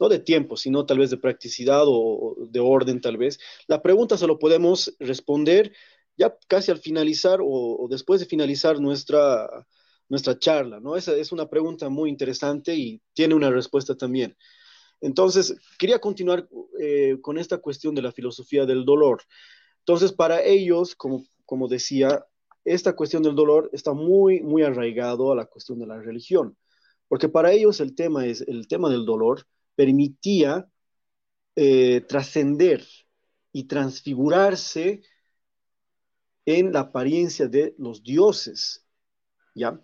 [0.01, 3.39] no de tiempo, sino tal vez de practicidad o, de orden tal vez,
[3.69, 5.73] la pregunta se lo podemos responder
[6.19, 9.67] ya casi al finalizar o después de finalizar nuestra
[10.09, 10.97] nuestra charla, ¿no?
[10.97, 14.37] Esa es una pregunta muy interesante y tiene una respuesta también.
[15.01, 16.49] Entonces, quería continuar
[16.81, 19.23] eh, con esta cuestión de la filosofía del dolor.
[19.81, 22.25] Entonces, para ellos, como, como decía,
[22.65, 26.57] esta cuestión del dolor está muy, muy arraigado a la cuestión de la religión,
[27.07, 30.69] porque para ellos el tema, es, el tema del dolor permitía
[31.57, 32.85] eh, trascender
[33.53, 35.03] y transfigurarse
[36.49, 38.87] en la apariencia de los dioses,
[39.55, 39.79] ¿ya?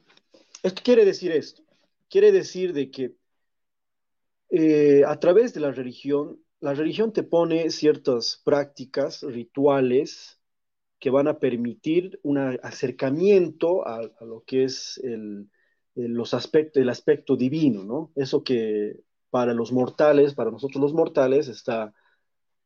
[0.62, 1.62] ¿Qué quiere decir esto?
[2.08, 3.16] Quiere decir de que
[4.48, 10.40] eh, a través de la religión, la religión te pone ciertas prácticas, rituales,
[10.98, 15.50] que van a permitir un acercamiento a, lo que es el,
[15.94, 18.10] los aspectos, el aspecto divino, ¿no?
[18.16, 21.92] Eso que para los mortales, para nosotros los mortales, está,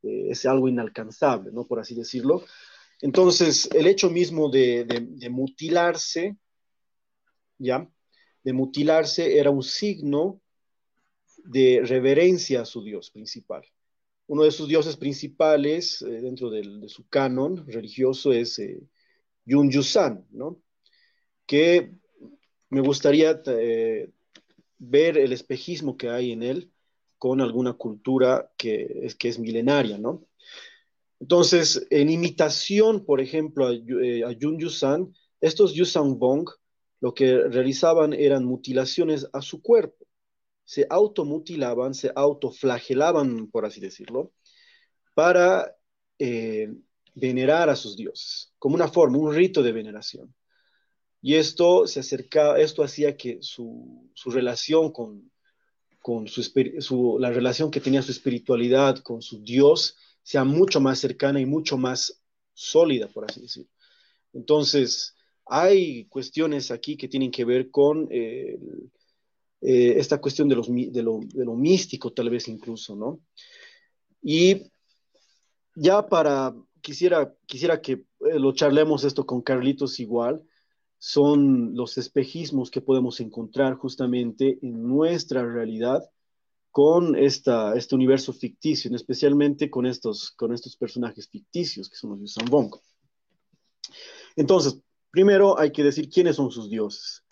[0.05, 1.67] eh, es algo inalcanzable, ¿no?
[1.67, 2.45] Por así decirlo.
[3.01, 6.37] Entonces, el hecho mismo de mutilarse
[7.59, 7.91] ¿ya?
[8.45, 10.41] De mutilarse era un signo
[11.45, 13.63] de reverencia a su dios principal.
[14.27, 18.81] Uno de sus dioses principales eh, dentro de su canon religioso es eh,
[19.45, 20.61] Yun Yusan, ¿no?
[21.47, 21.93] Que
[22.69, 24.11] me gustaría eh,
[24.79, 26.71] ver el espejismo que hay en él
[27.17, 30.28] con alguna cultura que es milenaria, ¿no?
[31.21, 36.49] Entonces, en imitación, por ejemplo, a, Yun Yusan, estos Yusan Bong
[37.01, 40.07] lo que realizaban eran mutilaciones a su cuerpo.
[40.65, 44.33] Se automutilaban, se autoflagelaban, por así decirlo,
[45.15, 45.77] para
[46.19, 46.69] eh,
[47.15, 50.35] venerar a sus dioses, como una forma, un rito de veneración.
[51.21, 55.31] Y esto se acercaba, esto hacía que su, relación con,
[56.01, 61.41] con su, la relación que tenía su espiritualidad con su Dios sea mucho más cercana
[61.41, 62.23] y mucho más
[62.53, 63.71] sólida, por así decirlo.
[64.33, 65.15] Entonces,
[65.47, 68.59] hay cuestiones aquí que tienen que ver con eh,
[69.61, 71.03] eh, esta cuestión de, lo, de,
[71.45, 73.21] lo, místico, tal vez incluso, ¿no?
[74.23, 74.71] Y
[75.75, 80.45] ya para, quisiera, quisiera que eh, lo charlemos esto con Carlitos igual,
[80.99, 86.03] son los espejismos que podemos encontrar justamente en nuestra realidad
[86.71, 92.21] con esta, este universo ficticio, especialmente con estos, con estos personajes ficticios que son los
[92.21, 92.49] Yusan.
[94.37, 94.81] Entonces,
[95.11, 97.25] primero hay que decir quiénes son sus dioses.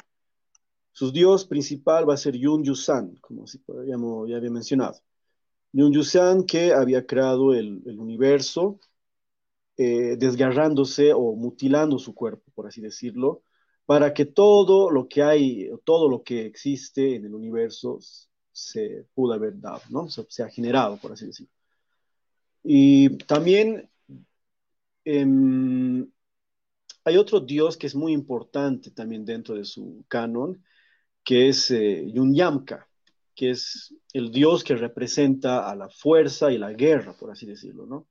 [0.93, 4.99] Su dios principal va a ser Yun Yusan, como ya había mencionado.
[5.73, 8.81] Yun Yusan que había creado el, el universo
[9.79, 13.43] eh, desgarrándose o mutilando su cuerpo, por así decirlo,
[13.85, 17.99] para que todo lo que hay, todo lo que existe en el universo
[18.57, 20.09] se pudo haber dado, ¿no?
[20.09, 21.53] Se, ha generado, por así decirlo.
[22.65, 23.91] Y también
[25.05, 26.11] em,
[27.05, 30.65] hay otro dios que es muy importante también dentro de su canon,
[31.23, 32.89] que es eh, Yunyamka,
[33.35, 37.85] que es el dios que representa a la fuerza y la guerra, por así decirlo,
[37.85, 38.09] ¿no?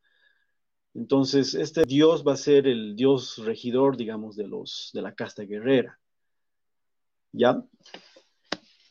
[0.93, 5.43] Entonces, este dios va a ser el dios regidor, digamos, de, los, de la casta
[5.43, 5.99] guerrera.
[7.31, 7.65] ¿Ya?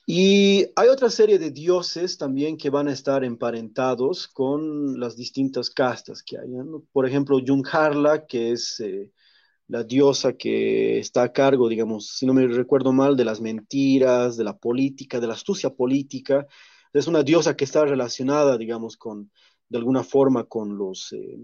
[0.07, 5.71] Y hay otra serie de dioses también que van a estar emparentados con las distintas
[5.71, 6.49] castas que hay.
[6.93, 9.11] Por ejemplo, Yunharla, que es eh,
[9.69, 14.37] la diosa que está a cargo, digamos, si no me recuerdo mal, de las mentiras,
[14.37, 16.47] de la política, de la astucia política.
[16.93, 19.31] Es una diosa que está relacionada, digamos, con,
[19.71, 21.39] de alguna forma con los, eh,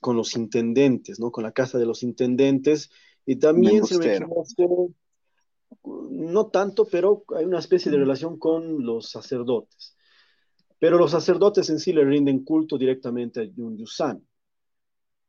[0.00, 1.30] con los intendentes, ¿no?
[1.30, 2.90] Con la casa de los intendentes.
[3.24, 4.20] Y también se me
[5.86, 9.96] no tanto, pero hay una especie de relación con los sacerdotes.
[10.78, 14.26] Pero los sacerdotes en sí le rinden culto directamente a Yun Yusan.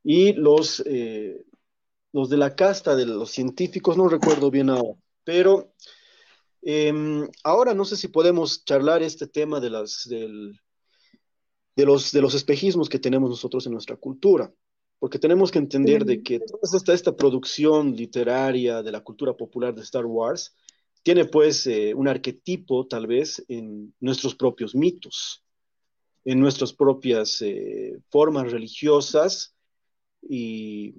[0.04, 1.46] Y los, eh,
[2.14, 5.74] los de la casta de los científicos, no recuerdo bien ahora, pero
[6.62, 10.60] em, ahora no sé si podemos charlar este tema de, las, del,
[11.76, 14.52] de, los, de los espejismos que tenemos nosotros en nuestra cultura,
[15.00, 19.74] porque tenemos que entender de que toda esta, esta producción literaria de la cultura popular
[19.76, 20.56] de Star Wars
[21.04, 25.44] tiene pues eh, un arquetipo tal vez en nuestros propios mitos,
[26.26, 29.56] en nuestras propias eh, formas religiosas
[30.22, 30.96] y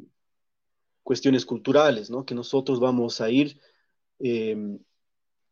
[1.02, 2.24] cuestiones culturales, ¿no?
[2.24, 3.60] Que nosotros vamos a ir
[4.18, 4.78] em,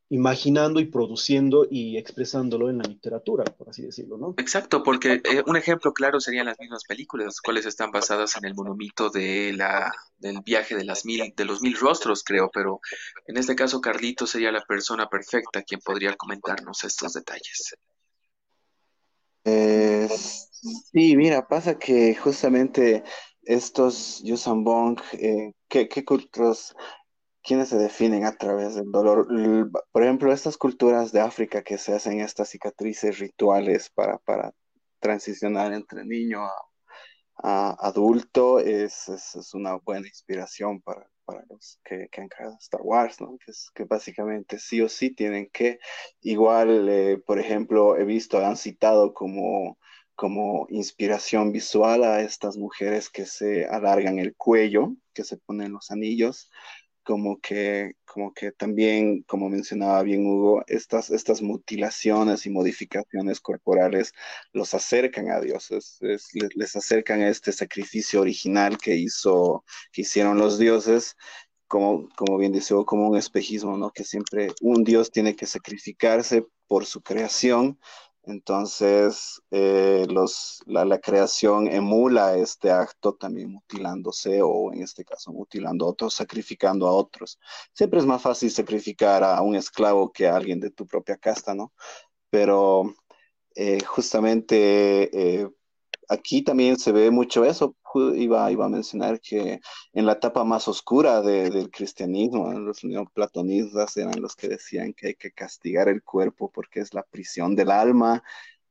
[0.08, 4.34] imaginando y produciendo y expresándolo en la literatura, por así decirlo, ¿no?
[4.36, 8.44] Exacto, porque eh, un ejemplo claro serían las mismas películas, las cuales están basadas en
[8.44, 12.80] el monomito de la, del viaje de, las mil, de los mil rostros, creo, pero
[13.26, 17.74] en este caso Carlito sería la persona perfecta quien podría comentarnos estos detalles.
[19.44, 20.08] Eh,
[20.92, 23.02] sí, mira, pasa que justamente
[23.42, 26.74] estos Yusan Bong, eh, ¿qué, qué culturas,
[27.46, 29.28] quiénes se definen a través del dolor?
[29.92, 34.52] Por ejemplo, estas culturas de África que se hacen estas cicatrices rituales para, para
[34.98, 36.40] transicionar entre niño
[37.42, 42.80] a, adulto, es, es, una buena inspiración para, para los que, que, han creado Star
[42.82, 43.36] Wars, ¿no?
[43.38, 45.78] Que, es, que básicamente sí o sí tienen que,
[46.22, 49.78] igual, eh, por ejemplo, he visto, han citado como
[50.16, 55.90] como inspiración visual a estas mujeres que se alargan el cuello, que se ponen los
[55.90, 56.50] anillos,
[57.06, 64.12] como que, como que también, como mencionaba bien Hugo, estas, estas mutilaciones y modificaciones corporales
[64.52, 65.68] los acercan a Dios,
[66.00, 71.14] les, acercan a este sacrificio original que, hizo, que hicieron los dioses
[71.68, 73.90] como, como bien dice, como un espejismo, ¿no?
[73.92, 77.78] Que siempre un Dios tiene que sacrificarse por su creación
[78.26, 80.04] entonces, eh,
[80.66, 86.88] la, creación emula este acto también mutilándose o en este caso mutilando a otros, sacrificando
[86.88, 87.38] a otros.
[87.72, 91.54] Siempre es más fácil sacrificar a un esclavo que a alguien de tu propia casta,
[91.54, 91.72] ¿no?
[92.28, 92.94] Pero
[93.54, 95.48] eh, justamente eh,
[96.08, 97.76] aquí también se ve mucho eso.
[98.14, 99.60] Iba, iba a mencionar que
[99.92, 105.14] en la etapa más oscura del cristianismo, los neoplatonistas eran los que decían que hay
[105.14, 108.22] que castigar el cuerpo porque es la prisión del alma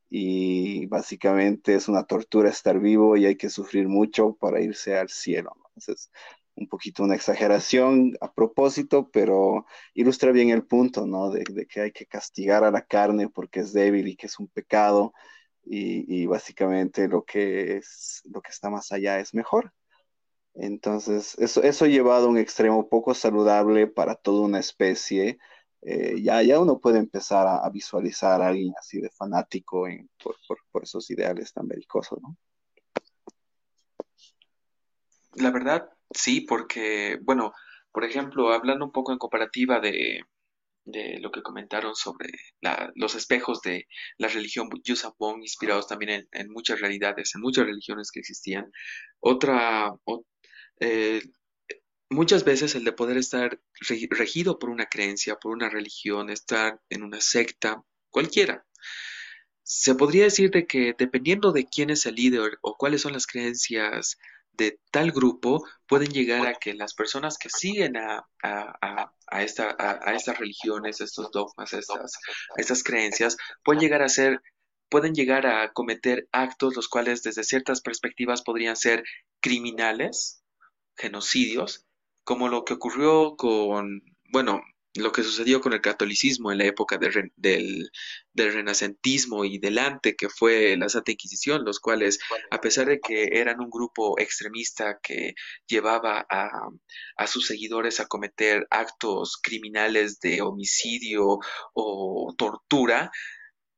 [0.08, 5.08] y básicamente es una tortura estar vivo y hay que sufrir mucho para irse al
[5.08, 5.52] cielo.
[5.74, 6.10] Entonces,
[6.54, 11.30] un poquito una exageración a propósito, pero ilustra bien el punto, ¿no?
[11.30, 14.38] De, de que hay que castigar a la carne porque es débil y que es
[14.38, 15.12] un pecado
[15.68, 19.72] y, básicamente lo que, es, lo que está más allá es mejor.
[20.54, 25.38] Entonces, eso, eso llevado a un extremo poco saludable para toda una especie.
[25.82, 29.86] Eh, ya, ya uno puede empezar a, visualizar a alguien así de fanático
[30.22, 30.36] por,
[30.72, 32.36] por, esos ideales tan belicosos, ¿no?
[35.34, 37.52] La verdad, sí, porque, bueno,
[37.92, 40.22] por ejemplo, hablando un poco en comparativa de,
[40.86, 42.30] de lo que comentaron sobre
[42.94, 43.86] los espejos de
[44.16, 48.70] la religión Yusapong, inspirados también en, muchas realidades, en muchas religiones que existían.
[49.20, 49.92] Otra,
[50.80, 51.22] eh,
[52.08, 53.60] muchas veces el de poder estar
[54.10, 58.64] regido por una creencia, por una religión, estar en una secta, cualquiera.
[59.64, 63.26] Se podría decir de que dependiendo de quién es el líder o cuáles son las
[63.26, 64.16] creencias
[64.56, 68.26] de tal grupo, pueden llegar a que las personas que siguen a,
[69.40, 72.16] esta, a, estas religiones, estos dogmas, estas,
[72.56, 74.40] a estas creencias, pueden llegar a ser
[74.88, 79.02] pueden llegar a cometer actos los cuales desde ciertas perspectivas podrían ser
[79.40, 80.44] criminales,
[80.96, 81.84] genocidios,
[82.24, 84.62] como lo que ocurrió con, bueno,
[84.96, 87.90] lo que sucedió con el catolicismo en la época del, del,
[88.34, 92.18] renacentismo y delante, que fue la Santa Inquisición, los cuales,
[92.50, 95.34] a pesar de que eran un grupo extremista que
[95.66, 96.50] llevaba a,
[97.16, 101.38] a sus seguidores a cometer actos criminales de homicidio
[101.74, 103.10] o tortura,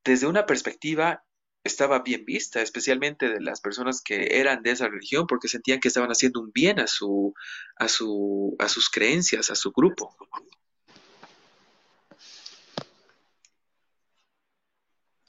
[0.05, 1.23] desde una perspectiva
[1.65, 5.89] estaba bien vista, especialmente de las personas que eran de esa religión, porque sentían que
[5.89, 7.35] estaban haciendo un bien a su,
[7.77, 10.17] a su, a sus creencias, a su grupo.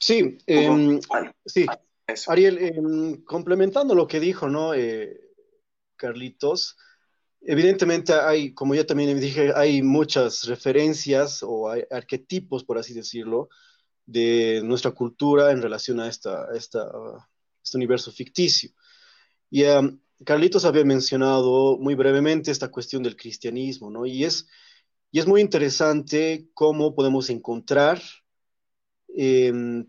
[0.00, 0.98] Sí, em,
[1.44, 1.66] sí.
[2.26, 4.74] Ariel, em, complementando lo que dijo, ¿no?
[4.74, 5.20] Eh,
[5.96, 6.76] Carlitos,
[7.42, 13.50] evidentemente hay, como yo también dije, hay muchas referencias o hay arquetipos, por así decirlo,
[14.06, 16.90] de nuestra cultura en relación a, esta, esta,
[17.62, 18.70] este universo ficticio.
[19.50, 24.06] Y um, Carlitos había mencionado muy brevemente esta cuestión del cristianismo, ¿no?
[24.06, 24.48] Y es,
[25.10, 28.00] y es muy interesante cómo podemos encontrar
[29.16, 29.86] em,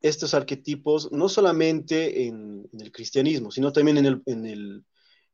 [0.00, 4.84] estos arquetipos no solamente en, el cristianismo, sino también en el, en, el,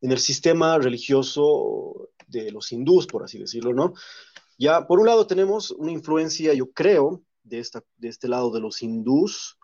[0.01, 3.94] en el, sistema religioso de los hindús, por así decirlo, ¿no?
[4.59, 8.60] Ya, por un lado tenemos una influencia, yo creo, de, esta, de este lado de
[8.60, 9.59] los hindús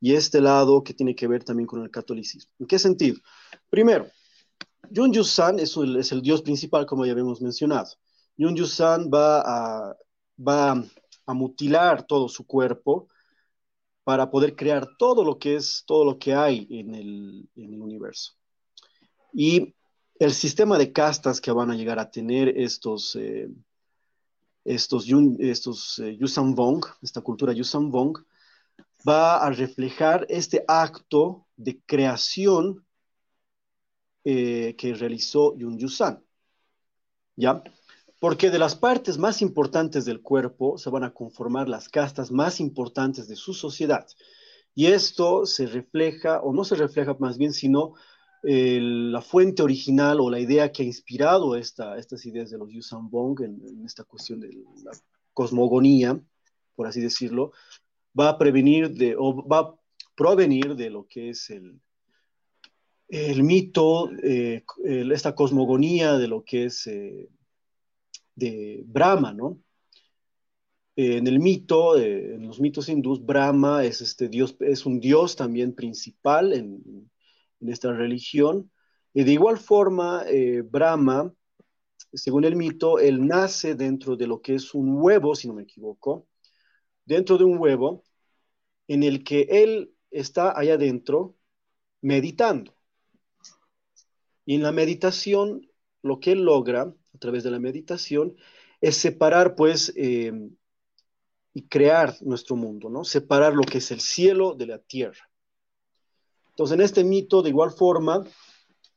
[0.00, 2.52] y este lado que tiene que ver también con el catolicismo.
[2.58, 3.18] ¿En qué sentido?
[3.68, 4.06] Primero,
[4.90, 7.88] Yun Yusan es es el dios principal, como ya habíamos mencionado.
[8.36, 9.96] Yun Yusan va a,
[10.38, 10.84] va
[11.26, 13.08] a mutilar todo su cuerpo
[14.04, 17.82] para poder crear todo lo que es, todo lo que hay en el, en el
[17.82, 18.34] universo.
[19.32, 19.74] Y
[20.18, 23.48] el sistema de castas que van a llegar a tener estos, eh,
[24.64, 25.06] estos,
[25.40, 26.18] estos eh,
[26.54, 28.16] Vong, esta cultura Yusan Vong,
[29.06, 32.86] va a reflejar este acto de creación
[34.24, 36.24] eh, que realizó Yun Yusan.
[37.36, 37.62] ¿Ya?
[38.18, 42.60] Porque de las partes más importantes del cuerpo se van a conformar las castas más
[42.60, 44.06] importantes de su sociedad.
[44.74, 47.94] Y esto se refleja, o no se refleja más bien, sino
[48.48, 53.10] la fuente original o la idea que ha inspirado esta, estas ideas de los Yusan
[53.10, 54.48] Bong en, esta cuestión de
[54.84, 54.92] la
[55.32, 56.20] cosmogonía,
[56.76, 57.52] por así decirlo,
[58.18, 59.74] va a prevenir de, o va a
[60.14, 61.80] provenir de lo que es el,
[63.08, 67.28] el mito, eh, esta cosmogonía de lo que es eh,
[68.36, 69.60] de Brahma, ¿no?
[70.96, 75.36] en el mito, eh, en los mitos hindús, Brahma es, este dios, es un dios
[75.36, 77.10] también principal en,
[77.60, 78.70] en esta religión.
[79.12, 81.34] Y de igual forma, eh, Brahma,
[82.12, 85.64] según el mito, él nace dentro de lo que es un huevo, si no me
[85.64, 86.26] equivoco,
[87.04, 88.02] dentro de un huevo
[88.88, 91.36] en el que él está allá adentro
[92.00, 92.74] meditando.
[94.46, 95.68] Y en la meditación,
[96.02, 98.36] lo que él logra a través de la meditación
[98.80, 100.32] es separar, pues, eh,
[101.54, 103.04] y crear nuestro mundo, ¿no?
[103.04, 105.30] Separar lo que es el cielo de la tierra.
[106.50, 108.24] Entonces, en este mito, de igual forma,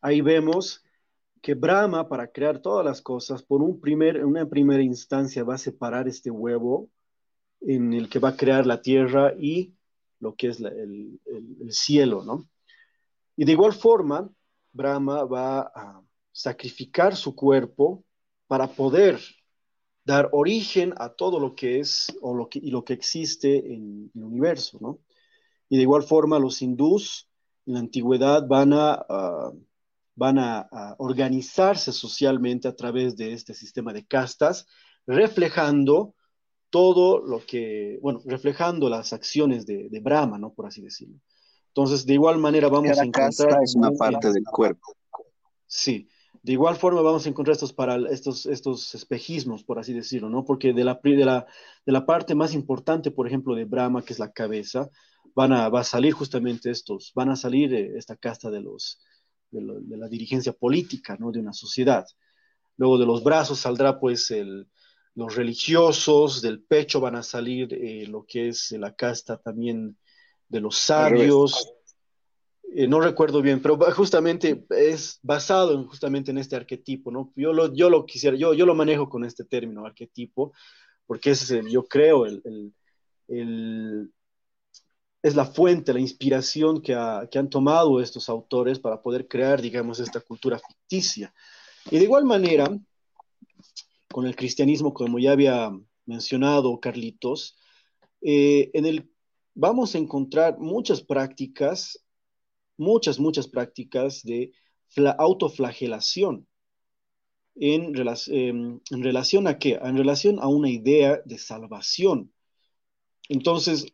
[0.02, 0.84] ahí vemos
[1.42, 5.58] que Brahma, para crear todas las cosas, por un primer, una primera instancia va a
[5.58, 6.90] separar este huevo
[7.62, 9.74] en el que va a crear la tierra y
[10.20, 12.50] lo que es el, el cielo, ¿no?
[13.38, 14.30] Y de igual forma,
[14.74, 16.02] Brahma va a
[16.34, 18.04] sacrificar su cuerpo
[18.50, 19.20] para poder
[20.04, 24.12] dar origen a todo lo que es o lo que, y lo que existe en
[24.16, 25.02] el universo, ¿no?
[25.70, 27.30] Y de igual forma los hindús
[27.68, 29.06] en la antigüedad van a,
[30.16, 30.68] van a,
[30.98, 34.66] organizarse socialmente a través de este sistema de castas,
[35.06, 36.16] reflejando
[36.72, 40.54] todo lo que, bueno, reflejando las acciones de, Brahma, ¿no?
[40.54, 41.20] Por así decirlo.
[41.68, 43.30] Entonces, de igual manera vamos a encontrar...
[43.30, 44.96] Casta es una parte del cuerpo.
[45.68, 46.10] Sí,
[46.42, 50.46] de igual forma vamos a encontrar estos, para, estos, estos espejismos, por así decirlo, ¿no?
[50.46, 51.46] Porque de la, de, la,
[51.86, 54.90] de la parte más importante, por ejemplo, de Brahma, que es la cabeza,
[55.36, 59.00] van a, va a salir justamente estos, van a salir eh, esta casta de, los,
[59.52, 61.32] de, la dirigencia política ¿no?
[61.32, 62.06] de una sociedad.
[62.78, 64.68] Luego de los brazos saldrá pues el,
[65.16, 69.98] los religiosos, del pecho van a salir eh, lo que es la casta también
[70.48, 71.74] de los sabios.
[72.76, 77.34] Eh, no recuerdo bien, pero justamente es basado en, justamente en este arquetipo, ¿no?
[77.36, 80.54] Yo lo, yo lo quisiera, yo, yo lo manejo con este término, arquetipo,
[81.08, 82.74] porque es, yo creo, el,
[85.22, 86.96] es la fuente, la inspiración que,
[87.32, 91.34] que, han tomado estos autores para poder crear, digamos, esta cultura ficticia.
[91.90, 92.70] Y de igual manera,
[94.12, 95.72] con el cristianismo, como ya había
[96.06, 97.58] mencionado Carlitos,
[98.22, 99.12] eh, en el,
[99.56, 102.04] vamos a encontrar muchas prácticas
[102.80, 104.52] muchas, muchas prácticas de
[105.18, 106.48] autoflagelación.
[107.56, 109.80] En, em, en, relación a qué?
[109.82, 112.32] En relación a una idea de salvación.
[113.28, 113.86] Entonces,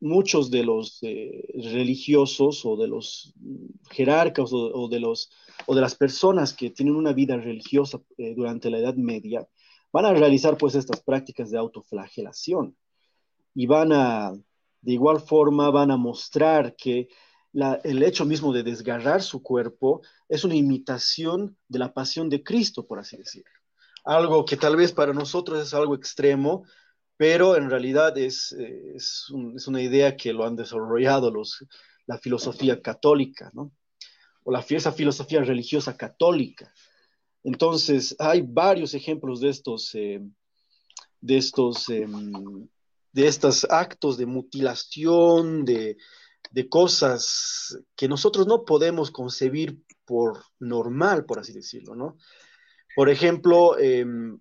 [0.00, 3.34] muchos de los eh, religiosos o de los
[3.90, 5.30] jerarcas o, de los,
[5.66, 9.46] o de las personas que tienen una vida religiosa eh, durante la Edad Media
[9.92, 12.76] van a realizar pues estas prácticas de autoflagelación
[13.54, 14.32] y van a,
[14.80, 17.08] de igual forma, van a mostrar que
[17.84, 22.86] el hecho mismo de desgarrar su cuerpo es una imitación de la pasión de Cristo,
[22.86, 23.50] por así decirlo.
[24.04, 26.64] Algo que tal vez para nosotros es algo extremo,
[27.16, 31.64] pero en realidad es, es, una idea que lo han desarrollado los,
[32.06, 33.72] la filosofía católica, ¿no?
[34.42, 36.72] O la, esa filosofía religiosa católica.
[37.44, 40.20] Entonces, hay varios ejemplos de estos, eh,
[41.20, 42.68] de estos, em,
[43.12, 45.96] de estos actos de mutilación, de,
[46.54, 52.16] de cosas que nosotros no podemos concebir por normal, por así decirlo, ¿no?
[52.94, 54.38] Por ejemplo, em,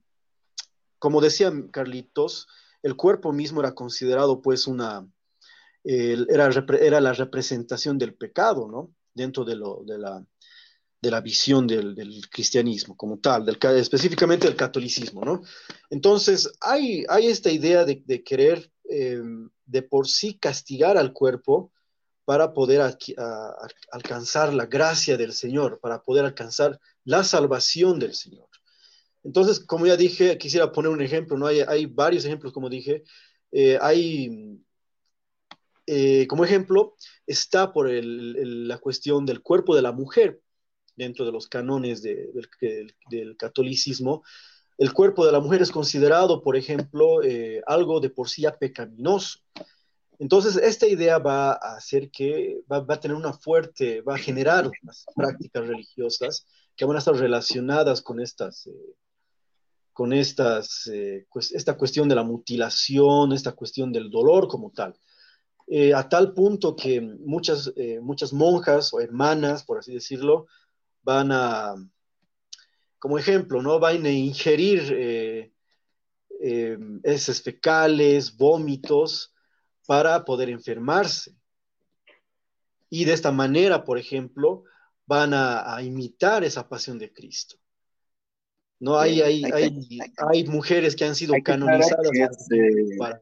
[1.00, 2.48] como decía Carlitos,
[2.84, 5.08] el cuerpo mismo era considerado pues una,
[5.84, 8.94] era, era, la representación del pecado, ¿no?
[9.16, 10.24] Dentro de, lo, de, la,
[11.02, 11.96] de la visión del,
[12.30, 15.42] cristianismo como tal, específicamente del catolicismo, ¿no?
[15.90, 21.73] Entonces, hay, hay esta idea de, querer em, de por sí castigar al cuerpo
[22.26, 22.82] para poder
[23.92, 28.48] alcanzar la gracia del Señor, para poder alcanzar la salvación del Señor.
[29.24, 31.48] Entonces, como ya dije, quisiera poner un ejemplo, ¿no?
[31.48, 33.04] Hay, hay varios ejemplos, como dije.
[33.52, 34.60] Eh, hay,
[35.86, 36.96] eh, como ejemplo,
[37.26, 40.42] está por la cuestión del cuerpo de la mujer
[40.96, 42.50] dentro de los canones del,
[43.10, 44.24] del, catolicismo.
[44.78, 49.40] El cuerpo de la mujer es considerado, por ejemplo, eh, algo de por sí pecaminoso.
[50.20, 54.70] Entonces, esta idea va a hacer que va, a tener una fuerte, va a generar
[54.82, 56.46] unas prácticas religiosas
[56.76, 58.96] que van a estar relacionadas con estas, eh,
[59.92, 64.96] con estas, eh, esta cuestión de la mutilación, esta cuestión del dolor como tal.
[65.68, 70.48] Eh, a tal punto que muchas, muchas monjas o hermanas, por así decirlo,
[71.02, 71.76] van a,
[73.00, 73.80] como ejemplo, ¿no?
[73.80, 75.52] Van a ingerir
[77.04, 79.33] heces fecales, vómitos,
[79.86, 81.36] para poder enfermarse.
[82.90, 84.64] Y de esta manera, por ejemplo,
[85.06, 87.58] van a, imitar esa pasión de Cristo.
[88.80, 92.10] No hay, hay, hay, hay, mujeres que han sido canonizadas
[93.00, 93.22] para,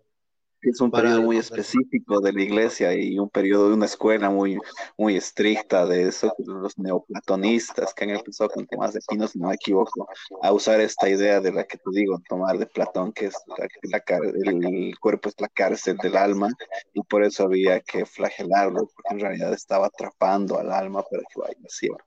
[0.62, 4.58] es un periodo muy específico de la iglesia y un periodo de una escuela muy,
[4.98, 9.48] muy estricta de eso, los neoplatonistas que han empezado con temas de Pino, si no
[9.48, 10.08] me equivoco,
[10.42, 13.36] a usar esta idea de la que te digo, tomar de Platón, que es
[13.84, 16.50] la, el, cuerpo es la cárcel del alma
[16.94, 21.40] y por eso había que flagelarlo, porque en realidad estaba atrapando al alma para que
[21.40, 21.98] vaya cielo.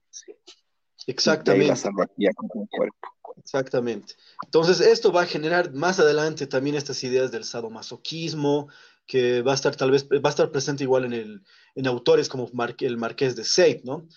[1.06, 1.66] Exactamente.
[1.68, 3.13] la con el cuerpo.
[3.36, 4.14] Exactamente.
[4.44, 8.68] Entonces, esto va a generar más adelante también estas ideas del sadomasoquismo,
[9.06, 11.42] que va a estar tal vez, va a estar presente igual en, el,
[11.74, 12.50] en autores como
[12.80, 14.08] el Marqués de Sade, ¿no?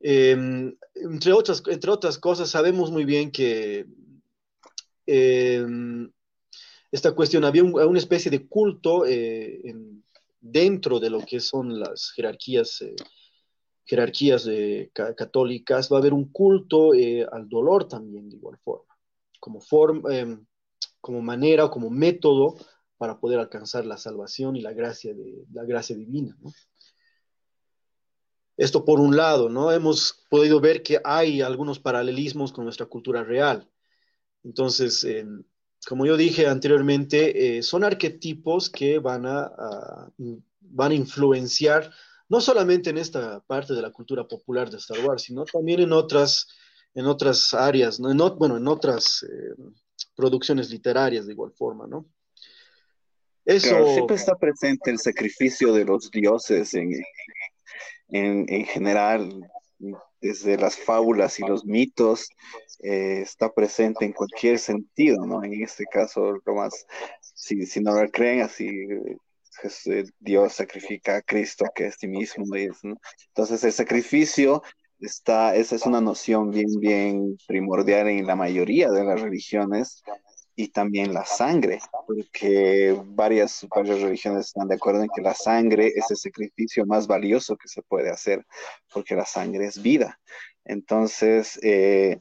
[0.00, 3.86] Em, entre, otras, entre otras cosas, sabemos muy bien que
[5.06, 6.10] em,
[6.90, 9.60] esta cuestión, había una especie de culto eh,
[10.40, 12.84] dentro de lo que son las jerarquías
[13.84, 14.48] eh, jerarquías
[15.16, 18.96] católicas, va a haber un culto eh, al dolor también de igual forma,
[19.40, 20.44] como, forma, em,
[21.00, 22.56] como manera o como método
[22.96, 26.36] para poder alcanzar la salvación y la gracia, de, la gracia divina.
[28.56, 29.72] Esto por un lado, ¿no?
[29.72, 33.68] Hemos podido ver que hay algunos paralelismos con nuestra cultura real.
[34.44, 35.42] Entonces, em,
[35.86, 40.10] como yo dije anteriormente, eh, son arquetipos que van a,
[40.60, 41.90] van a influenciar
[42.28, 45.92] no solamente en esta parte de la cultura popular de Star Wars, sino también en
[45.92, 46.48] otras,
[46.94, 48.10] en otras áreas, ¿no?
[48.10, 49.62] en, bueno, en otras eh,
[50.16, 52.06] producciones literarias de igual forma, ¿no?
[53.44, 53.92] Eso...
[53.92, 56.92] siempre está presente el sacrificio de los dioses en,
[58.08, 59.50] en, en general,
[60.20, 62.30] desde las fábulas y los mitos,
[62.82, 65.44] eh, está presente en cualquier sentido, ¿no?
[65.44, 66.86] En este caso, lo más,
[67.20, 68.70] si, si no lo creen, así
[70.18, 72.44] Dios sacrifica a Cristo, que es sí mismo.
[73.28, 74.62] Entonces el sacrificio
[75.00, 80.02] está, esa es una noción bien, bien primordial en la mayoría de las religiones
[80.56, 85.88] y también la sangre, porque varias, varias religiones están de acuerdo en que la sangre
[85.88, 88.44] es el sacrificio más valioso que se puede hacer,
[88.92, 90.20] porque la sangre es vida.
[90.64, 92.18] Entonces, eh,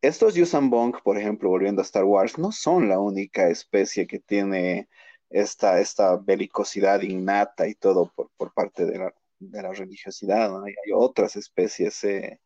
[0.00, 4.18] estos Yusan Bong, por ejemplo, volviendo a Star Wars, no son la única especie que
[4.18, 4.88] tiene
[5.34, 10.62] esta, esta belicosidad innata y todo por, por parte de la, de la religiosidad.
[10.64, 12.40] Hay, otras especies eh,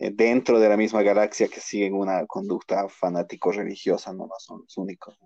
[0.00, 5.16] eh, dentro de la misma galaxia que siguen una conducta fanático-religiosa, no, son los únicos,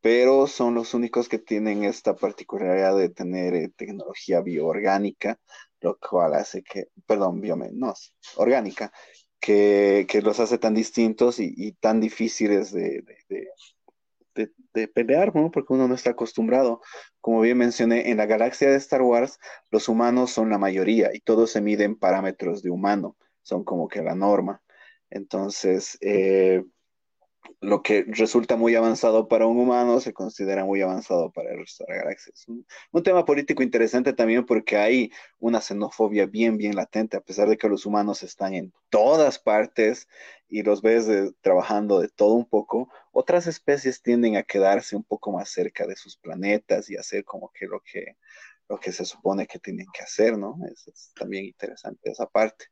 [0.00, 5.38] pero son los únicos que tienen esta particularidad de tener eh, tecnología bioorgánica,
[5.80, 8.90] lo cual hace que, perdón, biomenos, orgánica,
[9.38, 13.48] que, que, los hace tan distintos y, tan difíciles de, de,
[14.94, 15.50] pelear, ¿no?
[15.50, 16.80] Porque uno no está acostumbrado.
[17.20, 19.38] Como bien mencioné, en la galaxia de Star Wars,
[19.70, 23.16] los humanos son la mayoría y todos se miden parámetros de humano
[23.48, 24.62] son como que la norma.
[25.10, 26.62] Entonces, eh,
[27.60, 31.84] lo que resulta muy avanzado para un humano se considera muy avanzado para el resto
[31.84, 32.32] de la galaxia.
[32.34, 32.66] Es un,
[33.02, 37.68] tema político interesante también porque hay una xenofobia bien, bien latente, a pesar de que
[37.68, 40.08] los humanos están en todas partes
[40.48, 41.08] y los ves
[41.40, 45.96] trabajando de todo un poco, otras especies tienden a quedarse un poco más cerca de
[45.96, 48.16] sus planetas y hacer como que lo que
[48.68, 50.56] lo que se supone que tienen que hacer, ¿no?
[50.70, 52.66] Es, también interesante esa parte.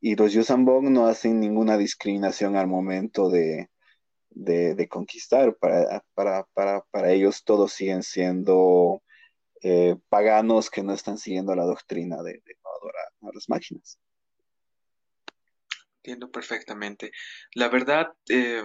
[0.00, 3.68] Y los Yusambong no hacen ninguna discriminación al momento de,
[4.88, 5.54] conquistar.
[6.14, 9.02] Para, para, ellos todos siguen siendo
[9.62, 14.00] eh, paganos que no están siguiendo la doctrina de, no adorar a las máquinas.
[15.98, 17.12] Entiendo perfectamente.
[17.54, 18.64] La verdad, eh,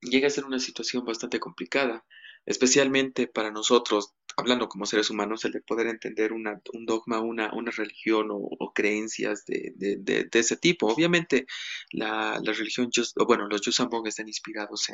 [0.00, 2.04] llega a ser una situación bastante complicada,
[2.46, 6.46] especialmente para nosotros hablando como seres humanos, el de poder entender un
[6.86, 10.86] dogma, una, una religión o, creencias de, ese tipo.
[10.86, 11.46] Obviamente,
[11.90, 12.88] la, religión,
[13.26, 14.90] bueno, los Yusambong están inspirados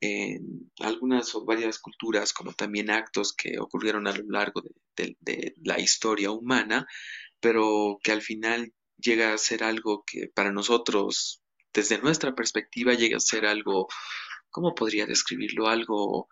[0.00, 4.62] en, algunas o varias culturas, como también actos que ocurrieron a lo largo
[4.96, 6.86] de, la historia humana,
[7.40, 11.42] pero que al final llega a ser algo que para nosotros,
[11.74, 13.88] desde nuestra perspectiva, llega a ser algo,
[14.50, 15.68] ¿cómo podría describirlo?
[15.68, 16.28] Algo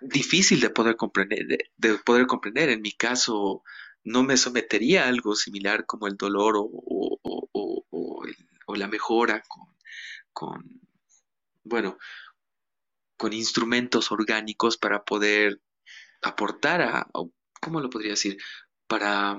[0.00, 1.46] difícil de poder comprender,
[1.76, 2.68] de, poder comprender.
[2.70, 3.62] En mi caso,
[4.02, 6.66] no me sometería a algo similar como el dolor o,
[8.76, 9.42] la mejora
[10.32, 10.80] con,
[11.64, 11.98] bueno,
[13.18, 15.60] con instrumentos orgánicos para poder
[16.22, 17.06] aportar a,
[17.60, 18.38] ¿cómo lo podría decir?
[18.86, 19.36] Para,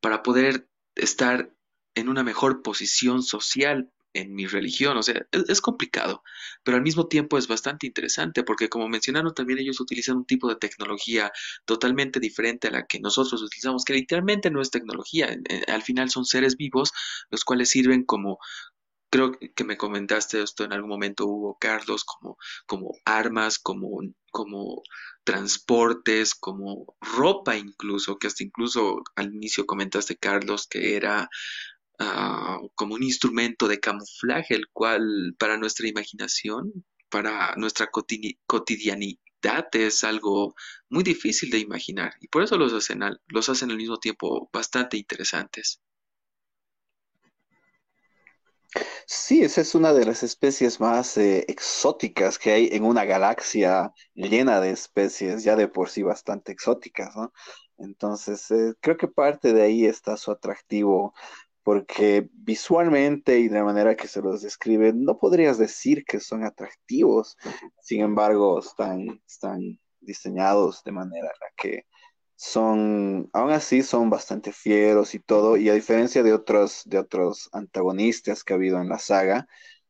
[0.00, 1.52] para poder estar
[2.00, 4.96] en una mejor posición social en mi religión.
[4.96, 6.22] O sea, es, complicado,
[6.64, 10.48] pero al mismo tiempo es bastante interesante porque como mencionaron también ellos utilizan un tipo
[10.48, 11.32] de tecnología
[11.64, 15.36] totalmente diferente a la que nosotros utilizamos, que literalmente no es tecnología.
[15.68, 16.92] Al final son seres vivos
[17.30, 18.38] los cuales sirven como...
[19.12, 24.82] Creo que me comentaste esto en algún momento, Hugo Carlos, como, como armas, como, como
[25.24, 31.28] transportes, como ropa incluso, que hasta incluso al inicio comentaste, Carlos, que era
[32.02, 36.72] Ah, como un instrumento de camuflaje, el cual para nuestra imaginación,
[37.10, 37.88] para nuestra
[38.46, 40.54] cotidianidad es algo
[40.88, 44.48] muy difícil de imaginar y por eso los hacen al, los hacen al mismo tiempo
[44.52, 45.82] bastante interesantes.
[49.06, 53.92] Sí, esa es una de las especies más eh, exóticas que hay en una galaxia
[54.14, 57.32] llena de especies ya de por sí bastante exóticas, ¿no?
[57.78, 61.14] Entonces, eh, creo que parte de ahí está su atractivo
[61.62, 66.44] porque visualmente y de la manera que se los describe, no podrías decir que son
[66.44, 67.36] atractivos,
[67.82, 71.86] sin embargo, están, están diseñados de manera en la que
[72.36, 77.50] son, aún así son bastante fieros y todo, y a diferencia de otros, de otros
[77.52, 79.46] antagonistas que ha habido en la saga,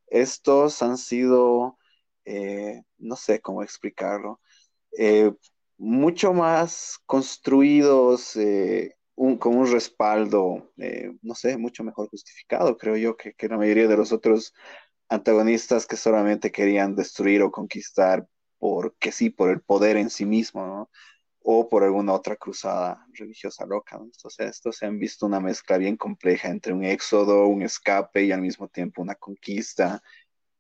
[0.09, 1.79] estos han sido,
[2.25, 4.41] eh, no sé cómo explicarlo,
[4.99, 5.33] eh,
[5.79, 8.97] mucho más construidos, eh,
[9.39, 13.97] con un respaldo, eh, no sé, mucho mejor justificado, creo yo, que, la mayoría de
[13.97, 14.55] los otros
[15.11, 18.27] antagonistas que solamente querían destruir o conquistar
[18.59, 20.91] porque sí, por el poder en sí mismo, ¿no?
[21.43, 24.05] O por alguna otra cruzada religiosa loca, ¿no?
[24.05, 28.33] Entonces, estos se han visto una mezcla bien compleja entre un éxodo, un escape y
[28.33, 30.03] al mismo tiempo una conquista,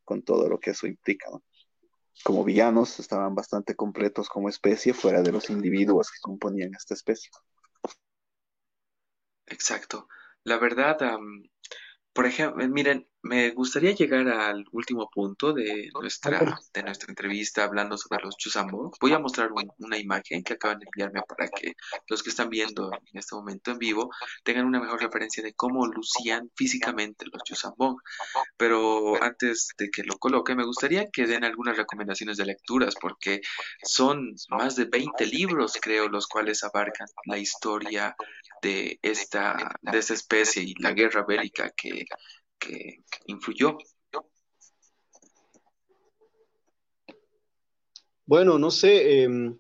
[0.05, 1.43] con todo lo que eso implica, ¿no?
[2.25, 7.31] Como villanos estaban bastante completos como especie, fuera de los individuos que componían esta especie.
[9.51, 10.09] Exacto.
[10.45, 10.97] La verdad,
[12.15, 17.99] por ejemplo, miren, me gustaría llegar al último punto de nuestra, de nuestra entrevista hablando
[17.99, 18.93] sobre los Chusambong.
[19.01, 21.75] Voy a mostrar una imagen que acaban de enviarme para que
[22.09, 24.11] los que están viendo en este momento en vivo
[24.43, 27.99] tengan una mejor referencia de cómo lucían físicamente los Chusambong.
[28.57, 33.41] Pero antes de que lo coloque, me gustaría que den algunas recomendaciones de lecturas, porque
[33.83, 38.17] son más de 20 libros, creo, los cuales abarcan la historia
[38.63, 42.07] de esta, de esta especie y la guerra bélica que
[42.61, 43.79] que influyó?
[48.27, 49.59] Bueno, no sé, em,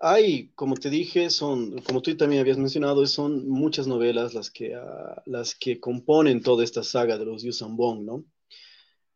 [0.00, 4.74] hay, como te dije, son, como tú también habías mencionado, son muchas novelas las que,
[4.74, 8.24] ah, las que componen toda esta saga de los Yusambong, ¿no?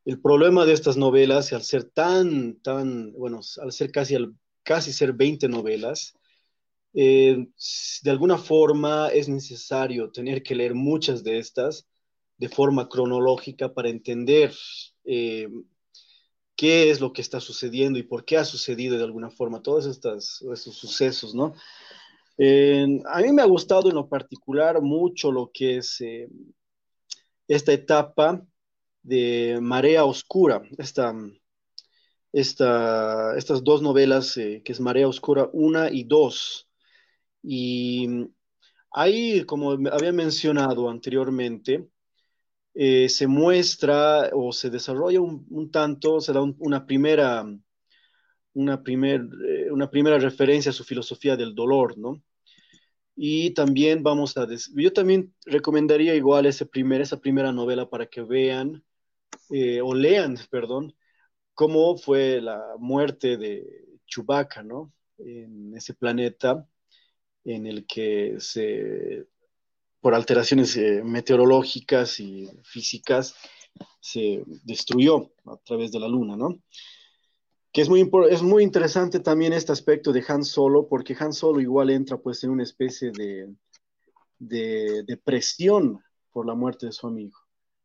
[0.05, 4.93] El problema de estas novelas, al ser tan, tan, bueno, al ser casi, al, casi
[4.93, 6.15] ser 20 novelas,
[6.95, 7.47] eh,
[8.03, 11.87] de alguna forma es necesario tener que leer muchas de estas
[12.43, 14.53] de forma cronológica para entender
[15.05, 15.49] eh,
[16.57, 19.87] qué es lo que está sucediendo y por qué ha sucedido de alguna forma todos
[19.87, 21.55] estos, estos sucesos, ¿no?
[22.39, 26.29] a mí me ha gustado en lo particular mucho lo que es eh,
[27.47, 28.45] esta etapa
[29.03, 31.15] de Marea Oscura, esta,
[32.33, 36.69] esta, estas dos novelas, eh, que es Marea Oscura 1 y 2.
[37.45, 38.09] Y
[38.91, 41.87] ahí, como había mencionado anteriormente,
[42.75, 47.45] eh, se muestra o se desarrolla un, tanto, se da una, primera,
[48.55, 52.23] una, primer, eh, una primera referencia a su filosofía del dolor, ¿no?
[53.15, 54.47] Y también vamos a...
[54.75, 58.83] Yo también recomendaría igual ese primer, esa primera novela para que vean
[59.51, 60.95] eh, o lean, perdón,
[61.55, 64.93] cómo fue la muerte de Chewbacca, ¿no?
[65.19, 66.67] En ese planeta
[67.45, 69.27] en el que se
[70.03, 73.37] por alteraciones eh, meteorológicas y físicas,
[74.01, 76.61] se destruyó a través de la luna, ¿no?
[77.73, 81.61] Que es muy, es muy interesante también este aspecto de Han Solo, porque Han Solo
[81.61, 83.55] igual entra pues en una especie de,
[84.41, 86.01] de depresión
[86.33, 87.39] por la muerte de su amigo.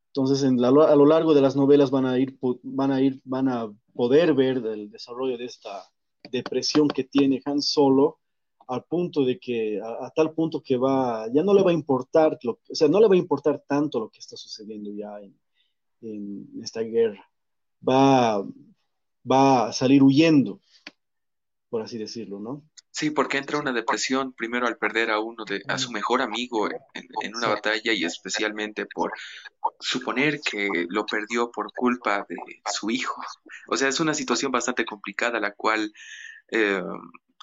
[0.07, 3.48] Entonces, en a lo largo de las novelas van a ir, van a ir, van
[3.48, 5.84] a poder ver el desarrollo de esta
[6.31, 8.19] depresión que tiene Han Solo
[8.68, 12.38] al punto de que, a, tal punto que va, ya no le va a importar,
[12.44, 15.35] lo, o sea, no le va a importar tanto lo que está sucediendo ya en,
[16.61, 17.27] esta guerra.
[17.88, 18.44] Va,
[19.30, 20.60] va a salir huyendo,
[21.69, 22.64] por así decirlo, ¿no?
[22.98, 26.68] Sí, porque entra una depresión primero al perder a uno de, a su mejor amigo
[26.68, 29.11] en, una batalla y especialmente por
[29.80, 32.35] suponer que lo perdió por culpa de
[32.65, 33.22] su hijo.
[33.68, 35.94] O sea, es una situación bastante complicada la cual
[36.52, 36.81] eh,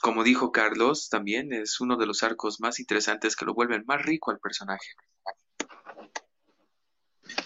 [0.04, 4.02] como dijo Carlos, también es uno de los arcos más interesantes que lo vuelven más
[4.04, 4.86] rico al personaje.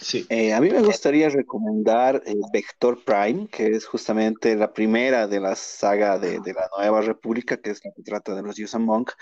[0.00, 0.26] Sí.
[0.28, 5.38] Eh, a mí me gustaría recomendar eh, Vector Prime, que es justamente la primera de
[5.38, 9.12] la saga de, la Nueva República, que es la que trata de los Monk,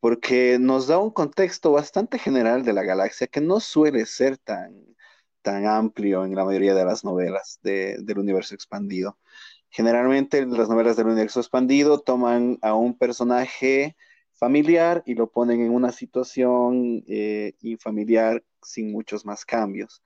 [0.00, 4.72] porque nos da un contexto bastante general de la galaxia que no suele ser tan,
[5.42, 9.18] tan amplio en la mayoría de las novelas del universo expandido.
[9.70, 13.96] Generalmente las novelas del universo expandido toman a un personaje
[14.38, 20.02] familiar y lo ponen en una situación eh, infamiliar sin muchos más cambios.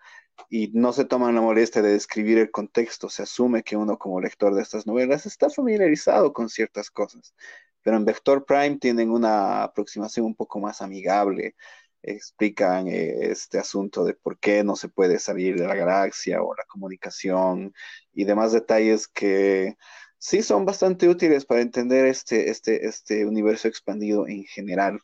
[0.48, 3.08] Y no se toman la molestia de describir el contexto.
[3.08, 7.34] Se asume que uno como lector de estas novelas está familiarizado con ciertas cosas.
[7.82, 11.54] Pero en Vector Prime tienen una aproximación un poco más amigable.
[12.02, 16.54] Explican eh, este asunto de por qué no se puede salir de la galaxia o
[16.54, 17.72] la comunicación
[18.12, 19.76] y demás detalles que
[20.18, 25.00] sí son bastante útiles para entender este, este, este universo expandido en general.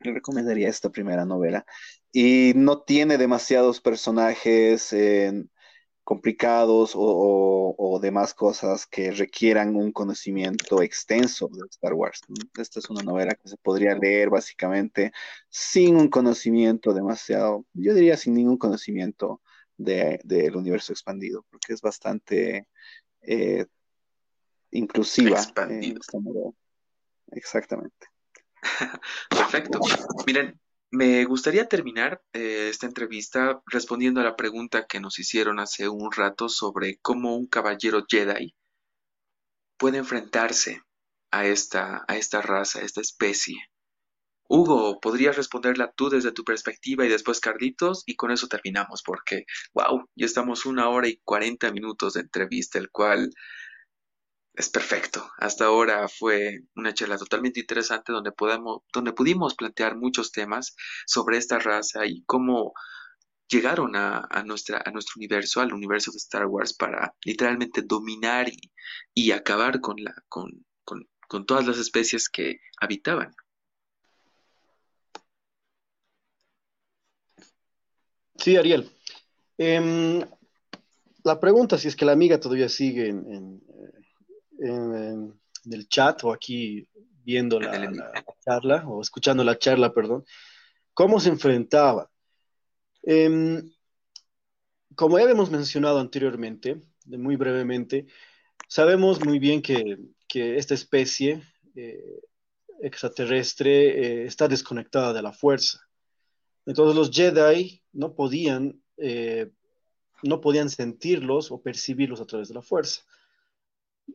[0.00, 1.64] Le recomendaría esta primera novela.
[2.12, 4.92] Y no tiene demasiados personajes
[6.06, 12.20] complicados o, demás cosas que requieran un conocimiento extenso de Star Wars.
[12.56, 15.10] Esta es una novela que se podría leer básicamente
[15.48, 19.40] sin un conocimiento demasiado, yo diría sin ningún conocimiento
[19.76, 22.68] del universo expandido, porque es bastante
[23.22, 23.66] eh,
[24.70, 25.40] inclusiva.
[27.32, 28.06] Exactamente.
[29.30, 29.80] Perfecto.
[30.24, 30.60] Miren,
[30.90, 36.10] me gustaría terminar eh, esta entrevista respondiendo a la pregunta que nos hicieron hace un
[36.12, 38.54] rato sobre cómo un caballero Jedi
[39.76, 40.82] puede enfrentarse
[41.30, 43.56] a esta, a esta raza, a esta especie.
[44.48, 48.04] Hugo, ¿podrías responderla tú desde tu perspectiva y después Carlitos?
[48.06, 49.44] Y con eso terminamos, porque,
[49.74, 53.30] wow, ya estamos una hora y cuarenta minutos de entrevista, el cual
[54.56, 55.30] Es perfecto.
[55.38, 60.74] Hasta ahora fue una charla totalmente interesante donde, podemos, donde pudimos plantear muchos temas
[61.06, 62.72] sobre esta raza y cómo
[63.48, 68.46] llegaron a, nuestra, a nuestro universo, al universo de Star Wars, para literalmente dominar
[69.14, 70.66] y, acabar con, la, con,
[71.28, 73.34] con todas las especies que habitaban.
[78.38, 78.90] Sí, Ariel.
[79.58, 80.20] Em,
[81.24, 83.62] la pregunta, si es que la amiga todavía sigue en,
[84.58, 86.88] el chat o aquí
[87.24, 87.92] viendo la,
[88.44, 90.24] charla o escuchando la charla, perdón,
[90.94, 92.08] ¿cómo se enfrentaba?
[93.02, 93.72] Em,
[94.94, 98.06] como ya hemos mencionado anteriormente, muy brevemente,
[98.68, 101.42] sabemos muy bien que, esta especie
[101.74, 102.20] eh,
[102.82, 103.70] extraterrestre
[104.22, 105.80] eh, está desconectada de la fuerza.
[106.66, 109.50] Entonces los Jedi no podían, eh,
[110.22, 113.02] no podían sentirlos o percibirlos a través de la fuerza.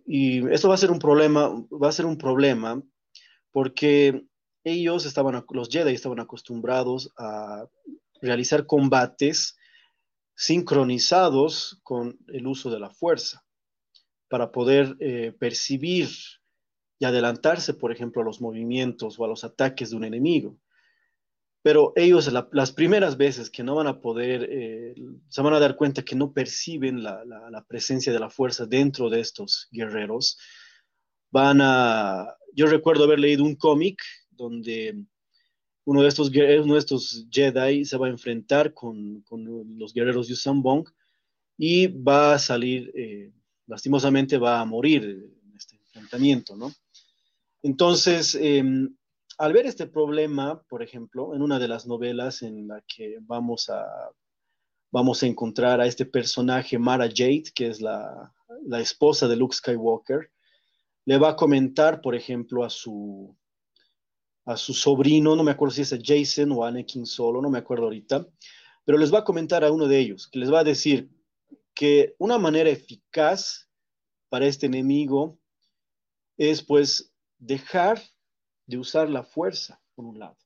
[0.06, 2.82] Y esto va a ser un problema, va a ser un problema
[3.52, 4.26] porque
[4.64, 7.66] ellos estaban, los Jedi estaban acostumbrados a
[8.22, 9.58] realizar combates
[10.36, 13.44] sincronizados con el uso de la fuerza
[14.30, 16.10] para poder eh, percibir
[17.00, 20.58] y adelantarse, por ejemplo, a los movimientos o a los ataques de un enemigo
[21.64, 24.96] pero ellos las primeras veces que no van a poder, eh,
[25.30, 29.20] se van a dar cuenta que no perciben la, presencia de la fuerza dentro de
[29.20, 30.40] estos guerreros,
[31.30, 34.02] van a, yo recuerdo haber leído un cómic
[34.32, 35.06] donde
[35.86, 39.24] uno de, estos, uno de estos Jedi se va a enfrentar con,
[39.78, 40.88] los guerreros Yusan Bong
[41.58, 43.32] y va a salir, eh,
[43.68, 46.74] lastimosamente va a morir en este enfrentamiento, ¿no?
[47.62, 48.96] Entonces, em,
[49.42, 53.72] al ver este problema, por ejemplo, en una de las novelas en la que vamos
[53.72, 54.12] a,
[54.92, 58.32] vamos a encontrar a este personaje, Mara Jade, que es la,
[58.80, 60.30] esposa de Luke Skywalker,
[61.06, 63.36] le va a comentar, por ejemplo, a su,
[64.46, 67.86] a su sobrino, no me acuerdo si es Jason o Anakin solo, no me acuerdo
[67.86, 68.28] ahorita,
[68.86, 71.10] pero les va a comentar a uno de ellos, que les va a decir
[71.74, 73.68] que una manera eficaz
[74.30, 75.40] para este enemigo
[76.38, 78.00] es pues dejar
[78.72, 80.38] de usar la fuerza, por un lado,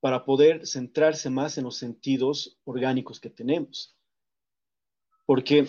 [0.00, 3.94] para poder centrarse más en los sentidos orgánicos que tenemos.
[5.26, 5.66] Porque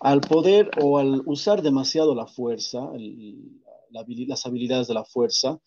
[0.00, 2.88] al poder o al usar demasiado la fuerza,
[3.90, 5.58] las habilidades de la fuerza,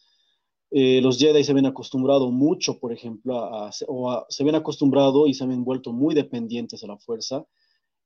[0.72, 5.34] eh, los Jedi se ven acostumbrado mucho, por ejemplo, a, o se ven acostumbrado y
[5.34, 7.46] se han vuelto muy dependientes de la fuerza,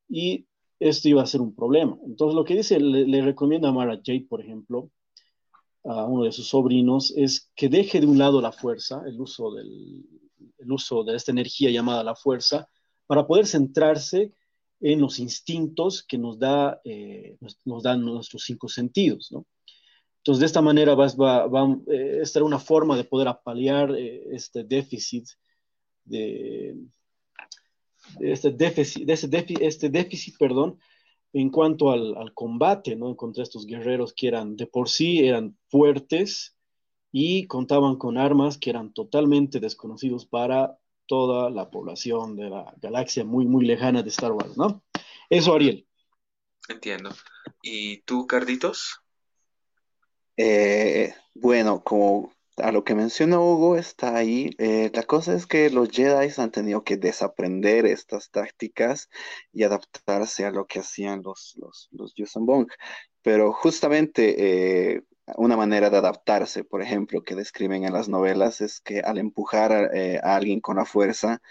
[0.09, 0.47] y
[0.79, 1.97] esto iba a ser un problema.
[2.05, 4.89] Entonces, lo que dice, le, le recomienda a Mara Jade, por ejemplo,
[5.83, 9.53] a uno de sus sobrinos es que deje de un lado la fuerza, el uso,
[9.53, 10.03] del,
[10.67, 12.67] uso de esta energía llamada la fuerza,
[13.05, 14.33] para poder centrarse
[14.79, 19.45] en los instintos que nos, da, eh, nos, dan nuestros cinco sentidos, ¿no?
[20.17, 23.95] Entonces, de esta manera va, va, va eh, esta era una forma de poder apalear
[23.95, 25.25] eh, este déficit
[26.03, 26.75] de,
[28.19, 30.79] este déficit, de ese déficit, este déficit, perdón,
[31.41, 33.15] en cuanto al, combate, ¿no?
[33.15, 36.55] Contra estos guerreros que eran de por sí, eran fuertes
[37.11, 43.23] y contaban con armas que eran totalmente desconocidos para toda la población de la galaxia
[43.23, 44.83] muy, muy lejana de Star Wars, ¿no?
[45.29, 45.87] Eso, Ariel.
[46.67, 47.11] Entiendo.
[47.61, 48.99] ¿Y tú, Carditos?
[50.35, 54.51] Eh, bueno, como a lo que mencionó Hugo está ahí.
[54.57, 59.09] Eh, la cosa es que los Jedi han tenido que desaprender estas tácticas
[59.53, 62.67] y adaptarse a lo que hacían los, los, los Bong.
[63.21, 65.03] Pero justamente eh,
[65.37, 69.71] una manera de adaptarse, por ejemplo, que describen en las novelas, es que al empujar
[69.71, 71.41] a, eh, alguien con la fuerza,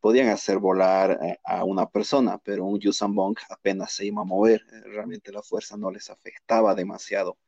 [0.00, 2.80] podían hacer volar a una persona, pero un
[3.14, 4.62] Bong apenas se iba a mover.
[4.86, 7.38] Realmente la fuerza no les afectaba demasiado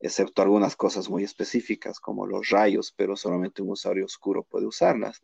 [0.00, 5.20] excepto algunas cosas muy específicas como los rayos, pero solamente un usuario oscuro puede usarlas.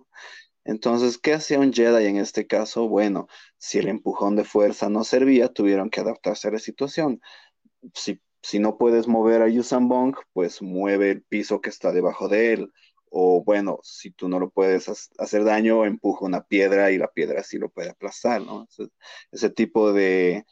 [0.64, 2.88] Entonces, ¿qué hacía un Jedi en este caso?
[2.88, 7.20] Bueno, si el empujón de fuerza no servía, tuvieron que adaptarse a la situación.
[7.94, 12.28] Si, si no puedes mover a Yusan Bong, pues mueve el piso que está debajo
[12.28, 12.72] de él.
[13.08, 14.88] O bueno, si tú no lo puedes
[15.18, 18.66] hacer daño, empuja una piedra y la piedra sí lo puede aplastar, ¿no?
[19.30, 20.44] ese tipo de,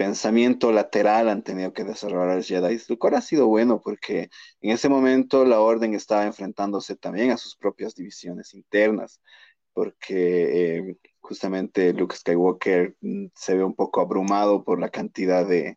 [0.00, 4.30] pensamiento lateral han tenido que desarrollar los Jedi, lo cual ha sido bueno porque
[4.62, 9.20] en ese momento la orden estaba enfrentándose también a sus propias divisiones internas,
[9.74, 15.76] porque eh, justamente Luke Skywalker mm, se ve un poco abrumado por la cantidad de,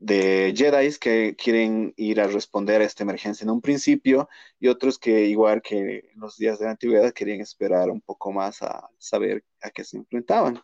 [0.00, 4.28] de Jedi que quieren ir a responder a esta emergencia en un principio
[4.58, 8.32] y otros que igual que en los días de la antigüedad querían esperar un poco
[8.32, 10.60] más a saber a qué se enfrentaban.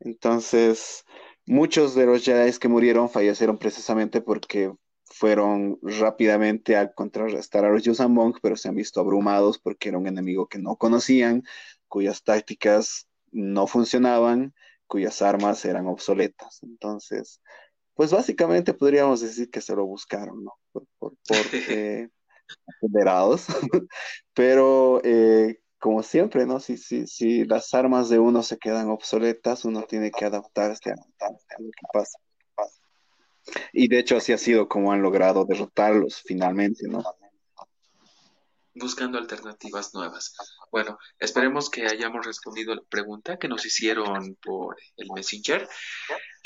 [0.00, 1.04] Entonces,
[1.46, 4.72] muchos de los Jedi que murieron fallecieron precisamente porque
[5.04, 9.98] fueron rápidamente a contrarrestar a los Yuuzhan Monk, pero se han visto abrumados porque era
[9.98, 11.42] un enemigo que no conocían,
[11.88, 14.54] cuyas tácticas no funcionaban,
[14.86, 16.62] cuyas armas eran obsoletas.
[16.62, 17.40] Entonces,
[17.94, 20.52] pues básicamente podríamos decir que se lo buscaron, ¿no?
[20.72, 21.14] Por, por,
[21.68, 22.08] eh,
[24.34, 26.60] pero eh, como siempre, ¿no?
[26.60, 30.94] Si, si, si las armas de uno se quedan obsoletas, uno tiene que adaptarse a,
[30.94, 32.18] a lo que pasa.
[33.70, 37.04] Y de hecho así ha sido como han logrado derrotarlos finalmente, ¿no?
[38.74, 40.34] Buscando alternativas nuevas.
[40.72, 45.68] Bueno, esperemos que hayamos respondido la pregunta que nos hicieron por el Messenger.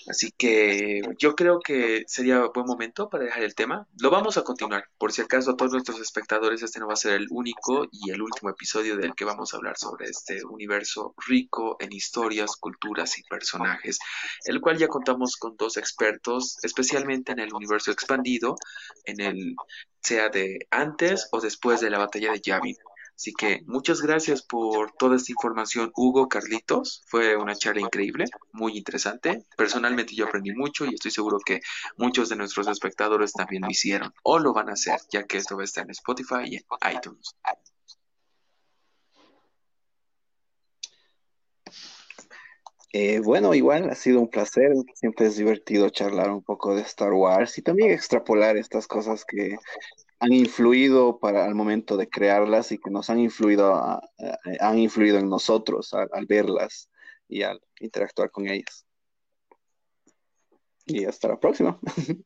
[0.07, 3.87] Así que yo creo que sería buen momento para dejar el tema.
[4.01, 4.85] Lo vamos a continuar.
[4.97, 8.11] Por si acaso a todos nuestros espectadores, este no va a ser el único y
[8.11, 13.19] el último episodio del que vamos a hablar sobre este universo rico en historias, culturas
[13.19, 13.99] y personajes,
[14.45, 18.57] el cual ya contamos con dos expertos, especialmente en el universo expandido,
[19.05, 19.57] en el
[20.01, 22.77] sea de antes o después de la batalla de Yavin.
[23.19, 27.03] Así que muchas gracias por toda esta información, Hugo, Carlitos.
[27.09, 29.45] Fue una charla increíble, muy interesante.
[29.57, 31.61] Personalmente yo aprendí mucho y estoy seguro que
[31.97, 35.57] muchos de nuestros espectadores también lo hicieron o lo van a hacer, ya que esto
[35.57, 37.35] va a estar en Spotify y en iTunes.
[42.93, 44.71] Eh, bueno, igual ha sido un placer.
[44.95, 49.59] Siempre es divertido charlar un poco de Star Wars y también extrapolar estas cosas que
[50.21, 54.01] han influido para el momento de crearlas y que nos han influido,
[54.61, 56.89] han influido en nosotros al, verlas
[57.29, 58.85] y al interactuar con ellas.
[60.87, 61.79] Y hasta la próxima.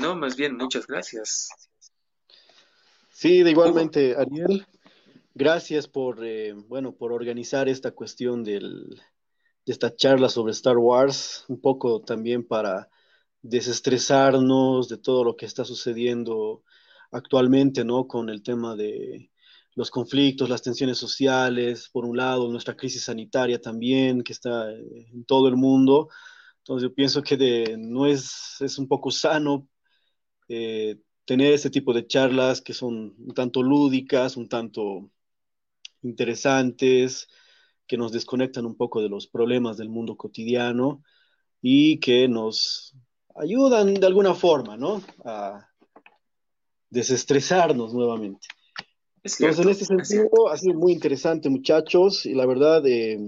[0.00, 1.48] No, más bien, muchas gracias.
[3.10, 4.66] Sí, de igualmente, Ariel,
[5.34, 9.00] gracias por, eh, bueno, por organizar esta cuestión del,
[9.64, 12.90] de esta charla sobre Star Wars, un poco también para
[13.48, 16.62] desestresarnos de todo lo que está sucediendo
[17.12, 18.06] actualmente, ¿no?
[18.06, 19.30] Con el tema de
[19.74, 25.24] los conflictos, las tensiones sociales, por un lado, nuestra crisis sanitaria también, que está en
[25.24, 26.08] todo el mundo.
[26.58, 29.68] Entonces yo pienso que de, no es, es un poco sano
[30.48, 35.10] eh, tener este tipo de charlas que son un tanto lúdicas, un tanto
[36.02, 37.28] interesantes,
[37.86, 41.02] que nos desconectan un poco de los problemas del mundo cotidiano
[41.60, 42.94] y que nos
[43.38, 45.02] ayudan de alguna forma, ¿no?
[45.24, 45.68] A
[46.90, 48.46] desestresarnos nuevamente.
[49.22, 53.18] Entonces, en este sentido, ha sido muy interesante, muchachos, y la verdad, eh,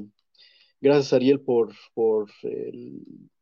[0.81, 2.31] gracias Ariel por, por,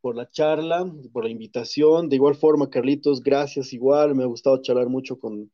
[0.01, 2.09] por la charla, por la invitación.
[2.09, 5.51] De igual forma, Carlitos, gracias igual, me ha gustado charlar mucho con,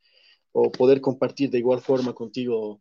[0.53, 2.81] o poder compartir de igual forma contigo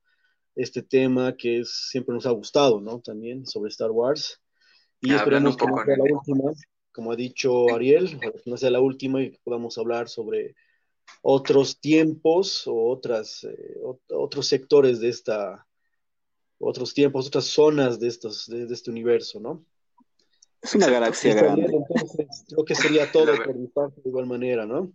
[0.55, 2.99] este tema que es, siempre nos ha gustado, ¿no?
[2.99, 4.39] También sobre Star Wars.
[4.99, 6.51] Y esperemos que no sea la última
[6.91, 10.55] como ha dicho Ariel, no sea la última y que podamos hablar sobre
[11.21, 13.77] otros tiempos o otras, eh,
[14.09, 15.67] otros sectores de esta,
[16.59, 19.65] otros tiempos, otras zonas de, estos, de, este universo, ¿no?
[20.61, 21.63] Es una galaxia grande.
[21.63, 24.91] Entonces, creo que sería todo por mi parte de igual manera, ¿no?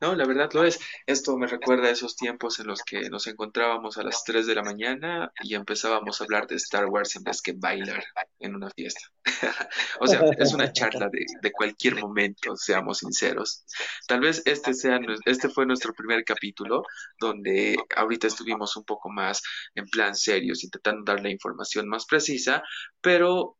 [0.00, 0.80] No, la verdad lo es.
[1.06, 4.54] Esto me recuerda a esos tiempos en los que nos encontrábamos a las 3 de
[4.54, 8.02] la mañana y empezábamos a hablar de Star Wars en vez que bailar
[8.38, 9.02] en una fiesta.
[10.00, 13.64] o sea, es una charla de, de, cualquier momento, seamos sinceros.
[14.06, 16.82] Tal vez este, sea, este fue nuestro primer capítulo,
[17.18, 19.42] donde ahorita estuvimos un poco más
[19.74, 22.62] en plan serios, intentando dar la información más precisa,
[23.02, 23.58] pero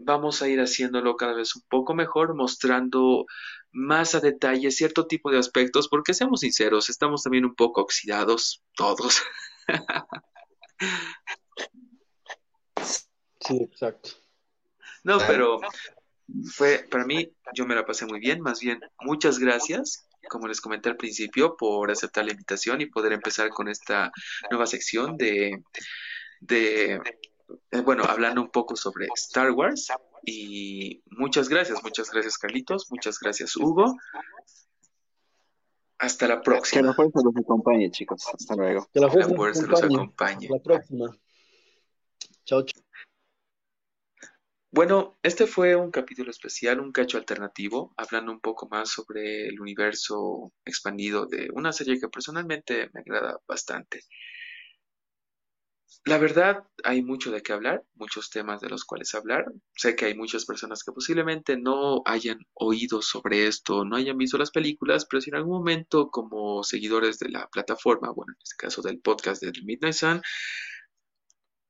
[0.00, 3.26] vamos a ir haciéndolo cada vez un poco mejor, mostrando
[3.72, 8.62] más a detalle cierto tipo de aspectos, porque seamos sinceros, estamos también un poco oxidados
[8.74, 9.22] todos.
[13.40, 14.10] sí, exacto.
[15.04, 15.60] No, pero
[16.52, 20.60] fue para mí, yo me la pasé muy bien, más bien, muchas gracias, como les
[20.60, 24.12] comenté al principio, por aceptar la invitación y poder empezar con esta
[24.50, 25.62] nueva sección de,
[26.40, 27.00] de
[27.84, 29.88] bueno, hablando un poco sobre Star Wars.
[30.24, 33.96] Y muchas gracias, muchas gracias Carlitos, muchas gracias Hugo.
[35.98, 36.80] Hasta la próxima.
[36.80, 38.26] Que la fuerza los acompañe, chicos.
[38.32, 38.88] Hasta luego.
[38.92, 40.46] Que la fuerza, los acompañe.
[40.46, 41.18] Hasta la próxima.
[42.44, 42.82] Chao, chao.
[44.72, 49.60] Bueno, este fue un capítulo especial, un cacho alternativo, hablando un poco más sobre el
[49.60, 54.04] universo expandido de una serie que personalmente me agrada bastante.
[56.06, 59.44] La verdad, hay mucho de qué hablar, muchos temas de los cuales hablar.
[59.74, 64.38] Sé que hay muchas personas que posiblemente no hayan oído sobre esto, no hayan visto
[64.38, 68.56] las películas, pero si en algún momento como seguidores de la plataforma, bueno, en este
[68.56, 70.22] caso del podcast de Midnight Sun,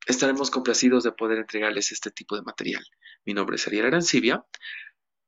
[0.06, 2.84] estaremos complacidos de poder entregarles este tipo de material.
[3.24, 4.44] Mi nombre es Ariel Arancibia.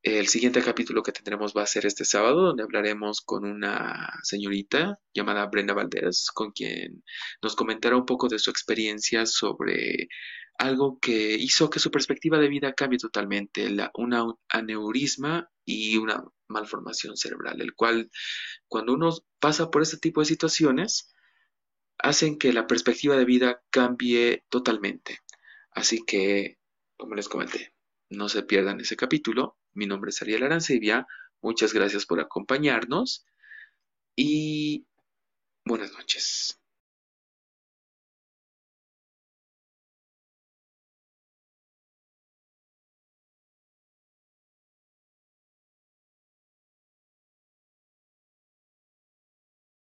[0.03, 4.99] El siguiente capítulo que tendremos va a ser este sábado, donde hablaremos con una señorita
[5.15, 7.05] llamada Brenda Valdés, con quien
[7.41, 10.09] nos comentará un poco de su experiencia sobre
[10.59, 16.25] algo que hizo que su perspectiva de vida cambie totalmente, la, una aneurisma y una
[16.49, 18.11] malformación cerebral, el cual
[18.67, 21.15] cuando uno pasa por este tipo de situaciones,
[21.99, 25.21] hacen que la perspectiva de vida cambie totalmente.
[25.71, 26.59] Así que,
[26.97, 27.73] como les comenté,
[28.11, 29.57] no se pierdan ese capítulo.
[29.75, 31.07] Mi nombre es Ariel Arancibia.
[31.41, 33.27] Muchas gracias por acompañarnos
[34.15, 34.87] y
[35.65, 36.62] buenas noches.